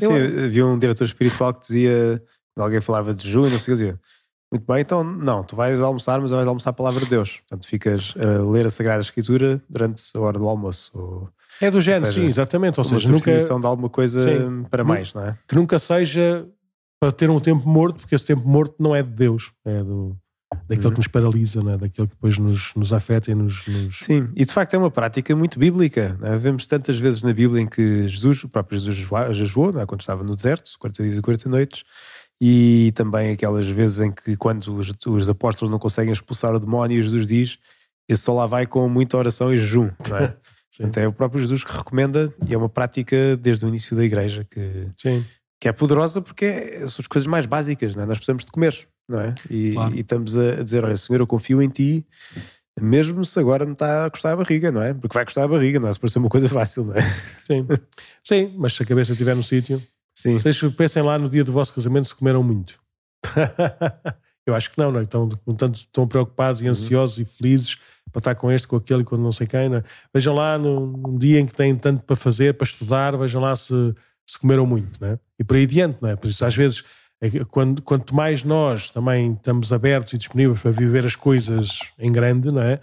Sim, 0.00 0.12
eu... 0.12 0.44
havia 0.44 0.66
um 0.66 0.78
diretor 0.78 1.04
espiritual 1.04 1.52
que 1.54 1.60
dizia, 1.60 2.22
alguém 2.56 2.80
falava 2.80 3.12
de 3.12 3.28
junho, 3.28 3.50
não 3.50 3.58
sei 3.58 3.74
o 3.74 3.76
que 3.76 3.84
dizia. 3.84 4.00
Muito 4.50 4.66
bem, 4.66 4.80
então 4.82 5.02
não, 5.02 5.42
tu 5.42 5.56
vais 5.56 5.80
almoçar, 5.80 6.20
mas 6.20 6.30
vais 6.30 6.46
almoçar 6.46 6.70
a 6.70 6.72
palavra 6.72 7.00
de 7.04 7.10
Deus. 7.10 7.40
Portanto, 7.40 7.66
ficas 7.66 8.14
a 8.16 8.40
ler 8.48 8.66
a 8.66 8.70
Sagrada 8.70 9.02
Escritura 9.02 9.60
durante 9.68 10.02
a 10.14 10.20
hora 10.20 10.38
do 10.38 10.48
almoço. 10.48 10.92
Ou, 10.94 11.28
é 11.60 11.70
do 11.70 11.80
género, 11.80 12.06
seja, 12.06 12.20
sim, 12.20 12.26
exatamente. 12.26 12.78
Ou 12.78 12.84
seja, 12.84 13.10
nunca. 13.10 13.36
de 13.36 13.66
alguma 13.66 13.88
coisa 13.88 14.22
sim, 14.22 14.64
para 14.70 14.84
mais, 14.84 15.12
não 15.12 15.24
é? 15.24 15.38
Que 15.48 15.54
nunca 15.54 15.78
seja 15.78 16.46
para 17.04 17.12
ter 17.12 17.28
um 17.28 17.38
tempo 17.38 17.68
morto, 17.68 18.00
porque 18.00 18.14
esse 18.14 18.24
tempo 18.24 18.48
morto 18.48 18.76
não 18.78 18.96
é 18.96 19.02
de 19.02 19.10
Deus, 19.10 19.52
é 19.62 19.82
do, 19.84 20.16
daquilo 20.66 20.86
uhum. 20.86 20.92
que 20.92 20.98
nos 21.00 21.06
paralisa, 21.06 21.62
né? 21.62 21.76
daquilo 21.76 22.08
que 22.08 22.14
depois 22.14 22.38
nos, 22.38 22.74
nos 22.74 22.94
afeta 22.94 23.30
e 23.30 23.34
nos, 23.34 23.66
nos, 23.66 23.98
Sim, 23.98 24.30
e 24.34 24.42
de 24.42 24.50
facto 24.50 24.72
é 24.72 24.78
uma 24.78 24.90
prática 24.90 25.36
muito 25.36 25.58
bíblica. 25.58 26.16
Né? 26.18 26.34
Vemos 26.38 26.66
tantas 26.66 26.98
vezes 26.98 27.22
na 27.22 27.34
Bíblia 27.34 27.60
em 27.60 27.66
que 27.66 28.08
Jesus, 28.08 28.42
o 28.44 28.48
próprio 28.48 28.78
Jesus 28.78 28.96
jejuou, 29.36 29.70
né? 29.70 29.84
quando 29.84 30.00
estava 30.00 30.24
no 30.24 30.34
deserto, 30.34 30.70
40 30.78 31.02
dias 31.02 31.18
e 31.18 31.20
40 31.20 31.48
noites, 31.50 31.84
e 32.40 32.90
também 32.94 33.32
aquelas 33.32 33.68
vezes 33.68 34.00
em 34.00 34.10
que 34.10 34.34
quando 34.34 34.74
os, 34.74 34.90
os 35.06 35.28
apóstolos 35.28 35.70
não 35.70 35.78
conseguem 35.78 36.10
expulsar 36.10 36.54
o 36.54 36.58
demónio, 36.58 37.02
Jesus 37.02 37.26
diz, 37.26 37.58
esse 38.08 38.22
só 38.22 38.32
lá 38.32 38.46
vai 38.46 38.66
com 38.66 38.88
muita 38.88 39.18
oração 39.18 39.52
e 39.52 39.58
jejum, 39.58 39.90
não 40.08 40.16
é? 40.16 40.34
Então 40.80 41.00
é 41.00 41.06
o 41.06 41.12
próprio 41.12 41.40
Jesus 41.40 41.62
que 41.62 41.70
recomenda 41.70 42.34
e 42.48 42.52
é 42.52 42.58
uma 42.58 42.68
prática 42.68 43.36
desde 43.36 43.64
o 43.64 43.68
início 43.68 43.96
da 43.96 44.02
igreja 44.02 44.42
que, 44.42 44.88
Sim. 45.00 45.24
Que 45.64 45.68
é 45.68 45.72
poderosa 45.72 46.20
porque 46.20 46.44
é, 46.44 46.86
são 46.86 47.00
as 47.00 47.06
coisas 47.06 47.26
mais 47.26 47.46
básicas, 47.46 47.96
não 47.96 48.02
é? 48.02 48.06
nós 48.06 48.18
precisamos 48.18 48.44
de 48.44 48.50
comer 48.52 48.86
não 49.08 49.18
é? 49.18 49.34
E, 49.48 49.72
claro. 49.72 49.94
e 49.94 50.00
estamos 50.00 50.36
a, 50.36 50.62
dizer: 50.62 50.84
Olha, 50.84 50.96
Senhor, 50.96 51.20
eu 51.20 51.26
confio 51.26 51.62
em 51.62 51.68
ti, 51.70 52.06
mesmo 52.78 53.24
se 53.24 53.38
agora 53.38 53.64
me 53.64 53.72
está 53.72 54.04
a 54.04 54.10
custar 54.10 54.32
a 54.32 54.36
barriga, 54.36 54.70
não 54.70 54.82
é? 54.82 54.92
Porque 54.92 55.14
vai 55.14 55.24
custar 55.24 55.44
a 55.44 55.48
barriga, 55.48 55.80
não 55.80 55.88
é? 55.88 55.92
Se 55.92 55.98
por 55.98 56.10
ser 56.10 56.18
uma 56.18 56.28
coisa 56.28 56.48
fácil, 56.50 56.84
não 56.84 56.94
é? 56.94 57.02
Sim, 57.46 57.66
Sim 58.22 58.54
mas 58.58 58.74
se 58.74 58.82
a 58.82 58.86
cabeça 58.86 59.12
estiver 59.12 59.34
no 59.34 59.42
sítio, 59.42 59.82
Sim. 60.14 60.38
vocês 60.38 60.60
pensem 60.74 61.02
lá 61.02 61.18
no 61.18 61.30
dia 61.30 61.44
do 61.44 61.52
vosso 61.52 61.72
casamento 61.72 62.08
se 62.08 62.14
comeram 62.14 62.42
muito. 62.42 62.78
eu 64.46 64.54
acho 64.54 64.70
que 64.70 64.78
não, 64.78 64.92
não 64.92 65.00
é? 65.00 65.02
Estão, 65.02 65.28
tanto, 65.56 65.76
estão 65.76 66.06
preocupados 66.06 66.62
e 66.62 66.66
uhum. 66.66 66.72
ansiosos 66.72 67.16
uhum. 67.16 67.22
e 67.22 67.26
felizes 67.26 67.78
para 68.12 68.20
estar 68.20 68.34
com 68.34 68.50
este, 68.50 68.68
com 68.68 68.76
aquele 68.76 69.02
e 69.02 69.04
com 69.04 69.16
não 69.16 69.32
sei 69.32 69.46
quem. 69.46 69.68
Não 69.68 69.78
é? 69.78 69.84
Vejam 70.12 70.34
lá 70.34 70.56
num, 70.56 71.18
dia 71.18 71.40
em 71.40 71.46
que 71.46 71.54
têm 71.54 71.76
tanto 71.76 72.02
para 72.04 72.16
fazer, 72.16 72.54
para 72.54 72.64
estudar, 72.64 73.16
vejam 73.16 73.42
lá 73.42 73.54
se, 73.56 73.94
se 74.28 74.38
comeram 74.38 74.66
muito, 74.66 75.00
não 75.00 75.08
é? 75.08 75.18
E 75.38 75.44
por 75.44 75.56
aí 75.56 75.64
adiante, 75.64 75.98
não 76.00 76.08
é? 76.08 76.16
Por 76.16 76.28
isso, 76.28 76.44
às 76.44 76.54
vezes 76.54 76.84
é 77.20 77.44
quando, 77.44 77.80
quanto 77.82 78.14
mais 78.14 78.44
nós 78.44 78.90
também 78.90 79.32
estamos 79.32 79.72
abertos 79.72 80.12
e 80.12 80.18
disponíveis 80.18 80.60
para 80.60 80.70
viver 80.70 81.04
as 81.06 81.16
coisas 81.16 81.78
em 81.98 82.12
grande, 82.12 82.52
não 82.52 82.62
é? 82.62 82.80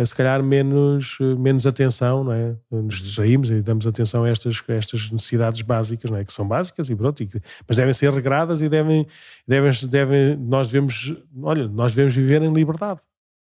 é 0.00 0.04
se 0.04 0.14
calhar 0.14 0.42
menos, 0.42 1.18
menos 1.38 1.66
atenção, 1.66 2.24
não 2.24 2.32
é? 2.32 2.56
Nos 2.70 2.98
uhum. 2.98 3.04
distraímos 3.04 3.50
e 3.50 3.60
damos 3.60 3.86
atenção 3.86 4.24
a 4.24 4.30
estas, 4.30 4.62
a 4.66 4.72
estas 4.72 5.10
necessidades 5.10 5.60
básicas, 5.60 6.10
não 6.10 6.18
é? 6.18 6.24
Que 6.24 6.32
são 6.32 6.48
básicas 6.48 6.88
e 6.88 6.96
pronto, 6.96 7.22
e, 7.22 7.28
mas 7.68 7.76
devem 7.76 7.92
ser 7.92 8.10
regradas 8.10 8.62
e 8.62 8.68
devem, 8.68 9.06
devem, 9.46 9.70
devem, 9.88 10.36
nós 10.36 10.68
devemos, 10.68 11.14
olha, 11.42 11.68
nós 11.68 11.94
devemos 11.94 12.14
viver 12.14 12.40
em 12.40 12.52
liberdade. 12.52 13.00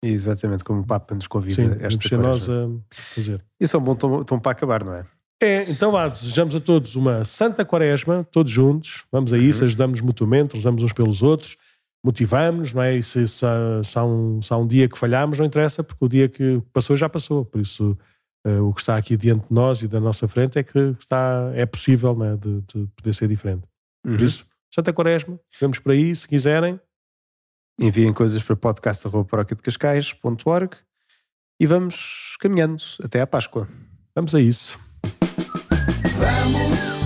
Exatamente, 0.03 0.63
como 0.63 0.81
o 0.81 0.85
Papa 0.85 1.15
nos 1.15 1.25
convida 1.25 1.55
Sim, 1.55 1.75
esta 1.79 2.17
nós 2.17 2.47
a 2.49 2.67
fazer. 2.91 3.43
Isso 3.59 3.75
é 3.75 3.79
um 3.79 3.83
bom 3.83 3.95
tom, 3.95 4.23
tom 4.23 4.37
para 4.37 4.51
acabar, 4.51 4.83
não 4.83 4.93
é? 4.93 5.05
É, 5.41 5.69
então 5.69 5.91
vá, 5.91 6.07
desejamos 6.07 6.55
a 6.55 6.59
todos 6.59 6.95
uma 6.95 7.25
santa 7.25 7.65
quaresma, 7.65 8.25
todos 8.31 8.51
juntos, 8.51 9.03
vamos 9.11 9.33
a 9.33 9.37
isso, 9.37 9.59
uhum. 9.59 9.65
ajudamos 9.65 10.01
mutuamente, 10.01 10.55
rezamos 10.55 10.83
uns 10.83 10.93
pelos 10.93 11.21
outros, 11.21 11.57
motivamos, 12.03 12.73
não 12.73 12.81
é? 12.81 12.95
E 12.95 13.03
se, 13.03 13.27
se, 13.27 13.45
se, 13.83 13.99
há 13.99 14.03
um, 14.03 14.41
se 14.41 14.53
há 14.53 14.57
um 14.57 14.67
dia 14.67 14.89
que 14.89 14.97
falhamos, 14.97 15.39
não 15.39 15.45
interessa, 15.45 15.83
porque 15.83 16.03
o 16.03 16.09
dia 16.09 16.29
que 16.29 16.61
passou 16.71 16.95
já 16.95 17.07
passou. 17.07 17.45
Por 17.45 17.61
isso, 17.61 17.97
uh, 18.45 18.63
o 18.63 18.73
que 18.73 18.81
está 18.81 18.97
aqui 18.97 19.15
diante 19.15 19.47
de 19.47 19.53
nós 19.53 19.81
e 19.81 19.87
da 19.87 19.99
nossa 19.99 20.27
frente 20.27 20.59
é 20.59 20.63
que 20.63 20.95
está, 20.99 21.51
é 21.55 21.65
possível 21.65 22.17
é? 22.23 22.35
de, 22.35 22.61
de, 22.61 22.87
poder 22.95 23.13
ser 23.13 23.27
diferente. 23.27 23.63
Uhum. 24.05 24.17
Por 24.17 24.23
isso, 24.23 24.45
Santa 24.73 24.91
Quaresma, 24.91 25.39
vamos 25.59 25.79
por 25.79 25.93
aí, 25.93 26.15
se 26.15 26.27
quiserem. 26.27 26.79
Enviem 27.79 28.13
coisas 28.13 28.43
para 28.43 28.55
podcast.org 28.55 30.77
e 31.59 31.65
vamos 31.65 32.37
caminhando 32.39 32.83
até 33.03 33.21
à 33.21 33.25
Páscoa. 33.25 33.67
Vamos 34.15 34.35
a 34.35 34.39
isso. 34.39 34.77
Vamos 36.19 37.02